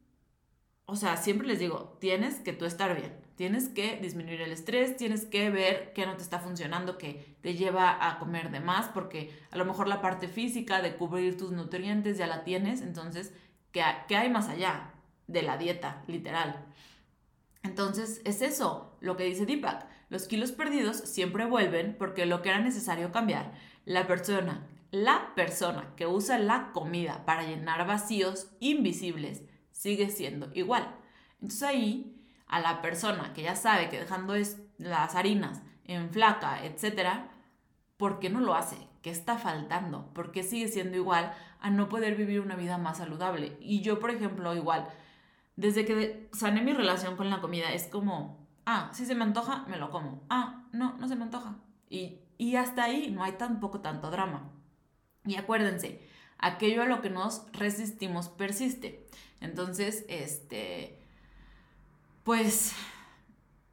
o 0.85 0.95
sea, 0.95 1.15
siempre 1.15 1.47
les 1.47 1.59
digo, 1.59 1.95
tienes 2.01 2.39
que 2.39 2.51
tú 2.51 2.65
estar 2.65 2.93
bien, 2.99 3.13
tienes 3.35 3.69
que 3.69 3.97
disminuir 4.01 4.41
el 4.41 4.51
estrés, 4.51 4.97
tienes 4.97 5.25
que 5.25 5.51
ver 5.51 5.93
qué 5.93 6.07
no 6.07 6.17
te 6.17 6.23
está 6.23 6.39
funcionando, 6.39 6.97
que 6.97 7.37
te 7.41 7.53
lleva 7.53 8.09
a 8.09 8.17
comer 8.17 8.49
de 8.49 8.59
más, 8.59 8.87
porque 8.87 9.31
a 9.51 9.57
lo 9.57 9.63
mejor 9.63 9.87
la 9.87 10.01
parte 10.01 10.27
física 10.27 10.81
de 10.81 10.95
cubrir 10.95 11.37
tus 11.37 11.51
nutrientes 11.51 12.17
ya 12.17 12.25
la 12.25 12.43
tienes, 12.43 12.81
entonces, 12.81 13.31
¿qué, 13.71 13.83
qué 14.07 14.17
hay 14.17 14.29
más 14.29 14.49
allá 14.49 14.91
de 15.27 15.43
la 15.43 15.57
dieta, 15.57 16.03
literal? 16.07 16.65
Entonces, 17.61 18.21
es 18.25 18.41
eso 18.41 18.97
lo 19.01 19.17
que 19.17 19.25
dice 19.25 19.45
Deepak. 19.45 19.85
Los 20.09 20.27
kilos 20.27 20.51
perdidos 20.51 20.97
siempre 20.97 21.45
vuelven 21.45 21.95
porque 21.99 22.25
lo 22.25 22.41
que 22.41 22.49
era 22.49 22.59
necesario 22.59 23.11
cambiar, 23.11 23.51
la 23.85 24.07
persona, 24.07 24.65
la 24.91 25.33
persona 25.35 25.93
que 25.95 26.07
usa 26.07 26.39
la 26.39 26.71
comida 26.71 27.25
para 27.25 27.43
llenar 27.43 27.85
vacíos 27.85 28.51
invisibles 28.59 29.43
sigue 29.71 30.09
siendo 30.09 30.49
igual. 30.53 30.95
Entonces 31.35 31.63
ahí, 31.63 32.21
a 32.47 32.59
la 32.59 32.81
persona 32.81 33.33
que 33.33 33.43
ya 33.43 33.55
sabe 33.55 33.89
que 33.89 33.99
dejando 33.99 34.35
las 34.77 35.15
harinas 35.15 35.61
en 35.85 36.09
flaca, 36.11 36.63
etcétera, 36.65 37.29
¿por 37.97 38.19
qué 38.19 38.29
no 38.29 38.39
lo 38.39 38.55
hace? 38.55 38.77
¿Qué 39.01 39.09
está 39.09 39.37
faltando? 39.37 40.13
¿Por 40.13 40.31
qué 40.31 40.43
sigue 40.43 40.67
siendo 40.67 40.97
igual 40.97 41.33
a 41.59 41.69
no 41.69 41.89
poder 41.89 42.15
vivir 42.15 42.41
una 42.41 42.55
vida 42.55 42.77
más 42.77 42.97
saludable? 42.97 43.57
Y 43.61 43.81
yo, 43.81 43.99
por 43.99 44.11
ejemplo, 44.11 44.55
igual, 44.55 44.87
desde 45.55 45.85
que 45.85 46.29
sané 46.33 46.61
mi 46.61 46.73
relación 46.73 47.15
con 47.15 47.29
la 47.29 47.41
comida, 47.41 47.71
es 47.71 47.87
como, 47.87 48.47
Ah, 48.69 48.89
si 48.91 49.05
se 49.05 49.15
me 49.15 49.23
antoja, 49.23 49.63
me 49.69 49.77
lo 49.77 49.89
como. 49.89 50.23
Ah, 50.29 50.65
no, 50.73 50.97
no 50.97 51.07
se 51.07 51.15
me 51.15 51.23
antoja. 51.23 51.55
Y, 51.89 52.19
y 52.37 52.57
hasta 52.57 52.83
ahí 52.83 53.09
no 53.09 53.23
hay 53.23 53.31
tampoco 53.31 53.79
tanto 53.79 54.11
drama. 54.11 54.51
Y 55.27 55.35
acuérdense, 55.35 56.01
aquello 56.39 56.81
a 56.81 56.87
lo 56.87 57.01
que 57.01 57.11
nos 57.11 57.51
resistimos 57.51 58.29
persiste. 58.29 59.05
Entonces, 59.41 60.05
este, 60.07 60.97
pues 62.23 62.73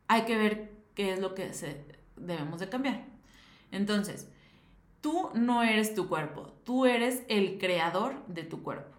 hay 0.08 0.22
que 0.24 0.36
ver 0.36 0.72
qué 0.94 1.12
es 1.12 1.20
lo 1.20 1.34
que 1.34 1.54
se, 1.54 1.86
debemos 2.16 2.60
de 2.60 2.68
cambiar. 2.68 3.06
Entonces, 3.70 4.28
tú 5.00 5.30
no 5.34 5.62
eres 5.62 5.94
tu 5.94 6.08
cuerpo, 6.08 6.52
tú 6.64 6.84
eres 6.84 7.22
el 7.28 7.58
creador 7.58 8.26
de 8.26 8.42
tu 8.42 8.62
cuerpo. 8.62 8.98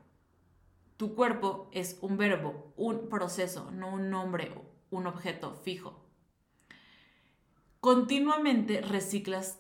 Tu 0.98 1.14
cuerpo 1.14 1.70
es 1.72 1.98
un 2.02 2.18
verbo, 2.18 2.74
un 2.78 3.10
proceso, 3.10 3.70
no 3.72 3.94
un 3.94 4.10
nombre 4.10 4.54
un 4.96 5.08
objeto 5.08 5.56
fijo. 5.64 6.02
Continuamente 7.80 8.82
reciclas 8.82 9.60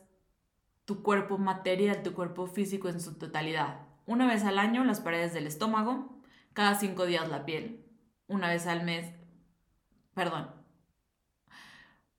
tu 0.86 1.04
cuerpo 1.04 1.38
material, 1.38 2.04
tu 2.04 2.14
cuerpo 2.14 2.48
físico 2.48 2.90
en 2.90 3.00
su 3.00 3.18
totalidad. 3.18 3.88
Una 4.06 4.28
vez 4.28 4.44
al 4.44 4.60
año 4.60 4.84
las 4.84 5.02
paredes 5.02 5.34
del 5.34 5.48
estómago, 5.48 6.22
cada 6.54 6.76
cinco 6.76 7.06
días 7.06 7.28
la 7.30 7.46
piel, 7.46 7.86
una 8.28 8.50
vez 8.50 8.68
al 8.68 8.84
mes, 8.84 9.12
perdón, 10.14 10.50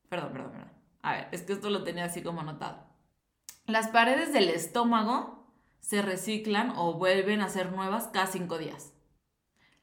perdón, 0.09 0.33
perdón, 0.33 0.53
perdón. 0.53 0.73
A 1.03 1.13
ver, 1.13 1.29
es 1.33 1.43
que 1.43 1.53
esto 1.53 1.71
lo 1.71 1.85
tenía 1.85 2.05
así 2.05 2.23
como 2.23 2.41
anotado. 2.41 2.87
Las 3.67 3.89
paredes 3.89 4.33
del 4.33 4.49
estómago 4.49 5.53
se 5.81 6.03
reciclan 6.03 6.73
o 6.77 6.95
vuelven 6.95 7.41
a 7.41 7.49
ser 7.49 7.73
nuevas 7.73 8.09
cada 8.09 8.27
cinco 8.27 8.59
días. 8.59 8.93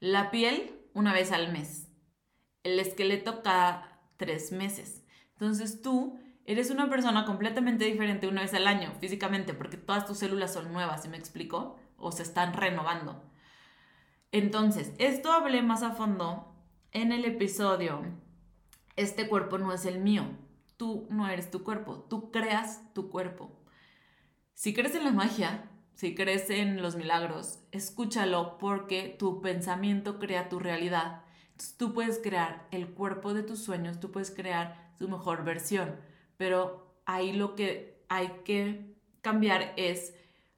La 0.00 0.30
piel 0.30 0.78
una 0.92 1.12
vez 1.12 1.32
al 1.32 1.50
mes 1.52 1.88
el 2.64 2.80
esqueleto 2.80 3.42
cada 3.42 4.00
tres 4.16 4.50
meses. 4.50 5.04
Entonces 5.34 5.82
tú 5.82 6.18
eres 6.44 6.70
una 6.70 6.88
persona 6.88 7.24
completamente 7.24 7.84
diferente 7.84 8.28
una 8.28 8.42
vez 8.42 8.54
al 8.54 8.66
año 8.66 8.92
físicamente 9.00 9.54
porque 9.54 9.76
todas 9.76 10.06
tus 10.06 10.18
células 10.18 10.52
son 10.52 10.72
nuevas, 10.72 11.02
¿sí 11.02 11.08
me 11.08 11.16
explico? 11.16 11.78
O 11.96 12.12
se 12.12 12.22
están 12.22 12.52
renovando. 12.52 13.22
Entonces, 14.32 14.92
esto 14.98 15.32
hablé 15.32 15.62
más 15.62 15.82
a 15.82 15.92
fondo 15.92 16.54
en 16.92 17.12
el 17.12 17.24
episodio 17.24 18.02
Este 18.96 19.28
cuerpo 19.28 19.58
no 19.58 19.72
es 19.72 19.86
el 19.86 20.00
mío. 20.00 20.24
Tú 20.76 21.06
no 21.10 21.28
eres 21.28 21.50
tu 21.50 21.64
cuerpo, 21.64 22.06
tú 22.08 22.30
creas 22.30 22.92
tu 22.94 23.10
cuerpo. 23.10 23.50
Si 24.54 24.72
crees 24.74 24.94
en 24.94 25.04
la 25.04 25.12
magia, 25.12 25.70
si 25.94 26.14
crees 26.14 26.50
en 26.50 26.82
los 26.82 26.96
milagros, 26.96 27.60
escúchalo 27.72 28.58
porque 28.58 29.14
tu 29.18 29.40
pensamiento 29.40 30.18
crea 30.18 30.48
tu 30.48 30.58
realidad 30.58 31.24
tú 31.76 31.92
puedes 31.94 32.18
crear 32.18 32.66
el 32.70 32.88
cuerpo 32.88 33.34
de 33.34 33.42
tus 33.42 33.60
sueños, 33.60 34.00
tú 34.00 34.10
puedes 34.10 34.30
crear 34.30 34.92
tu 34.98 35.08
mejor 35.08 35.44
versión, 35.44 35.96
pero 36.44 37.00
ahí 37.06 37.32
lo 37.32 37.54
que 37.54 38.04
hay 38.10 38.28
que 38.44 38.98
cambiar 39.22 39.72
es 39.78 40.12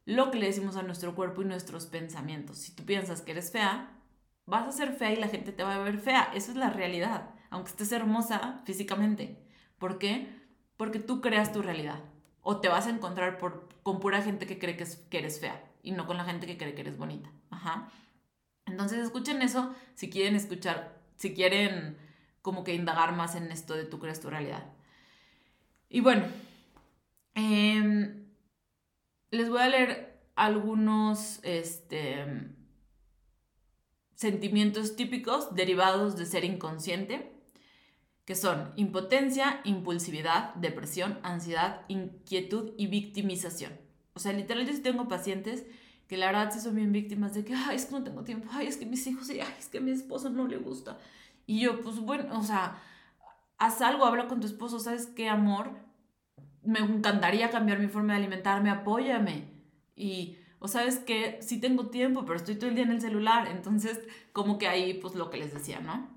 lo 0.05 0.33
que 0.33 0.39
le 0.41 0.47
decimos 0.47 0.75
a 0.75 0.83
nuestro 0.83 1.15
cuerpo 1.15 1.43
y 1.43 1.45
nuestros 1.45 1.87
pensamientos. 1.87 2.59
Si 2.59 2.75
tú 2.75 2.85
piensas 2.85 3.23
que 3.23 3.31
eres 3.31 3.53
fea, 3.53 3.97
vas 4.47 4.67
a 4.67 4.73
ser 4.73 4.95
fea 4.95 5.13
y 5.13 5.17
la 5.17 5.29
gente 5.29 5.53
te 5.53 5.63
va 5.63 5.77
a 5.77 5.79
ver 5.79 6.01
fea. 6.01 6.33
Esa 6.35 6.51
es 6.51 6.57
la 6.57 6.71
realidad, 6.71 7.31
aunque 7.51 7.71
estés 7.71 7.93
hermosa 7.93 8.63
físicamente. 8.65 9.41
¿Por 9.79 9.99
qué? 9.99 10.29
Porque 10.77 10.99
tú 10.99 11.21
creas 11.21 11.53
tu 11.53 11.63
realidad. 11.63 12.03
O 12.43 12.59
te 12.61 12.69
vas 12.69 12.89
a 12.89 12.91
encontrar 12.91 13.39
con 13.39 14.01
pura 14.01 14.23
gente 14.23 14.49
que 14.49 14.59
cree 14.59 14.77
que, 14.77 14.89
que 15.09 15.19
eres 15.19 15.39
fea 15.39 15.71
y 15.85 15.93
no 15.93 16.09
con 16.09 16.17
la 16.17 16.25
gente 16.25 16.49
que 16.49 16.59
cree 16.59 16.75
que 16.75 16.81
eres 16.81 16.99
bonita. 16.99 17.31
Ajá. 17.51 17.93
Entonces 18.65 18.99
escuchen 19.05 19.41
eso 19.41 19.73
si 19.95 20.11
quieren 20.11 20.35
escuchar, 20.35 20.99
si 21.15 21.33
quieren 21.33 21.97
como 22.43 22.65
que 22.65 22.75
indagar 22.75 23.15
más 23.15 23.37
en 23.37 23.53
esto 23.53 23.75
de 23.75 23.85
tú 23.85 24.01
crees 24.01 24.21
tu 24.21 24.31
realidad. 24.31 24.65
Y 25.89 26.01
bueno, 26.01 26.25
em, 27.35 28.27
les 29.31 29.49
voy 29.49 29.61
a 29.61 29.69
leer 29.69 30.21
algunos 30.35 31.41
este, 31.43 32.25
sentimientos 34.15 34.97
típicos 34.97 35.55
derivados 35.55 36.17
de 36.17 36.27
ser 36.27 36.45
inconsciente, 36.45 37.33
que 38.25 38.35
son 38.35 38.73
impotencia, 38.77 39.61
impulsividad, 39.65 40.55
depresión, 40.57 41.21
ansiedad, 41.23 41.83
inquietud 41.89 42.73
y 42.77 42.89
victimización. 42.89 43.73
O 44.15 44.19
sea, 44.19 44.33
literal 44.33 44.67
yo 44.67 44.73
sí 44.73 44.83
tengo 44.83 45.07
pacientes 45.07 45.65
que 46.09 46.17
la 46.17 46.27
verdad 46.27 46.51
sí 46.53 46.61
son 46.61 46.75
bien 46.75 46.93
víctimas 46.93 47.35
de 47.35 47.45
que, 47.45 47.55
ay, 47.55 47.77
es 47.77 47.87
que 47.87 47.93
no 47.93 48.03
tengo 48.03 48.25
tiempo, 48.25 48.49
ay, 48.53 48.67
es 48.67 48.77
que 48.77 48.87
mis 48.87 49.07
hijos, 49.07 49.29
ay, 49.31 49.43
es 49.59 49.69
que 49.69 49.81
mi 49.81 49.93
esposo 49.93 50.31
no 50.31 50.49
le 50.49 50.57
gusta. 50.57 50.99
Y 51.47 51.61
yo, 51.61 51.81
pues 51.83 52.01
bueno, 52.01 52.37
o 52.39 52.43
sea, 52.43 52.83
haz 53.59 53.81
algo, 53.81 54.05
habla 54.05 54.29
con 54.29 54.41
tu 54.41 54.47
esposo, 54.47 54.79
¿sabes 54.79 55.07
qué, 55.07 55.29
amor? 55.29 55.71
Me 56.63 56.81
encantaría 56.81 57.51
cambiar 57.51 57.79
mi 57.79 57.89
forma 57.89 58.13
de 58.15 58.21
alimentarme, 58.21 58.71
apóyame. 58.71 59.49
Y, 59.95 60.39
o 60.59 60.69
sabes 60.69 60.99
que 60.99 61.39
sí 61.41 61.61
tengo 61.61 61.89
tiempo, 61.89 62.25
pero 62.25 62.37
estoy 62.37 62.57
todo 62.57 62.69
el 62.69 62.77
día 62.77 62.85
en 62.85 62.91
el 62.91 63.01
celular. 63.01 63.49
Entonces, 63.49 64.01
como 64.33 64.59
que 64.59 64.69
ahí, 64.69 64.95
pues 64.95 65.15
lo 65.15 65.31
que 65.31 65.39
les 65.39 65.55
decía, 65.55 65.81
¿no? 65.81 66.09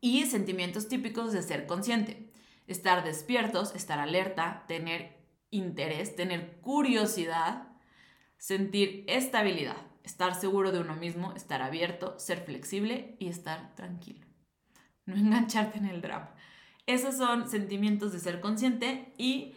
Y 0.00 0.26
sentimientos 0.26 0.88
típicos 0.88 1.32
de 1.32 1.42
ser 1.42 1.66
consciente. 1.66 2.30
Estar 2.66 3.04
despiertos, 3.04 3.74
estar 3.74 3.98
alerta, 3.98 4.64
tener 4.68 5.18
interés, 5.50 6.14
tener 6.14 6.60
curiosidad, 6.60 7.68
sentir 8.38 9.04
estabilidad, 9.08 9.76
estar 10.04 10.34
seguro 10.34 10.72
de 10.72 10.80
uno 10.80 10.94
mismo, 10.94 11.32
estar 11.32 11.62
abierto, 11.62 12.18
ser 12.18 12.44
flexible 12.44 13.16
y 13.18 13.28
estar 13.28 13.74
tranquilo. 13.74 14.26
No 15.06 15.16
engancharte 15.16 15.78
en 15.78 15.86
el 15.86 16.00
drama. 16.00 16.34
Esos 16.90 17.16
son 17.16 17.48
sentimientos 17.48 18.12
de 18.12 18.18
ser 18.18 18.40
consciente 18.40 19.12
y 19.16 19.54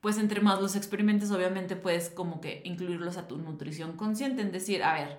pues 0.00 0.16
entre 0.18 0.40
más 0.40 0.60
los 0.60 0.76
experimentes 0.76 1.32
obviamente 1.32 1.74
puedes 1.74 2.08
como 2.08 2.40
que 2.40 2.62
incluirlos 2.64 3.16
a 3.16 3.26
tu 3.26 3.36
nutrición 3.36 3.96
consciente, 3.96 4.42
en 4.42 4.52
decir, 4.52 4.84
a 4.84 4.94
ver, 4.94 5.18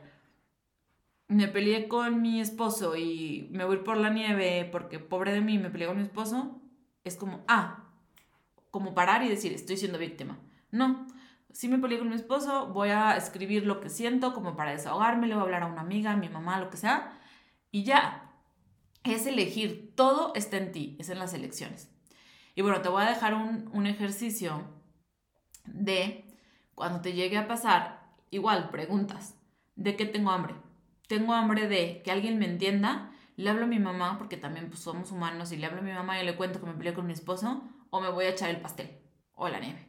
me 1.27 1.49
peleé 1.49 1.89
con 1.89 2.21
mi 2.21 2.39
esposo 2.39 2.95
y 2.95 3.49
me 3.51 3.65
voy 3.65 3.77
por 3.77 3.97
la 3.97 4.09
nieve 4.09 4.69
porque 4.71 4.99
pobre 4.99 5.33
de 5.33 5.41
mí 5.41 5.57
me 5.57 5.69
peleé 5.69 5.87
con 5.87 5.97
mi 5.97 6.03
esposo, 6.03 6.61
es 7.03 7.17
como, 7.17 7.43
ah, 7.49 7.89
como 8.71 8.93
parar 8.93 9.23
y 9.23 9.29
decir, 9.29 9.51
estoy 9.51 9.75
siendo 9.75 9.97
víctima. 9.97 10.39
No, 10.71 11.07
si 11.51 11.67
me 11.67 11.77
peleé 11.77 11.99
con 11.99 12.07
mi 12.09 12.15
esposo, 12.15 12.67
voy 12.67 12.89
a 12.89 13.17
escribir 13.17 13.65
lo 13.65 13.81
que 13.81 13.89
siento 13.89 14.33
como 14.33 14.55
para 14.55 14.71
desahogarme, 14.71 15.27
le 15.27 15.33
voy 15.33 15.41
a 15.41 15.43
hablar 15.43 15.63
a 15.63 15.67
una 15.67 15.81
amiga, 15.81 16.11
a 16.11 16.17
mi 16.17 16.29
mamá, 16.29 16.59
lo 16.59 16.69
que 16.69 16.77
sea, 16.77 17.19
y 17.69 17.83
ya. 17.83 18.32
Es 19.03 19.25
elegir, 19.25 19.93
todo 19.95 20.33
está 20.35 20.57
en 20.57 20.71
ti, 20.71 20.95
es 20.99 21.09
en 21.09 21.19
las 21.19 21.33
elecciones. 21.33 21.89
Y 22.55 22.61
bueno, 22.61 22.81
te 22.81 22.89
voy 22.89 23.03
a 23.03 23.09
dejar 23.09 23.33
un, 23.33 23.69
un 23.73 23.87
ejercicio 23.87 24.63
de 25.65 26.25
cuando 26.75 27.01
te 27.01 27.13
llegue 27.13 27.37
a 27.37 27.47
pasar, 27.47 28.13
igual 28.31 28.69
preguntas, 28.69 29.35
¿de 29.75 29.95
qué 29.95 30.05
tengo 30.05 30.31
hambre? 30.31 30.55
Tengo 31.07 31.33
hambre 31.33 31.67
de 31.67 32.01
que 32.03 32.11
alguien 32.11 32.39
me 32.39 32.45
entienda, 32.45 33.11
le 33.35 33.49
hablo 33.49 33.65
a 33.65 33.67
mi 33.67 33.79
mamá, 33.79 34.17
porque 34.17 34.37
también 34.37 34.69
pues, 34.69 34.79
somos 34.79 35.11
humanos, 35.11 35.51
y 35.51 35.57
le 35.57 35.65
hablo 35.65 35.79
a 35.79 35.83
mi 35.83 35.91
mamá 35.91 36.21
y 36.21 36.25
le 36.25 36.35
cuento 36.35 36.59
que 36.59 36.65
me 36.65 36.73
peleé 36.73 36.93
con 36.93 37.05
mi 37.05 37.13
esposo, 37.13 37.63
o 37.89 38.01
me 38.01 38.09
voy 38.09 38.25
a 38.25 38.29
echar 38.29 38.49
el 38.49 38.61
pastel 38.61 38.99
o 39.35 39.49
la 39.49 39.59
nieve. 39.59 39.87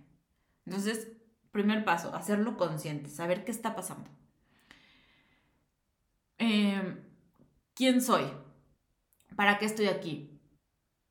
Entonces, 0.66 1.08
Primer 1.54 1.84
paso, 1.84 2.12
hacerlo 2.16 2.56
consciente, 2.56 3.08
saber 3.08 3.44
qué 3.44 3.52
está 3.52 3.76
pasando. 3.76 4.10
Em, 6.36 6.98
¿Quién 7.74 8.02
soy? 8.02 8.24
¿Para 9.36 9.58
qué 9.58 9.66
estoy 9.66 9.86
aquí? 9.86 10.30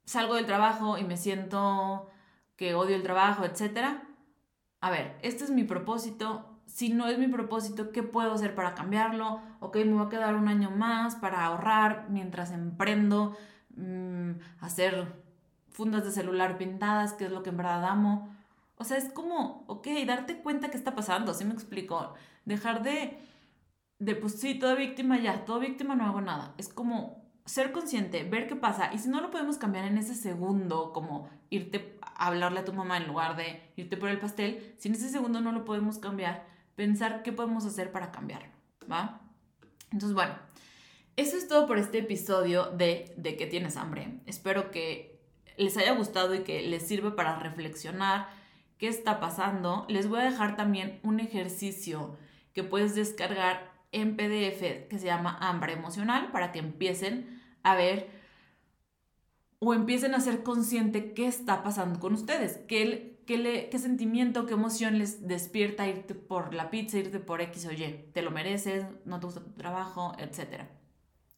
Salgo 0.06 0.36
del 0.36 0.46
trabajo 0.46 0.98
y 0.98 1.04
me 1.04 1.18
siento 1.18 2.10
que 2.56 2.76
odio 2.76 2.96
el 2.96 3.04
trabajo, 3.04 3.46
etc. 3.46 4.00
A 4.82 4.90
ver, 4.92 5.18
este 5.22 5.44
es 5.44 5.50
mi 5.50 5.64
propósito. 5.64 6.62
Si 6.66 6.90
no 6.90 7.08
es 7.08 7.20
mi 7.20 7.28
propósito, 7.28 7.92
¿qué 7.92 8.04
puedo 8.04 8.34
hacer 8.34 8.56
para 8.56 8.74
cambiarlo? 8.74 9.42
Ok, 9.60 9.78
me 9.78 9.94
voy 9.94 10.06
a 10.06 10.10
quedar 10.10 10.36
un 10.36 10.48
año 10.48 10.72
más 10.72 11.16
para 11.16 11.46
ahorrar 11.46 12.08
mientras 12.10 12.52
emprendo, 12.52 13.36
mm, 13.76 14.32
hacer 14.62 15.24
fundas 15.70 16.04
de 16.06 16.12
celular 16.12 16.58
pintadas, 16.58 17.14
que 17.14 17.26
es 17.26 17.32
lo 17.32 17.44
que 17.44 17.50
en 17.50 17.58
verdad 17.58 17.86
amo. 17.86 18.36
O 18.78 18.84
sea, 18.84 18.98
es 18.98 19.12
como, 19.12 19.66
ok, 19.68 19.88
darte 20.06 20.42
cuenta 20.42 20.70
qué 20.70 20.78
está 20.78 20.96
pasando, 20.96 21.34
¿sí 21.34 21.46
me 21.46 21.54
explico? 21.54 22.14
Dejar 22.46 22.84
de, 22.84 23.20
de, 24.00 24.16
pues 24.16 24.40
sí, 24.40 24.56
toda 24.60 24.76
víctima 24.76 25.20
ya, 25.20 25.46
toda 25.46 25.60
víctima 25.60 25.96
no 25.96 26.06
hago 26.06 26.22
nada. 26.22 26.54
Es 26.58 26.70
como 26.70 27.23
ser 27.46 27.72
consciente, 27.72 28.24
ver 28.24 28.48
qué 28.48 28.56
pasa. 28.56 28.92
Y 28.94 29.00
si 29.00 29.10
no 29.10 29.22
lo 29.22 29.32
podemos 29.32 29.58
cambiar 29.58 29.86
en 29.86 29.98
ese 29.98 30.16
segundo, 30.16 30.94
como 30.94 31.30
irte 31.50 31.98
a 32.02 32.28
hablarle 32.28 32.60
a 32.60 32.66
tu 32.66 32.74
mamá 32.74 32.98
en 32.98 33.08
lugar 33.08 33.36
de 33.36 33.62
irte 33.76 33.98
por 33.98 34.10
el 34.10 34.20
pastel, 34.20 34.74
si 34.78 34.88
en 34.88 34.96
ese 34.96 35.10
segundo 35.10 35.42
no 35.42 35.52
lo 35.52 35.66
podemos 35.66 35.98
cambiar, 35.98 36.46
pensar 36.76 37.24
qué 37.24 37.32
podemos 37.32 37.66
hacer 37.66 37.92
para 37.92 38.12
cambiarlo, 38.12 38.50
¿va? 38.90 39.22
Entonces, 39.92 40.14
bueno, 40.14 40.34
eso 41.16 41.38
es 41.38 41.48
todo 41.48 41.68
por 41.68 41.78
este 41.78 42.00
episodio 42.00 42.72
de 42.72 43.14
De 43.18 43.38
que 43.38 43.46
tienes 43.46 43.78
hambre. 43.78 44.20
Espero 44.26 44.72
que 44.72 45.22
les 45.58 45.78
haya 45.78 45.94
gustado 45.94 46.34
y 46.34 46.40
que 46.40 46.64
les 46.64 46.88
sirva 46.88 47.16
para 47.16 47.38
reflexionar 47.38 48.28
qué 48.80 48.88
está 48.88 49.20
pasando. 49.20 49.86
Les 49.90 50.08
voy 50.08 50.22
a 50.22 50.24
dejar 50.24 50.56
también 50.56 51.00
un 51.04 51.20
ejercicio 51.20 52.18
que 52.54 52.64
puedes 52.64 52.96
descargar 52.96 53.72
en 53.92 54.16
PDF 54.16 54.88
que 54.90 54.98
se 54.98 55.06
llama 55.06 55.38
hambre 55.40 55.74
emocional 55.74 56.32
para 56.32 56.52
que 56.52 56.60
empiecen 56.60 57.33
a 57.64 57.76
ver 57.76 58.10
o 59.60 59.74
empiecen 59.74 60.14
a 60.14 60.20
ser 60.20 60.44
consciente 60.44 61.14
qué 61.14 61.26
está 61.28 61.64
pasando 61.64 62.00
con 62.00 62.14
ustedes, 62.14 62.60
qué, 62.68 63.18
qué, 63.26 63.70
qué 63.72 63.80
sentimiento, 63.80 64.46
qué 64.46 64.54
emoción 64.54 65.00
les 65.00 65.26
despierta 65.26 65.88
irte 65.88 66.16
por 66.16 66.54
la 66.54 66.70
pizza, 66.70 66.98
irte 66.98 67.20
por 67.20 67.42
X 67.42 67.66
o 67.66 67.72
Y. 67.72 68.10
Te 68.14 68.22
lo 68.22 68.32
mereces, 68.32 68.86
no 69.06 69.20
te 69.20 69.26
gusta 69.26 69.42
tu 69.42 69.52
trabajo, 69.52 70.14
etc. 70.18 70.64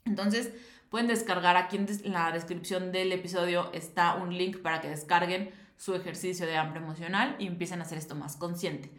Entonces, 0.06 0.52
pueden 0.90 1.08
descargar 1.08 1.56
aquí 1.56 1.78
en 1.78 2.14
la 2.14 2.32
descripción 2.32 2.92
del 2.92 3.12
episodio 3.12 3.72
está 3.74 4.16
un 4.16 4.36
link 4.36 4.58
para 4.58 4.82
que 4.82 4.90
descarguen 4.90 5.52
su 5.78 5.94
ejercicio 5.94 6.46
de 6.48 6.58
hambre 6.58 6.80
emocional 6.80 7.36
y 7.38 7.48
empiecen 7.48 7.80
a 7.80 7.84
hacer 7.84 7.98
esto 7.98 8.16
más 8.16 8.38
consciente. 8.38 8.90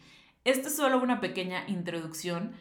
Esta 0.45 0.69
es 0.69 0.77
solo 0.77 1.03
una 1.03 1.21
pequeña 1.21 1.65
introducción 1.67 2.53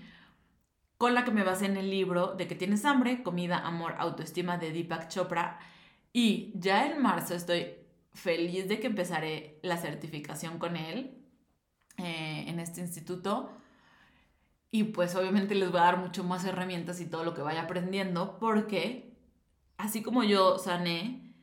con 0.98 1.14
la 1.14 1.26
que 1.26 1.32
me 1.32 1.44
basé 1.44 1.66
en 1.66 1.78
el 1.78 1.90
libro 1.90 2.34
de 2.36 2.48
que 2.48 2.56
tienes 2.56 2.86
hambre, 2.86 3.24
comida, 3.24 3.60
amor, 3.60 3.96
autoestima 3.98 4.58
de 4.58 4.72
Deepak 4.72 5.10
Chopra. 5.10 5.60
Y 6.14 6.54
ya 6.56 6.86
en 6.88 7.02
marzo 7.02 7.36
estoy 7.36 7.76
feliz 8.14 8.68
de 8.68 8.80
que 8.80 8.88
empezaré 8.88 9.60
la 9.62 9.78
certificación 9.78 10.58
con 10.58 10.78
él 10.78 11.18
eh, 11.98 12.46
en 12.48 12.60
este 12.60 12.82
instituto. 12.82 13.50
Y 14.72 14.86
pues 14.86 15.16
obviamente 15.16 15.56
les 15.56 15.72
voy 15.72 15.80
a 15.80 15.86
dar 15.86 15.98
mucho 15.98 16.24
más 16.24 16.46
herramientas 16.46 17.00
y 17.02 17.06
todo 17.06 17.24
lo 17.24 17.34
que 17.34 17.42
vaya 17.42 17.64
aprendiendo 17.64 18.38
porque 18.40 19.14
así 19.78 20.02
como 20.02 20.24
yo 20.24 20.58
sané 20.58 21.34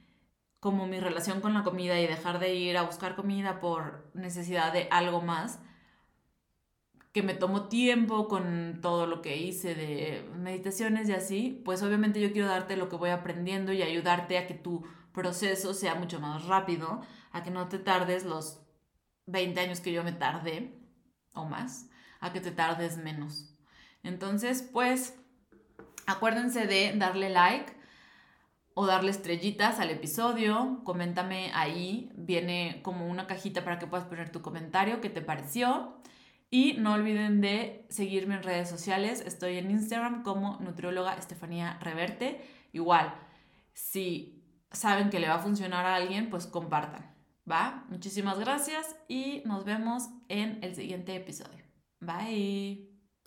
como 0.60 0.86
mi 0.86 1.00
relación 1.00 1.40
con 1.40 1.54
la 1.54 1.64
comida 1.64 1.98
y 2.00 2.06
dejar 2.06 2.38
de 2.38 2.54
ir 2.54 2.76
a 2.76 2.82
buscar 2.82 3.16
comida 3.16 3.58
por 3.58 4.08
necesidad 4.14 4.72
de 4.72 4.86
algo 4.90 5.20
más, 5.20 5.58
que 7.12 7.22
me 7.22 7.34
tomó 7.34 7.68
tiempo 7.68 8.26
con 8.26 8.78
todo 8.80 9.06
lo 9.06 9.20
que 9.20 9.36
hice 9.36 9.74
de 9.74 10.28
meditaciones 10.38 11.08
y 11.08 11.12
así, 11.12 11.62
pues 11.64 11.82
obviamente 11.82 12.20
yo 12.20 12.32
quiero 12.32 12.48
darte 12.48 12.76
lo 12.76 12.88
que 12.88 12.96
voy 12.96 13.10
aprendiendo 13.10 13.72
y 13.72 13.82
ayudarte 13.82 14.38
a 14.38 14.46
que 14.46 14.54
tu 14.54 14.82
proceso 15.12 15.74
sea 15.74 15.94
mucho 15.94 16.20
más 16.20 16.46
rápido, 16.46 17.02
a 17.30 17.42
que 17.42 17.50
no 17.50 17.68
te 17.68 17.78
tardes 17.78 18.24
los 18.24 18.62
20 19.26 19.60
años 19.60 19.80
que 19.80 19.92
yo 19.92 20.02
me 20.02 20.12
tardé 20.12 20.78
o 21.34 21.44
más, 21.44 21.90
a 22.20 22.32
que 22.32 22.40
te 22.40 22.50
tardes 22.50 22.96
menos. 22.96 23.54
Entonces, 24.02 24.68
pues, 24.72 25.14
acuérdense 26.06 26.66
de 26.66 26.94
darle 26.96 27.28
like 27.28 27.74
o 28.74 28.86
darle 28.86 29.10
estrellitas 29.10 29.80
al 29.80 29.90
episodio, 29.90 30.80
coméntame 30.84 31.50
ahí, 31.54 32.10
viene 32.14 32.80
como 32.82 33.06
una 33.06 33.26
cajita 33.26 33.64
para 33.64 33.78
que 33.78 33.86
puedas 33.86 34.06
poner 34.06 34.32
tu 34.32 34.40
comentario, 34.40 35.02
qué 35.02 35.10
te 35.10 35.20
pareció. 35.20 36.00
Y 36.54 36.74
no 36.74 36.92
olviden 36.92 37.40
de 37.40 37.86
seguirme 37.88 38.34
en 38.34 38.42
redes 38.42 38.68
sociales. 38.68 39.22
Estoy 39.26 39.56
en 39.56 39.70
Instagram 39.70 40.22
como 40.22 40.58
nutrióloga 40.60 41.14
Estefanía 41.14 41.78
Reverte. 41.80 42.44
Igual, 42.72 43.14
si 43.72 44.44
saben 44.70 45.08
que 45.08 45.18
le 45.18 45.28
va 45.28 45.36
a 45.36 45.38
funcionar 45.38 45.86
a 45.86 45.94
alguien, 45.94 46.28
pues 46.28 46.46
compartan. 46.46 47.10
¿Va? 47.50 47.86
Muchísimas 47.88 48.38
gracias 48.38 48.94
y 49.08 49.42
nos 49.46 49.64
vemos 49.64 50.10
en 50.28 50.62
el 50.62 50.74
siguiente 50.74 51.16
episodio. 51.16 51.64
Bye. 52.00 52.91